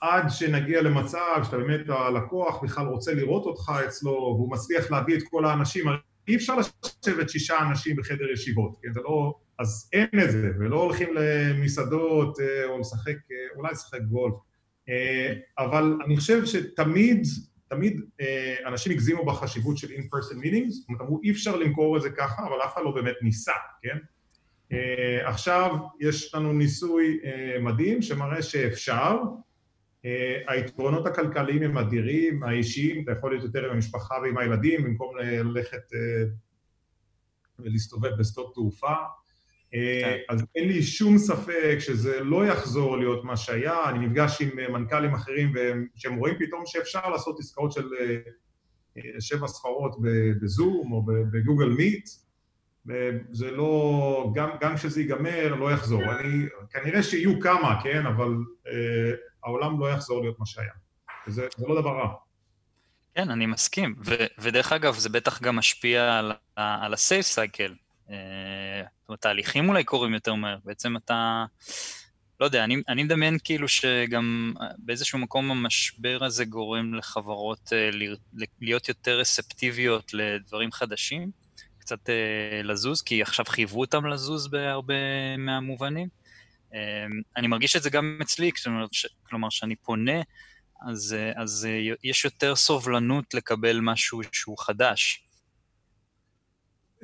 עד 0.00 0.24
שנגיע 0.28 0.82
למצב 0.82 1.40
שאתה 1.44 1.56
באמת, 1.58 1.80
הלקוח 1.88 2.62
בכלל 2.62 2.86
רוצה 2.86 3.14
לראות 3.14 3.46
אותך 3.46 3.72
אצלו, 3.86 4.12
והוא 4.12 4.50
מצליח 4.50 4.90
להביא 4.90 5.16
את 5.16 5.22
כל 5.30 5.44
האנשים, 5.44 5.84
אי 6.28 6.36
אפשר 6.36 6.56
לשבת 6.56 7.30
שישה 7.30 7.58
אנשים 7.68 7.96
בחדר 7.96 8.30
ישיבות, 8.32 8.76
כן? 8.82 8.92
זה 8.92 9.00
לא... 9.00 9.34
אז 9.58 9.90
אין 9.92 10.08
את 10.24 10.30
זה, 10.30 10.50
ולא 10.58 10.82
הולכים 10.82 11.08
למסעדות 11.14 12.40
אה, 12.40 12.64
או 12.64 12.78
לשחק, 12.78 13.16
אה, 13.30 13.56
אולי 13.56 13.72
לשחק 13.72 14.00
גולף. 14.00 14.34
אה, 14.88 15.32
אבל 15.58 15.98
אני 16.04 16.16
חושב 16.16 16.44
שתמיד, 16.44 17.26
תמיד 17.68 18.00
אנשים 18.66 18.92
הגזימו 18.92 19.24
בחשיבות 19.24 19.78
של 19.78 19.88
in-person 19.88 20.44
meetings, 20.44 20.70
זאת 20.70 20.88
אומרת, 20.88 21.00
אמרו 21.00 21.20
אי 21.24 21.30
אפשר 21.30 21.56
למכור 21.56 21.96
את 21.96 22.02
זה 22.02 22.10
ככה, 22.10 22.46
אבל 22.46 22.56
אף 22.64 22.74
אחד 22.74 22.82
לא 22.84 22.90
באמת 22.90 23.14
ניסה, 23.22 23.52
כן? 23.82 23.98
עכשיו 25.24 25.76
יש 26.00 26.34
לנו 26.34 26.52
ניסוי 26.52 27.20
מדהים 27.60 28.02
שמראה 28.02 28.42
שאפשר, 28.42 29.16
היתרונות 30.46 31.06
הכלכליים 31.06 31.62
הם 31.62 31.78
אדירים, 31.78 32.42
האישיים, 32.42 33.04
אתה 33.04 33.12
יכול 33.12 33.30
להיות 33.30 33.44
יותר 33.44 33.64
עם 33.64 33.70
המשפחה 33.70 34.14
ועם 34.22 34.38
הילדים 34.38 34.84
במקום 34.84 35.16
ללכת 35.18 35.82
ולהסתובב 37.58 38.10
בשדות 38.18 38.54
תעופה. 38.54 38.94
אה, 39.74 40.00
כן. 40.04 40.34
אז 40.34 40.44
אין 40.54 40.68
לי 40.68 40.82
שום 40.82 41.18
ספק 41.18 41.76
שזה 41.78 42.20
לא 42.20 42.46
יחזור 42.46 42.96
להיות 42.96 43.24
מה 43.24 43.36
שהיה, 43.36 43.88
אני 43.88 44.06
נפגש 44.06 44.42
עם 44.42 44.58
אה, 44.58 44.68
מנכ"לים 44.68 45.14
אחרים 45.14 45.52
שהם 45.96 46.16
רואים 46.16 46.34
פתאום 46.38 46.62
שאפשר 46.66 47.10
לעשות 47.10 47.38
עסקאות 47.38 47.72
של 47.72 47.88
אה, 48.00 48.16
שבע 49.20 49.46
ספרות 49.46 49.96
בזום 50.42 50.92
או 50.92 51.06
בגוגל 51.32 51.68
מיט, 51.68 52.08
זה 53.32 53.50
לא, 53.50 54.32
גם, 54.34 54.50
גם 54.60 54.76
כשזה 54.76 55.00
ייגמר 55.00 55.54
לא 55.54 55.72
יחזור, 55.72 56.02
אני, 56.04 56.46
כנראה 56.70 57.02
שיהיו 57.02 57.40
כמה, 57.40 57.80
כן, 57.82 58.06
אבל 58.06 58.34
אה, 58.66 59.12
העולם 59.48 59.80
לא 59.80 59.90
יחזור 59.90 60.20
להיות 60.22 60.38
מה 60.38 60.46
שהיה, 60.46 60.72
וזה 61.26 61.48
לא 61.58 61.80
דבר 61.80 61.90
רע. 61.90 62.14
כן, 63.14 63.30
אני 63.30 63.46
מסכים, 63.46 63.94
ו, 64.04 64.14
ודרך 64.38 64.72
אגב 64.72 64.94
זה 64.94 65.08
בטח 65.08 65.42
גם 65.42 65.56
משפיע 65.56 66.18
על, 66.18 66.32
על 66.56 66.94
הסייל 66.94 67.22
סייקל, 67.22 67.74
זאת 68.06 69.08
אומרת, 69.08 69.20
תהליכים 69.20 69.68
אולי 69.68 69.84
קורים 69.84 70.14
יותר 70.14 70.34
מהר. 70.34 70.58
בעצם 70.64 70.96
אתה, 70.96 71.44
לא 72.40 72.44
יודע, 72.44 72.64
אני, 72.64 72.76
אני 72.88 73.02
מדמיין 73.02 73.38
כאילו 73.44 73.68
שגם 73.68 74.54
באיזשהו 74.78 75.18
מקום 75.18 75.50
המשבר 75.50 76.18
הזה 76.24 76.44
גורם 76.44 76.94
לחברות 76.94 77.72
אה, 77.72 77.90
להיות 78.60 78.88
יותר 78.88 79.18
רספטיביות 79.18 80.14
לדברים 80.14 80.72
חדשים, 80.72 81.30
קצת 81.78 82.10
אה, 82.10 82.62
לזוז, 82.62 83.02
כי 83.02 83.22
עכשיו 83.22 83.44
חייבו 83.44 83.80
אותם 83.80 84.06
לזוז 84.06 84.48
בהרבה 84.48 84.94
מהמובנים. 85.38 86.08
אה, 86.78 87.06
אני 87.36 87.46
מרגיש 87.46 87.76
את 87.76 87.82
זה 87.82 87.90
גם 87.90 88.18
אצלי, 88.22 88.50
כלומר, 89.28 89.48
כשאני 89.48 89.76
פונה, 89.76 90.20
אז, 90.88 91.16
אז 91.36 91.68
יש 92.04 92.24
יותר 92.24 92.56
סובלנות 92.56 93.34
לקבל 93.34 93.78
משהו 93.82 94.20
שהוא 94.32 94.58
חדש. 94.58 95.24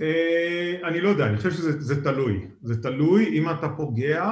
אה, 0.01 0.89
אני 0.89 1.01
לא 1.01 1.09
יודע, 1.09 1.27
אני 1.27 1.37
חושב 1.37 1.51
שזה 1.51 2.05
תלוי. 2.05 2.49
זה 2.63 2.83
תלוי 2.83 3.39
אם 3.39 3.51
אתה 3.51 3.69
פוגע 3.77 4.25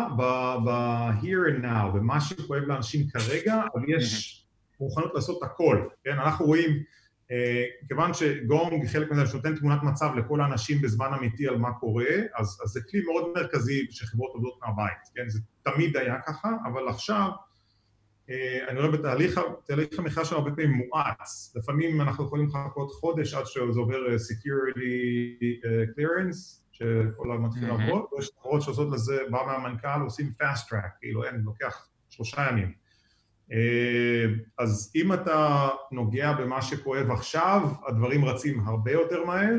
ב-here 0.65 1.57
and 1.57 1.65
now, 1.65 1.97
במה 1.97 2.21
שכואב 2.21 2.63
לאנשים 2.63 3.07
כרגע, 3.09 3.63
אבל 3.75 3.83
יש 3.89 4.39
מוכנות 4.81 5.13
לעשות 5.15 5.43
הכל, 5.43 5.85
כן? 6.05 6.13
אנחנו 6.13 6.47
רואים, 6.47 6.71
אה, 6.71 6.83
כיוון 7.89 8.15
שגונג, 8.15 8.87
חלק 8.87 9.11
מזה 9.11 9.27
שנותן 9.27 9.57
תמונת 9.57 9.83
מצב 9.83 10.15
לכל 10.17 10.41
האנשים 10.41 10.83
בזמן 10.83 11.07
אמיתי 11.19 11.49
על 11.49 11.57
מה 11.57 11.73
קורה, 11.73 12.15
אז, 12.35 12.61
אז 12.65 12.71
זה 12.71 12.81
כלי 12.91 13.01
מאוד 13.05 13.33
מרכזי 13.35 13.87
שחברות 13.91 14.31
עובדות 14.35 14.59
מהבית, 14.63 14.99
כן? 15.15 15.29
זה 15.29 15.39
תמיד 15.63 15.97
היה 15.97 16.21
ככה, 16.27 16.49
אבל 16.67 16.89
עכשיו 16.89 17.31
אה, 18.31 18.69
אני 18.69 18.81
רואה 18.81 18.91
בתהליך 18.93 19.39
המכירה 19.99 20.25
שלנו 20.25 20.41
הרבה 20.43 20.57
פעמים 20.57 20.73
מואץ, 20.73 21.53
לפעמים 21.57 22.01
אנחנו 22.01 22.25
יכולים 22.25 22.47
לחכות 22.47 22.91
חודש 22.93 23.35
עד 23.35 23.47
שזה 23.47 23.81
עובר 23.81 24.11
אה, 24.11 24.17
security 24.17 25.67
אה, 25.67 25.85
clearance, 25.85 26.63
שכל 26.73 27.33
הזמן 27.33 27.47
מתחיל 27.47 27.69
לעבוד, 27.69 28.03
ויש 28.13 28.31
חברות 28.43 28.63
שעושות 28.63 28.93
לזה, 28.93 29.23
בא 29.31 29.39
מהמנכ"ל, 29.47 30.01
עושים 30.05 30.33
fast 30.43 30.69
track, 30.69 30.99
כאילו 31.01 31.25
אין, 31.25 31.41
לוקח 31.45 31.89
שלושה 32.11 32.47
ימים. 32.51 32.82
אז 34.59 34.93
אם 34.95 35.13
אתה 35.13 35.69
נוגע 35.93 36.33
במה 36.33 36.63
שכואב 36.63 37.11
עכשיו, 37.11 37.69
הדברים 37.89 38.25
רצים 38.25 38.69
הרבה 38.69 38.93
יותר 38.93 39.25
מהר, 39.25 39.55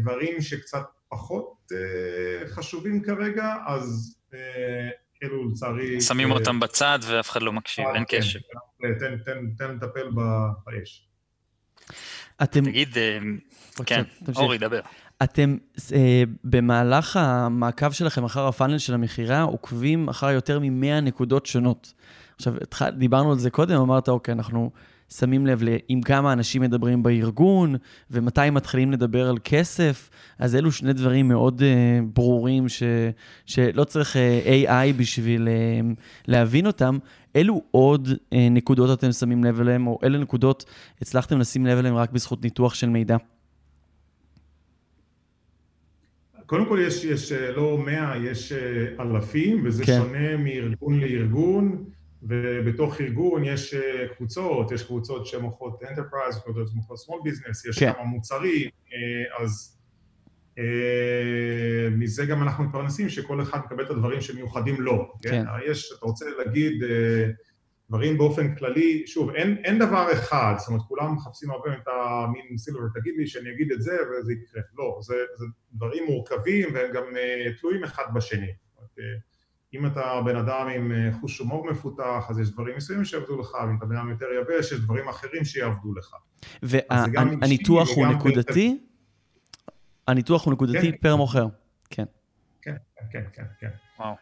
דברים 0.00 0.40
שקצת 0.40 0.84
פחות 1.08 1.72
חשובים 2.46 3.02
כרגע, 3.02 3.54
אז 3.66 4.16
כאילו 5.24 5.48
לצערי... 5.48 6.00
שמים 6.00 6.32
אה, 6.32 6.36
אותם 6.36 6.60
בצד 6.60 6.98
ואף 7.06 7.30
אחד 7.30 7.42
לא 7.42 7.52
מקשיב, 7.52 7.84
אין 7.94 8.04
כן, 8.08 8.18
קשר. 8.18 8.38
תן, 8.98 9.18
תן, 9.24 9.50
תן 9.58 9.74
לטפל 9.74 10.10
באש. 10.64 11.06
אתם... 12.42 12.64
תגיד, 12.64 12.98
אה, 12.98 13.18
כן, 13.86 14.02
אורי, 14.36 14.58
דבר. 14.58 14.80
אתם 15.22 15.56
אה, 15.92 16.22
במהלך 16.44 17.16
המעקב 17.16 17.92
שלכם 17.92 18.24
אחר 18.24 18.46
הפאנל 18.46 18.78
של 18.78 18.94
המכירה 18.94 19.42
עוקבים 19.42 20.08
אחר 20.08 20.30
יותר 20.30 20.58
מ-100 20.58 21.00
נקודות 21.00 21.46
שונות. 21.46 21.92
עכשיו, 22.36 22.54
דיברנו 22.98 23.32
על 23.32 23.38
זה 23.38 23.50
קודם, 23.50 23.80
אמרת, 23.80 24.08
אוקיי, 24.08 24.32
אנחנו 24.32 24.70
שמים 25.08 25.46
לב 25.46 25.62
עם 25.88 26.02
כמה 26.02 26.32
אנשים 26.32 26.62
מדברים 26.62 27.02
בארגון, 27.02 27.76
ומתי 28.10 28.50
מתחילים 28.50 28.92
לדבר 28.92 29.28
על 29.28 29.36
כסף, 29.44 30.10
אז 30.38 30.56
אלו 30.56 30.72
שני 30.72 30.92
דברים 30.92 31.28
מאוד 31.28 31.60
uh, 31.60 32.04
ברורים 32.14 32.68
ש, 32.68 32.82
שלא 33.46 33.84
צריך 33.84 34.16
uh, 34.16 34.18
אה, 34.18 34.88
AI 34.90 34.92
בשביל 34.96 35.48
uh, 35.48 36.00
להבין 36.28 36.66
אותם. 36.66 36.98
אילו 37.34 37.62
עוד 37.70 38.08
uh, 38.08 38.36
נקודות 38.50 38.98
אתם 38.98 39.12
שמים 39.12 39.44
לב 39.44 39.60
אליהם, 39.60 39.86
או 39.86 39.98
אילו 40.02 40.18
נקודות 40.18 40.64
הצלחתם 41.02 41.38
לשים 41.38 41.66
לב 41.66 41.78
אליהם 41.78 41.94
רק 41.94 42.10
בזכות 42.10 42.42
ניתוח 42.44 42.74
של 42.74 42.88
מידע? 42.88 43.16
קודם 46.46 46.66
כל 46.68 46.78
יש, 46.86 47.04
יש 47.04 47.32
לא 47.32 47.78
מאה, 47.78 48.16
יש 48.16 48.52
אלפים, 49.00 49.62
וזה 49.64 49.84
כן. 49.84 49.98
שונה 50.02 50.36
מארגון 50.36 51.00
לארגון. 51.00 51.84
ובתוך 52.28 53.00
ארגון 53.00 53.44
יש 53.44 53.74
אה, 53.74 54.08
קבוצות, 54.16 54.72
יש 54.72 54.82
קבוצות 54.82 55.26
שמוכרות 55.26 55.82
enterprise, 55.90 56.38
קבוצות 56.44 56.68
שמוכרות 56.68 56.98
small 56.98 57.28
business, 57.28 57.70
יש 57.70 57.78
כן. 57.78 57.92
כמה 57.92 58.04
מוצרים, 58.04 58.70
אה, 58.92 59.42
אז 59.42 59.78
אה, 60.58 61.88
מזה 61.90 62.26
גם 62.26 62.42
אנחנו 62.42 62.64
מתפרנסים, 62.64 63.08
שכל 63.08 63.42
אחד 63.42 63.58
מקבל 63.58 63.84
את 63.84 63.90
הדברים 63.90 64.20
שמיוחדים 64.20 64.80
לו, 64.80 65.12
כן? 65.22 65.30
כן. 65.30 65.70
יש, 65.70 65.92
אתה 65.98 66.06
רוצה 66.06 66.24
להגיד 66.38 66.82
דברים 67.90 68.18
באופן 68.18 68.54
כללי, 68.54 69.06
שוב, 69.06 69.30
אין, 69.30 69.56
אין 69.64 69.78
דבר 69.78 70.12
אחד, 70.12 70.54
זאת 70.58 70.68
אומרת, 70.68 70.82
כולם 70.82 71.14
מחפשים 71.14 71.50
הרבה 71.50 71.72
את 71.74 71.88
המין 71.88 72.58
silver, 72.58 72.80
תגיד 72.94 73.14
לי 73.16 73.26
שאני 73.26 73.50
אגיד 73.50 73.72
את 73.72 73.82
זה 73.82 73.96
וזה 74.10 74.32
יקרה. 74.32 74.62
לא, 74.78 74.98
זה, 75.02 75.14
זה 75.34 75.44
דברים 75.72 76.04
מורכבים 76.04 76.74
והם 76.74 76.92
גם 76.94 77.04
תלויים 77.60 77.84
אחד 77.84 78.04
בשני. 78.14 78.52
אם 79.74 79.86
אתה 79.86 80.20
בן 80.24 80.36
אדם 80.36 80.68
עם 80.74 80.92
אה, 80.92 81.10
חוש 81.20 81.38
הומור 81.38 81.66
מפותח, 81.70 82.26
אז 82.30 82.38
יש 82.38 82.50
דברים 82.50 82.76
מסוימים 82.76 83.04
שיעבדו 83.04 83.40
לך, 83.40 83.50
ואם 83.54 83.76
אתה 83.76 83.86
בן 83.86 83.96
אדם 83.96 84.10
יותר 84.10 84.26
יבש, 84.40 84.72
יש 84.72 84.80
דברים 84.80 85.08
אחרים 85.08 85.44
שיעבדו 85.44 85.94
לך. 85.94 86.14
והניתוח 86.62 87.88
הוא 87.96 88.06
נקודתי? 88.06 88.78
הניתוח 90.08 90.44
הוא 90.44 90.52
נקודתי 90.52 90.92
כן. 90.92 90.98
פר 91.00 91.16
מוכר. 91.16 91.46
כן. 91.90 92.04
כן, 92.62 92.76
כן, 93.12 93.24
כן, 93.32 93.44
כן. 93.60 93.68
וואו. 93.98 94.14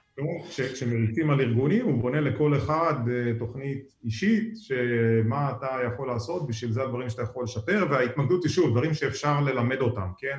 כשמריצים 0.48 1.30
על 1.30 1.40
ארגונים, 1.40 1.86
הוא 1.86 2.02
בונה 2.02 2.20
לכל 2.20 2.56
אחד 2.56 2.94
אה, 3.10 3.38
תוכנית 3.38 3.92
אישית, 4.04 4.54
שמה 4.56 5.50
אתה 5.50 5.78
יכול 5.86 6.08
לעשות, 6.08 6.46
בשביל 6.46 6.72
זה 6.72 6.82
הדברים 6.82 7.10
שאתה 7.10 7.22
יכול 7.22 7.44
לשפר, 7.44 7.86
וההתמקדות 7.90 8.44
היא 8.44 8.52
שוב, 8.52 8.70
דברים 8.70 8.94
שאפשר 8.94 9.40
ללמד 9.40 9.80
אותם, 9.80 10.08
כן? 10.18 10.38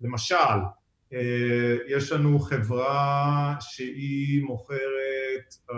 למשל, 0.00 0.34
יש 1.86 2.12
לנו 2.12 2.38
חברה 2.38 3.54
שהיא 3.60 4.44
מוכרת 4.44 5.54
uh, 5.70 5.74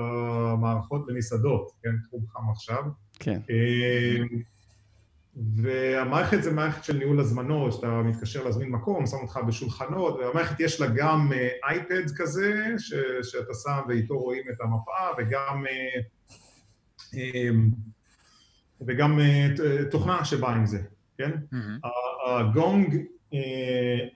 מערכות 0.61 1.07
במסעדות, 1.07 1.73
כן, 1.83 1.91
תחום 2.05 2.27
חם 2.29 2.51
עכשיו. 2.51 2.83
כן. 3.19 3.41
Uh, 3.47 4.37
והמערכת 5.57 6.43
זה 6.43 6.53
מערכת 6.53 6.85
של 6.85 6.97
ניהול 6.97 7.21
הזמנות, 7.21 7.73
שאתה 7.73 8.03
מתקשר 8.03 8.45
להזמין 8.45 8.69
מקום, 8.71 9.07
שם 9.07 9.17
אותך 9.17 9.41
בשולחנות, 9.47 10.15
והמערכת 10.15 10.61
יש 10.61 10.81
לה 10.81 10.87
גם 10.87 11.33
אייפד 11.65 12.07
uh, 12.07 12.17
כזה, 12.17 12.65
ש, 12.79 12.95
שאתה 13.23 13.55
שם 13.63 13.81
ואיתו 13.89 14.19
רואים 14.19 14.45
את 14.51 14.61
המפה, 14.61 15.09
וגם, 15.19 15.65
uh, 15.65 17.15
um, 17.15 17.75
וגם 18.87 19.19
uh, 19.19 19.91
תוכנה 19.91 20.25
שבאה 20.25 20.55
עם 20.55 20.67
זה, 20.67 20.83
כן? 21.19 21.31
Mm-hmm. 21.31 21.89
הגונג 22.29 22.95
uh, 22.95 23.37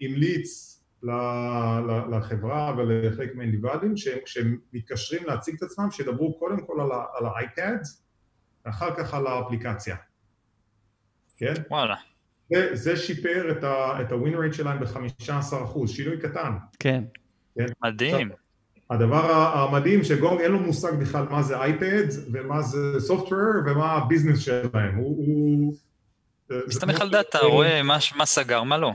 המליץ 0.01 0.76
לחברה 2.11 2.75
ולחלק 2.77 3.35
מהאינדיבידואלים 3.35 3.97
שהם 4.27 4.59
מתקשרים 4.73 5.23
להציג 5.27 5.55
את 5.55 5.63
עצמם, 5.63 5.91
שידברו 5.91 6.39
קודם 6.39 6.67
כל 6.67 6.81
על 7.17 7.27
האייפד 7.27 7.79
ואחר 8.67 8.95
כך 8.97 9.15
על 9.15 9.27
האפליקציה. 9.27 9.97
כן? 11.39 11.55
וואלה. 11.71 11.97
זה, 12.53 12.71
זה 12.73 12.97
שיפר 12.97 13.59
את 13.59 13.65
ה-win 14.13 14.35
rate 14.35 14.53
שלהם 14.53 14.81
ב-15%, 14.81 15.87
שינוי 15.87 16.19
קטן. 16.21 16.53
כן. 16.79 17.05
כן? 17.59 17.67
מדהים. 17.85 18.31
הדבר 18.91 19.33
המדהים 19.33 20.05
שגונג 20.05 20.41
אין 20.41 20.53
לו 20.53 20.61
מושג 20.61 20.93
בכלל 21.01 21.29
מה 21.31 21.43
זה 21.43 21.57
אייפד 21.57 22.07
ומה 22.33 22.63
זה 22.63 22.79
software 23.09 23.71
ומה 23.71 23.93
הביזנס 23.93 24.39
שלהם, 24.39 24.95
הוא... 24.95 25.17
הוא 25.27 25.75
מסתמך 26.69 27.01
על 27.01 27.11
דאטה, 27.11 27.39
רואה 27.39 27.83
מה, 27.83 27.99
מה 28.17 28.27
סגר, 28.27 28.63
מה 28.63 28.79
לא. 28.79 28.93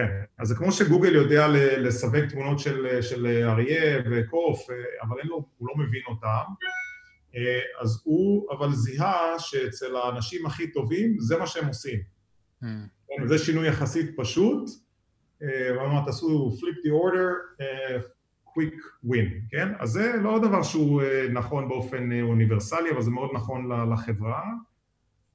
כן, 0.00 0.24
אז 0.38 0.48
זה 0.48 0.54
כמו 0.54 0.72
שגוגל 0.72 1.14
יודע 1.14 1.48
לסווג 1.78 2.26
תמונות 2.26 2.58
של, 2.58 3.02
של 3.02 3.26
אריה 3.26 4.02
וקוף, 4.10 4.66
אבל 5.02 5.18
אין 5.18 5.28
לו, 5.28 5.44
הוא 5.56 5.68
לא 5.68 5.84
מבין 5.84 6.02
אותם, 6.08 6.44
אז 7.80 8.02
הוא 8.04 8.52
אבל 8.52 8.72
זיהה 8.72 9.38
שאצל 9.38 9.96
האנשים 9.96 10.46
הכי 10.46 10.72
טובים 10.72 11.16
זה 11.18 11.38
מה 11.38 11.46
שהם 11.46 11.66
עושים. 11.66 12.00
Mm. 12.62 12.66
זה 13.26 13.38
שינוי 13.38 13.68
יחסית 13.68 14.10
פשוט, 14.16 14.70
הוא 15.40 15.86
אמר 15.86 16.04
תעשו 16.04 16.50
flip 16.58 16.86
the 16.86 16.90
order, 16.90 17.62
quick 18.46 19.06
win, 19.06 19.50
כן? 19.50 19.68
אז 19.78 19.90
זה 19.90 20.12
לא 20.22 20.38
דבר 20.38 20.62
שהוא 20.62 21.02
נכון 21.32 21.68
באופן 21.68 22.22
אוניברסלי, 22.22 22.90
אבל 22.90 23.02
זה 23.02 23.10
מאוד 23.10 23.30
נכון 23.34 23.92
לחברה. 23.92 24.42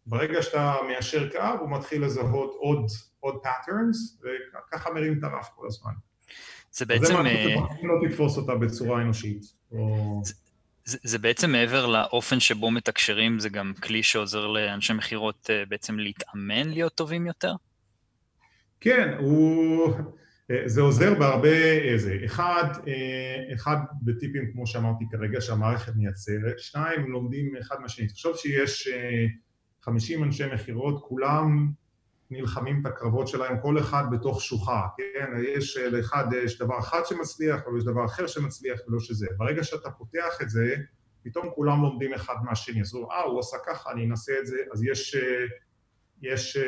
ברגע 0.05 0.41
שאתה 0.41 0.75
מיישר 0.87 1.29
קו, 1.29 1.59
הוא 1.59 1.71
מתחיל 1.71 2.05
לזהות 2.05 2.55
עוד, 2.59 2.85
עוד 3.25 3.35
patterns, 3.43 4.25
וככה 4.67 4.93
מרים 4.93 5.19
את 5.19 5.23
הרף 5.23 5.49
כל 5.55 5.67
הזמן. 5.67 5.91
זה 6.71 6.85
בעצם... 6.85 7.05
זה 7.05 7.13
מה 7.13 7.23
לא 7.83 8.07
תתפוס 8.09 8.37
אותה 8.37 8.55
בצורה 8.55 9.01
אנושית. 9.01 9.41
או... 9.71 10.21
זה, 10.23 10.33
זה, 10.85 10.97
זה 11.03 11.19
בעצם 11.19 11.51
מעבר 11.51 11.85
לאופן 11.85 12.39
שבו 12.39 12.71
מתקשרים, 12.71 13.39
זה 13.39 13.49
גם 13.49 13.73
כלי 13.83 14.03
שעוזר 14.03 14.47
לאנשי 14.47 14.93
מכירות 14.93 15.49
בעצם 15.69 15.99
להתאמן 15.99 16.69
להיות 16.69 16.95
טובים 16.95 17.27
יותר? 17.27 17.53
כן, 18.79 19.13
הוא... 19.19 19.93
זה 20.65 20.81
עוזר 20.81 21.13
בהרבה 21.19 21.81
איזה, 21.81 22.17
אחד, 22.25 22.63
אחד 23.53 23.77
בטיפים 24.01 24.51
כמו 24.51 24.67
שאמרתי 24.67 25.05
כרגע 25.11 25.41
שהמערכת 25.41 25.95
מייצרת, 25.95 26.59
שניים 26.59 27.11
לומדים 27.11 27.55
אחד 27.61 27.75
מהשני, 27.81 28.07
תחשוב 28.07 28.37
שיש 28.37 28.87
50 29.81 30.23
אנשי 30.23 30.43
מכירות, 30.53 31.03
כולם 31.03 31.71
נלחמים 32.31 32.81
את 32.81 32.85
הקרבות 32.85 33.27
שלהם, 33.27 33.57
כל 33.61 33.79
אחד 33.79 34.03
בתוך 34.11 34.41
שוחה, 34.41 34.87
כן? 34.97 35.31
יש 35.55 35.77
לאחד 35.77 36.25
יש 36.43 36.59
דבר 36.59 36.79
אחד 36.79 37.01
שמצליח, 37.05 37.61
או 37.65 37.77
יש 37.77 37.83
דבר 37.83 38.05
אחר 38.05 38.27
שמצליח, 38.27 38.79
ולא 38.87 38.99
שזה. 38.99 39.27
ברגע 39.37 39.63
שאתה 39.63 39.89
פותח 39.89 40.41
את 40.41 40.49
זה, 40.49 40.75
פתאום 41.23 41.49
כולם 41.55 41.81
לומדים 41.81 42.13
אחד 42.13 42.35
מהשני. 42.43 42.81
אז 42.81 42.93
הוא, 42.93 43.11
אה, 43.11 43.21
הוא 43.21 43.39
עשה 43.39 43.57
ככה, 43.65 43.91
אני 43.91 44.05
אנסה 44.05 44.33
את 44.39 44.47
זה, 44.47 44.57
אז 44.73 44.83
יש, 44.83 45.15
יש 46.21 46.57
אה, 46.57 46.63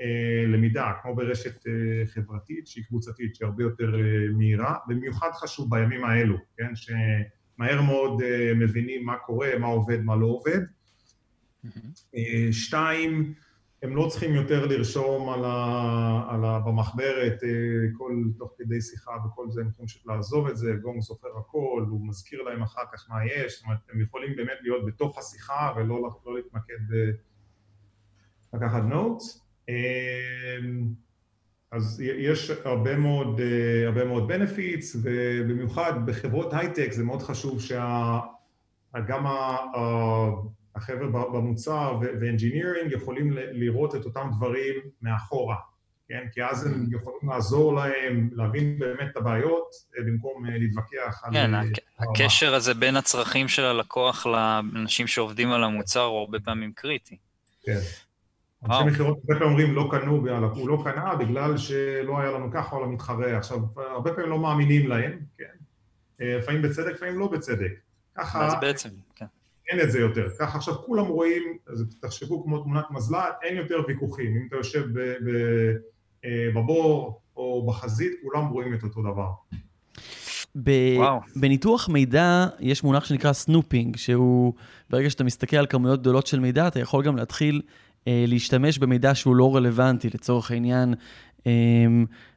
אה, 0.00 0.46
למידה, 0.46 0.92
כמו 1.02 1.16
ברשת 1.16 1.66
אה, 1.66 2.06
חברתית, 2.06 2.66
שהיא 2.66 2.84
קבוצתית, 2.84 3.34
שהיא 3.34 3.46
הרבה 3.46 3.62
יותר 3.62 3.94
אה, 3.94 4.32
מהירה, 4.36 4.74
במיוחד 4.86 5.30
חשוב 5.32 5.70
בימים 5.70 6.04
האלו, 6.04 6.36
כן? 6.56 6.72
שמהר 6.74 7.82
מאוד 7.82 8.22
אה, 8.22 8.52
מבינים 8.54 9.06
מה 9.06 9.16
קורה, 9.16 9.58
מה 9.58 9.66
עובד, 9.66 10.00
מה 10.02 10.16
לא 10.16 10.26
עובד. 10.26 10.60
Mm-hmm. 11.66 12.16
שתיים, 12.52 13.34
הם 13.86 13.96
לא 13.96 14.06
צריכים 14.10 14.34
יותר 14.34 14.66
לרשום 14.66 15.28
על 15.28 15.44
ה, 15.44 16.26
על 16.28 16.44
ה, 16.44 16.58
במחברת 16.58 17.40
כל, 17.98 18.22
תוך 18.38 18.52
כדי 18.58 18.80
שיחה 18.80 19.10
וכל 19.26 19.50
זה, 19.50 19.60
הם 19.60 19.68
יכולים 19.68 19.88
פשוט 19.88 20.06
לעזוב 20.06 20.46
את 20.48 20.56
זה, 20.56 20.72
גונג 20.82 21.02
סופר 21.02 21.28
הכל, 21.38 21.84
הוא 21.88 22.08
מזכיר 22.08 22.42
להם 22.42 22.62
אחר 22.62 22.80
כך 22.92 23.06
מה 23.10 23.26
יש, 23.26 23.52
זאת 23.52 23.64
אומרת, 23.64 23.78
הם 23.92 24.00
יכולים 24.00 24.36
באמת 24.36 24.58
להיות 24.62 24.86
בתוך 24.86 25.18
השיחה 25.18 25.72
ולא 25.76 26.02
לא 26.26 26.36
להתמקד 26.36 26.74
ב... 26.90 27.10
לקחת 28.54 28.82
notes. 28.82 29.46
אז 31.70 32.00
יש 32.00 32.50
הרבה 32.64 32.96
מאוד, 32.96 33.40
הרבה 33.86 34.04
מאוד 34.04 34.30
benefits, 34.30 34.96
ובמיוחד 35.02 36.06
בחברות 36.06 36.52
הייטק 36.52 36.92
זה 36.92 37.04
מאוד 37.04 37.22
חשוב 37.22 37.60
שגם 37.60 39.26
החבר'ה 40.76 41.06
במוצר 41.06 41.98
ו 42.20 42.26
engineering 42.26 42.92
יכולים 42.92 43.32
לראות 43.32 43.94
את 43.94 44.04
אותם 44.04 44.30
דברים 44.36 44.74
מאחורה, 45.02 45.56
כן? 46.08 46.26
כי 46.32 46.44
אז 46.44 46.66
הם 46.66 46.86
יכולים 46.90 47.30
לעזור 47.30 47.74
להם 47.74 48.30
להבין 48.32 48.78
באמת 48.78 49.10
את 49.12 49.16
הבעיות 49.16 49.70
במקום 50.06 50.44
להתווכח 50.44 51.22
על... 51.24 51.32
כן, 51.32 51.50
הקשר 51.98 52.54
הזה 52.54 52.74
בין 52.74 52.96
הצרכים 52.96 53.48
של 53.48 53.64
הלקוח 53.64 54.26
לאנשים 54.26 55.06
שעובדים 55.06 55.52
על 55.52 55.64
המוצר 55.64 56.02
הוא 56.02 56.18
הרבה 56.18 56.40
פעמים 56.40 56.72
קריטי. 56.72 57.16
כן. 57.62 57.80
אנשי 58.64 58.84
מכירות 58.86 59.18
הרבה 59.18 59.40
פעמים 59.40 59.52
אומרים 59.52 59.74
לא 59.74 59.88
קנו, 59.90 60.26
הוא 60.54 60.68
לא 60.68 60.82
קנה 60.84 61.14
בגלל 61.14 61.56
שלא 61.56 62.20
היה 62.20 62.30
לנו 62.30 62.50
ככה 62.52 62.76
או 62.76 62.84
למתחרה. 62.84 63.36
עכשיו, 63.36 63.58
הרבה 63.76 64.12
פעמים 64.12 64.30
לא 64.30 64.38
מאמינים 64.38 64.88
להם, 64.88 65.18
כן? 65.38 65.44
לפעמים 66.20 66.62
בצדק, 66.62 66.92
לפעמים 66.94 67.18
לא 67.18 67.28
בצצדק. 67.28 67.72
ככה... 68.16 68.46
אז 68.46 68.54
בעצם, 68.60 68.88
כן. 69.14 69.26
אין 69.68 69.80
את 69.80 69.90
זה 69.90 70.00
יותר. 70.00 70.28
ככה 70.38 70.58
עכשיו 70.58 70.74
כולם 70.74 71.06
רואים, 71.06 71.42
אז 71.66 71.84
תחשבו 72.00 72.44
כמו 72.44 72.58
תמונת 72.58 72.84
מזל"ט, 72.90 73.34
אין 73.42 73.56
יותר 73.56 73.76
ויכוחים. 73.88 74.36
אם 74.36 74.46
אתה 74.48 74.56
יושב 74.56 74.84
בבור 76.54 77.20
או 77.36 77.66
בחזית, 77.66 78.12
כולם 78.22 78.48
רואים 78.48 78.74
את 78.74 78.82
אותו 78.82 79.02
דבר. 79.02 79.28
ב- 80.62 80.98
בניתוח 81.36 81.88
מידע 81.88 82.46
יש 82.60 82.84
מונח 82.84 83.04
שנקרא 83.04 83.32
snooping, 83.32 83.96
שהוא, 83.96 84.52
ברגע 84.90 85.10
שאתה 85.10 85.24
מסתכל 85.24 85.56
על 85.56 85.66
כמויות 85.66 86.00
גדולות 86.00 86.26
של 86.26 86.40
מידע, 86.40 86.68
אתה 86.68 86.80
יכול 86.80 87.04
גם 87.04 87.16
להתחיל 87.16 87.62
אה, 88.08 88.24
להשתמש 88.28 88.78
במידע 88.78 89.14
שהוא 89.14 89.36
לא 89.36 89.56
רלוונטי. 89.56 90.08
לצורך 90.14 90.50
העניין, 90.50 90.94
אה, 91.46 91.52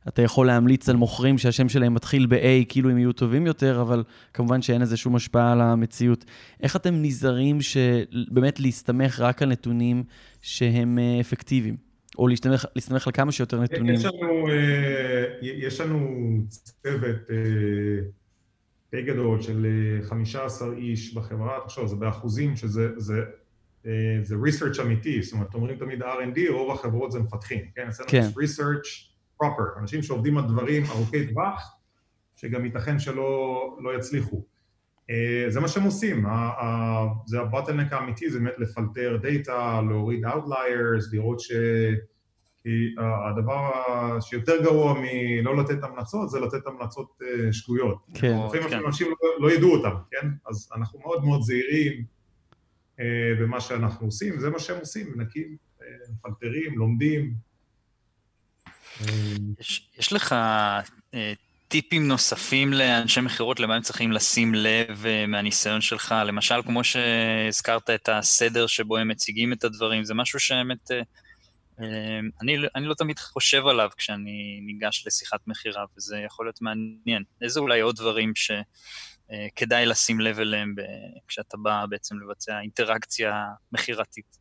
אתה 0.10 0.22
יכול 0.22 0.48
להמליץ 0.48 0.90
על 0.90 0.96
מוכרים 0.96 1.38
שהשם 1.38 1.70
שלהם 1.70 1.94
מתחיל 1.94 2.26
ב-A, 2.26 2.66
כאילו 2.70 2.90
הם 2.90 2.98
יהיו 2.98 3.14
טובים 3.14 3.46
יותר, 3.48 3.82
אבל 3.82 4.04
כמובן 4.34 4.62
שאין 4.62 4.82
לזה 4.82 4.98
שום 4.98 5.16
השפעה 5.16 5.52
על 5.52 5.62
המציאות. 5.62 6.26
איך 6.64 6.76
אתם 6.76 6.94
נזהרים 7.02 7.58
באמת 8.32 8.60
להסתמך 8.60 9.20
רק 9.20 9.42
על 9.42 9.50
נתונים 9.50 10.04
שהם 10.42 11.00
אה, 11.00 11.20
אפקטיביים? 11.20 11.90
או 12.18 12.28
להסתמך, 12.28 12.66
להסתמך 12.76 13.08
על 13.08 13.14
כמה 13.14 13.32
שיותר 13.32 13.62
נתונים? 13.62 13.94
יש 13.94 14.06
לנו, 14.06 14.46
יש 15.42 15.82
לנו 15.82 16.08
צוות 16.50 17.30
די 18.92 19.02
גדול 19.02 19.42
של 19.42 19.66
15 20.02 20.74
איש 20.74 21.14
בחברה, 21.14 21.60
תחשוב, 21.66 21.88
זה 21.88 21.96
באחוזים 21.96 22.56
שזה 22.56 22.90
זה 22.98 23.22
זה 24.24 24.36
research 24.36 24.82
אמיתי, 24.82 25.22
זאת 25.22 25.34
אומרת, 25.34 25.54
אומרים 25.54 25.78
תמיד 25.78 26.04
R&D, 26.04 26.52
רוב 26.52 26.72
החברות 26.72 27.12
זה 27.12 27.20
מפתחים, 27.20 27.66
כן? 27.76 27.88
אצלנו 27.88 28.10
כן. 28.10 28.18
יש 28.18 28.60
research 28.60 29.09
proper, 29.44 29.80
אנשים 29.80 30.04
שעובדים 30.04 30.38
על 30.38 30.44
דברים 30.48 30.84
ארוכי 30.90 31.28
טווח, 31.28 31.76
שגם 32.36 32.66
ייתכן 32.66 33.00
שלא 33.00 33.78
לא 33.82 33.98
יצליחו. 33.98 34.44
זה 35.50 35.60
מה 35.60 35.68
שהם 35.68 35.84
עושים, 35.84 36.26
זה 37.26 37.40
הבוטלנק 37.40 37.94
האמיתי, 37.94 38.30
זה 38.30 38.40
באמת 38.40 38.54
לפלטר 38.58 39.18
דאטה, 39.22 39.82
להוריד 39.90 40.26
Outliers, 40.26 41.14
לראות 41.14 41.40
ש... 41.40 41.52
כי 42.64 42.96
הדבר 42.98 43.72
שיותר 44.22 44.64
גרוע 44.64 44.94
מלא 45.02 45.58
לתת 45.58 45.84
המלצות, 45.84 46.30
זה 46.30 46.40
לתת 46.40 46.68
המלצות 46.68 47.20
שגויות. 47.52 47.98
כן. 48.14 48.38
לפעמים 48.48 48.70
כן. 48.70 48.80
אנשים 48.88 49.08
לא, 49.08 49.48
לא 49.48 49.52
ידעו 49.52 49.76
אותם, 49.76 49.96
כן? 50.12 50.28
אז 50.50 50.70
אנחנו 50.76 51.00
מאוד 51.00 51.24
מאוד 51.26 51.42
זהירים. 51.42 52.04
במה 53.40 53.62
שאנחנו 53.62 54.08
עושים, 54.08 54.40
זה 54.40 54.50
מה 54.50 54.60
שהם 54.60 54.80
עושים, 54.80 55.08
מנקים, 55.16 55.56
מפלטרים, 56.12 56.78
לומדים. 56.78 57.34
יש, 59.60 59.90
יש 59.98 60.14
לך 60.14 60.34
אה, 61.14 61.34
טיפים 61.70 62.08
נוספים 62.08 62.74
לאנשי 62.74 63.22
מכירות 63.22 63.60
למה 63.60 63.76
הם 63.76 63.82
צריכים 63.82 64.12
לשים 64.12 64.54
לב 64.56 65.06
אה, 65.06 65.28
מהניסיון 65.28 65.82
שלך? 65.82 66.16
למשל, 66.26 66.62
כמו 66.66 66.84
שהזכרת 66.84 67.90
את 67.90 68.10
הסדר 68.10 68.68
שבו 68.68 68.98
הם 68.98 69.08
מציגים 69.08 69.54
את 69.54 69.64
הדברים, 69.64 70.04
זה 70.04 70.14
משהו 70.14 70.40
שבאמת... 70.40 70.92
אה, 70.92 72.20
אני, 72.42 72.58
אני 72.76 72.86
לא 72.86 72.94
תמיד 72.94 73.20
חושב 73.20 73.68
עליו 73.68 73.90
כשאני 73.98 74.60
ניגש 74.66 75.04
לשיחת 75.08 75.40
מכירה, 75.48 75.86
וזה 75.98 76.18
יכול 76.26 76.46
להיות 76.46 76.62
מעניין. 76.62 77.24
איזה 77.42 77.60
אולי 77.60 77.80
עוד 77.80 77.96
דברים 77.96 78.32
ש... 78.36 78.52
אה, 79.32 79.48
כדאי 79.56 79.86
לשים 79.86 80.20
לב 80.20 80.40
אליהם 80.40 80.76
כשאתה 81.28 81.58
בא 81.58 81.86
בעצם 81.90 82.16
לבצע 82.20 82.60
אינטראקציה 82.60 83.46
מכירתית. 83.72 84.39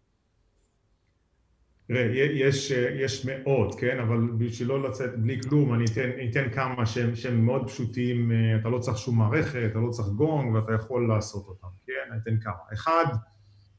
תראה, 1.89 2.03
יש, 2.15 2.71
יש 2.71 3.27
מאות, 3.27 3.81
כן? 3.81 4.01
אבל 4.01 4.31
בשביל 4.39 4.69
לא 4.69 4.89
לצאת 4.89 5.19
בלי 5.19 5.43
כלום, 5.43 5.75
אני 5.75 5.85
אתן, 5.85 6.11
אתן 6.31 6.51
כמה 6.55 6.87
שהם, 6.87 7.17
שהם 7.17 7.47
מאוד 7.47 7.69
פשוטים, 7.69 8.33
אה, 8.33 8.57
אתה 8.61 8.69
לא 8.69 8.79
צריך 8.79 8.99
שום 8.99 9.19
מערכת, 9.19 9.69
אתה 9.71 9.79
לא 9.79 9.91
צריך 9.91 10.09
גונג 10.09 10.55
ואתה 10.55 10.73
יכול 10.73 11.09
לעשות 11.09 11.47
אותם, 11.47 11.67
כן? 11.87 11.93
אני 12.11 12.21
אתן 12.23 12.41
כמה. 12.41 12.55
אחד, 12.73 13.05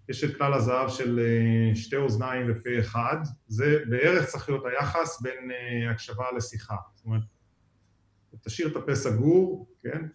יש 0.09 0.23
את 0.23 0.37
כלל 0.37 0.53
הזהב 0.53 0.89
של 0.89 1.19
אה, 1.19 1.75
שתי 1.75 1.95
אוזניים 1.95 2.47
ופה 2.49 2.69
אחד, 2.79 3.17
זה 3.47 3.83
בערך 3.89 4.25
צריך 4.25 4.49
להיות 4.49 4.65
היחס 4.65 5.21
בין 5.21 5.51
הקשבה 5.91 6.25
לשיחה. 6.37 6.75
זאת 6.95 7.05
אומרת, 7.05 7.21
תשאיר 8.41 8.67
את 8.67 8.75
הפה 8.75 8.95
סגור, 8.95 9.67
כן? 9.83 10.05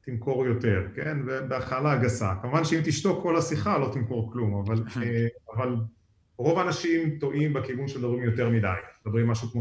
תמכור 0.00 0.46
יותר, 0.46 0.86
כן? 0.94 1.18
ובהכלה 1.26 1.96
גסה. 1.96 2.34
כמובן 2.42 2.64
שאם 2.64 2.80
תשתוק 2.84 3.22
כל 3.22 3.36
השיחה 3.36 3.78
לא 3.78 3.90
תמכור 3.92 4.32
כלום, 4.32 4.64
אבל, 4.66 4.82
אה, 5.02 5.26
אבל 5.54 5.76
רוב 6.38 6.58
האנשים 6.58 7.18
טועים 7.18 7.52
בכיוון 7.52 7.88
של 7.88 8.00
דברים 8.00 8.22
יותר 8.22 8.50
מדי, 8.50 8.68
מדברים 9.06 9.26
משהו 9.26 9.48
כמו 9.48 9.60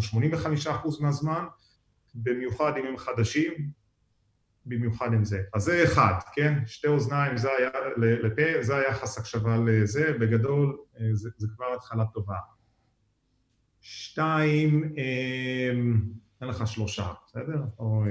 85% 0.99 1.01
מהזמן, 1.01 1.45
במיוחד 2.15 2.73
אם 2.77 2.85
הם 2.85 2.97
חדשים, 2.97 3.53
במיוחד 4.65 5.13
עם 5.13 5.25
זה. 5.25 5.41
אז 5.53 5.63
זה 5.63 5.83
אחד, 5.83 6.13
כן? 6.33 6.59
שתי 6.65 6.87
אוזניים, 6.87 7.37
זה 7.37 7.49
היה 7.57 7.69
לפה, 7.97 8.41
זה 8.61 8.77
היחס 8.77 9.17
הקשבה 9.17 9.57
לזה, 9.65 10.13
בגדול 10.19 10.77
זה, 11.11 11.29
זה 11.37 11.47
כבר 11.55 11.65
התחלה 11.75 12.05
טובה. 12.13 12.35
שתיים, 13.81 14.93
אין 16.41 16.49
לך 16.49 16.67
שלושה, 16.67 17.13
בסדר? 17.27 17.63
או, 17.79 18.03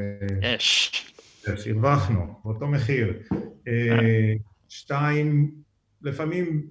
יש. 0.42 0.92
יש, 1.48 1.66
הרווחנו, 1.66 2.40
באותו 2.44 2.68
מחיר. 2.68 3.22
שתיים, 4.68 5.50
לפעמים 6.05 6.68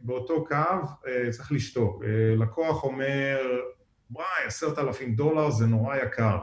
באותו 0.00 0.44
קו 0.44 1.06
צריך 1.30 1.52
לשתוק. 1.52 2.04
לקוח 2.36 2.84
אומר, 2.84 3.38
וואי, 4.10 4.44
עשרת 4.46 4.78
אלפים 4.78 5.14
דולר 5.14 5.50
זה 5.50 5.66
נורא 5.66 5.96
יקר. 5.96 6.38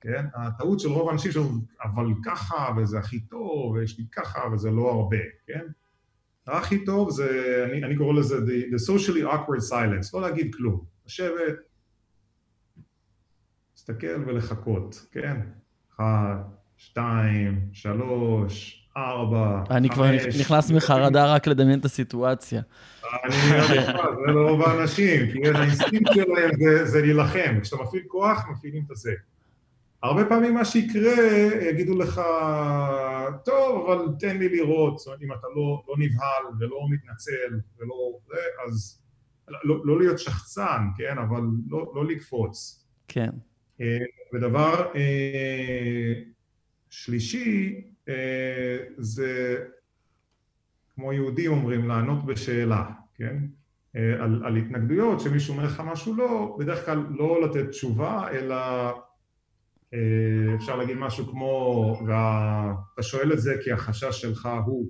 כן? 0.00 0.26
הטעות 0.34 0.80
של 0.80 0.88
רוב 0.88 1.08
האנשים 1.08 1.32
שאומרים, 1.32 1.60
אבל 1.84 2.06
ככה, 2.24 2.68
וזה 2.76 2.98
הכי 2.98 3.20
טוב, 3.20 3.72
ויש 3.72 3.98
לי 3.98 4.04
ככה, 4.12 4.40
וזה 4.52 4.70
לא 4.70 4.90
הרבה, 4.90 5.16
כן? 5.46 5.66
הכי 6.46 6.84
טוב 6.84 7.10
זה, 7.10 7.62
אני, 7.70 7.84
אני 7.84 7.96
קורא 7.96 8.14
לזה 8.14 8.38
the, 8.38 8.74
the 8.74 8.92
socially 8.92 9.32
awkward 9.32 9.70
silence, 9.70 10.10
לא 10.14 10.20
להגיד 10.20 10.54
כלום, 10.54 10.84
לשבת, 11.06 11.54
להסתכל 13.72 14.24
ולחכות, 14.26 15.06
כן? 15.12 15.40
אחת, 15.94 16.38
שתיים, 16.76 17.68
שלוש, 17.72 18.83
ארבע, 18.96 19.62
חמש. 19.66 19.76
אני 19.76 19.90
כבר 19.90 20.04
נכנס 20.40 20.70
מחרדה 20.70 21.34
רק 21.34 21.46
לדמיין 21.46 21.78
את 21.78 21.84
הסיטואציה. 21.84 22.62
אני 23.24 23.34
יודע, 23.56 23.92
זה 24.26 24.32
לא 24.32 24.48
רוב 24.50 24.62
האנשים, 24.62 25.32
כי 25.32 25.48
האינסטינקט 25.48 26.12
שלהם 26.14 26.50
זה 26.84 27.00
להילחם, 27.00 27.60
כשאתה 27.62 27.82
מפעיל 27.82 28.02
כוח, 28.08 28.48
מפעילים 28.50 28.82
את 28.86 28.90
הזה. 28.90 29.12
הרבה 30.02 30.24
פעמים 30.24 30.54
מה 30.54 30.64
שיקרה, 30.64 31.12
יגידו 31.70 31.98
לך, 31.98 32.20
טוב, 33.44 33.90
אבל 33.90 34.06
תן 34.18 34.38
לי 34.38 34.48
לראות, 34.48 34.98
זאת 34.98 35.06
אומרת, 35.06 35.22
אם 35.22 35.32
אתה 35.32 35.46
לא, 35.56 35.82
לא 35.88 35.94
נבהל 35.98 36.42
ולא 36.60 36.86
מתנצל 36.90 37.60
ולא 37.78 38.18
זה, 38.26 38.40
אז 38.66 39.00
לא, 39.64 39.80
לא 39.84 39.98
להיות 39.98 40.18
שחצן, 40.18 40.82
כן, 40.96 41.18
אבל 41.18 41.40
לא, 41.68 41.92
לא 41.94 42.06
לקפוץ. 42.06 42.84
כן. 43.08 43.30
ודבר 44.34 44.92
שלישי, 46.90 47.80
זה, 48.98 49.56
כמו 50.94 51.12
יהודים 51.12 51.52
אומרים, 51.52 51.88
לענות 51.88 52.26
בשאלה, 52.26 52.84
כן? 53.14 53.36
על, 53.94 54.42
על 54.44 54.56
התנגדויות, 54.56 55.20
שמישהו 55.20 55.54
אומר 55.54 55.64
לך 55.66 55.82
משהו 55.86 56.14
לא, 56.14 56.56
בדרך 56.58 56.86
כלל 56.86 57.06
לא 57.10 57.42
לתת 57.42 57.68
תשובה, 57.70 58.28
אלא 58.30 58.56
אפשר 60.56 60.76
להגיד 60.76 60.96
משהו 60.96 61.26
כמו, 61.26 61.96
ואתה 62.06 63.02
שואל 63.02 63.32
את 63.32 63.40
זה 63.40 63.54
כי 63.64 63.72
החשש 63.72 64.20
שלך 64.20 64.48
הוא, 64.66 64.86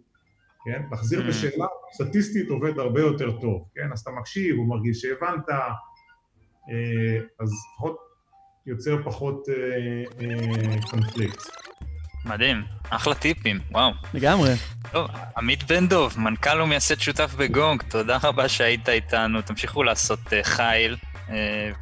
כן? 0.65 0.83
להחזיר 0.91 1.21
mm. 1.21 1.29
בשאלה 1.29 1.67
סטטיסטית 1.93 2.49
עובד 2.49 2.79
הרבה 2.79 3.01
יותר 3.01 3.41
טוב, 3.41 3.69
כן? 3.75 3.93
אז 3.93 4.01
אתה 4.01 4.11
מקשיב, 4.11 4.57
הוא 4.57 4.69
מרגיש 4.69 5.01
שהבנת, 5.01 5.49
אז 7.41 7.51
לפחות 7.73 7.97
יוצר 8.67 9.03
פחות 9.05 9.49
קונפליקט. 10.91 11.43
מדהים, 12.25 12.63
אחלה 12.91 13.15
טיפים, 13.15 13.61
וואו. 13.71 13.93
לגמרי. 14.15 14.51
טוב, 14.93 15.09
עמית 15.37 15.65
בן 15.65 15.89
דב, 15.89 16.09
מנכ"ל 16.17 16.61
ומייסד 16.61 17.01
שותף 17.01 17.35
בגונג, 17.39 17.83
תודה 17.83 18.19
רבה 18.23 18.49
שהיית 18.49 18.89
איתנו, 18.89 19.43
תמשיכו 19.43 19.83
לעשות 19.83 20.21
חיל, 20.43 20.97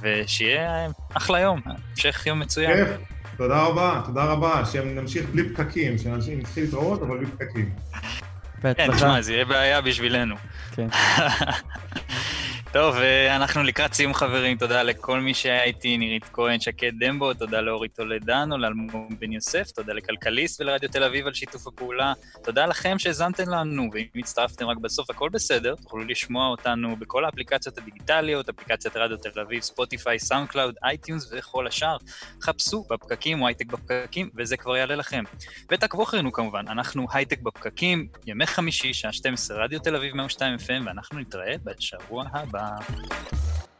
ושיהיה 0.00 0.86
אחלה 1.14 1.40
יום, 1.40 1.60
המשך 1.66 2.26
יום 2.26 2.40
מצוין. 2.40 2.76
כיף, 2.76 2.88
תודה 3.36 3.62
רבה, 3.62 4.02
תודה 4.06 4.24
רבה, 4.24 4.62
שנמשיך 4.72 5.26
בלי 5.32 5.48
פקקים, 5.54 5.98
שאנשים 5.98 6.38
נתחיל 6.38 6.64
להתראות, 6.64 7.02
אבל 7.02 7.18
בלי 7.18 7.26
פקקים. 7.26 7.70
כן, 8.62 8.92
תשמע, 8.96 9.22
זה 9.22 9.32
יהיה 9.32 9.44
בעיה 9.44 9.80
בשבילנו. 9.80 10.34
כן. 10.74 10.88
טוב, 12.72 12.96
אנחנו 13.30 13.62
לקראת 13.62 13.94
סיום 13.94 14.14
חברים, 14.14 14.58
תודה 14.58 14.82
לכל 14.82 15.20
מי 15.20 15.34
שהיה 15.34 15.64
איתי, 15.64 15.98
נירית 15.98 16.24
כהן, 16.32 16.60
שקד 16.60 16.92
דמבו, 16.98 17.34
תודה 17.34 17.60
לאורי 17.60 17.88
טולדנו, 17.88 18.58
לאלמוג 18.58 19.14
בן 19.18 19.32
יוסף, 19.32 19.70
תודה 19.70 19.92
לכלכליסט 19.92 20.60
ולרדיו 20.60 20.88
תל 20.88 21.04
אביב 21.04 21.26
על 21.26 21.34
שיתוף 21.34 21.66
הפעולה, 21.66 22.12
תודה 22.44 22.66
לכם 22.66 22.98
שהאזנתם 22.98 23.48
לנו, 23.48 23.90
ואם 23.92 24.06
הצטרפתם 24.16 24.66
רק 24.66 24.76
בסוף 24.76 25.10
הכל 25.10 25.28
בסדר, 25.28 25.74
תוכלו 25.74 26.04
לשמוע 26.04 26.48
אותנו 26.48 26.96
בכל 26.96 27.24
האפליקציות 27.24 27.78
הדיגיטליות, 27.78 28.48
אפליקציית 28.48 28.96
רדיו 28.96 29.16
תל 29.16 29.40
אביב, 29.40 29.62
ספוטיפיי, 29.62 30.18
סאונד 30.18 30.48
קלאוד, 30.48 30.74
אייטיונז 30.84 31.32
וכל 31.32 31.66
השאר. 31.66 31.96
חפשו 32.42 32.84
בפקקים 32.90 33.42
או 33.42 33.46
הייטק 33.46 33.66
בפקקים, 33.66 34.30
וזה 34.36 34.56
כבר 34.56 34.76
יעלה 34.76 34.94
לכם. 34.96 35.24
ותעקבו 35.72 36.02
אחרינו 36.02 36.32
כמובן, 36.32 36.68
אנחנו 36.68 37.06
הייטק 37.12 37.40
בפקקים, 37.40 38.08
ימי 38.26 38.46
חמישי, 38.46 38.94
שעה 38.94 39.12
12, 39.12 39.64
רדיו 39.64 39.80
תל 39.80 39.96
אביב 39.96 40.14
102 40.16 40.56
FM, 40.58 40.86
ואנחנו 40.86 41.18
נתראה 41.18 41.54
בשבוע 41.64 42.24
הבא. 42.32 42.61
Bye. 42.62 43.71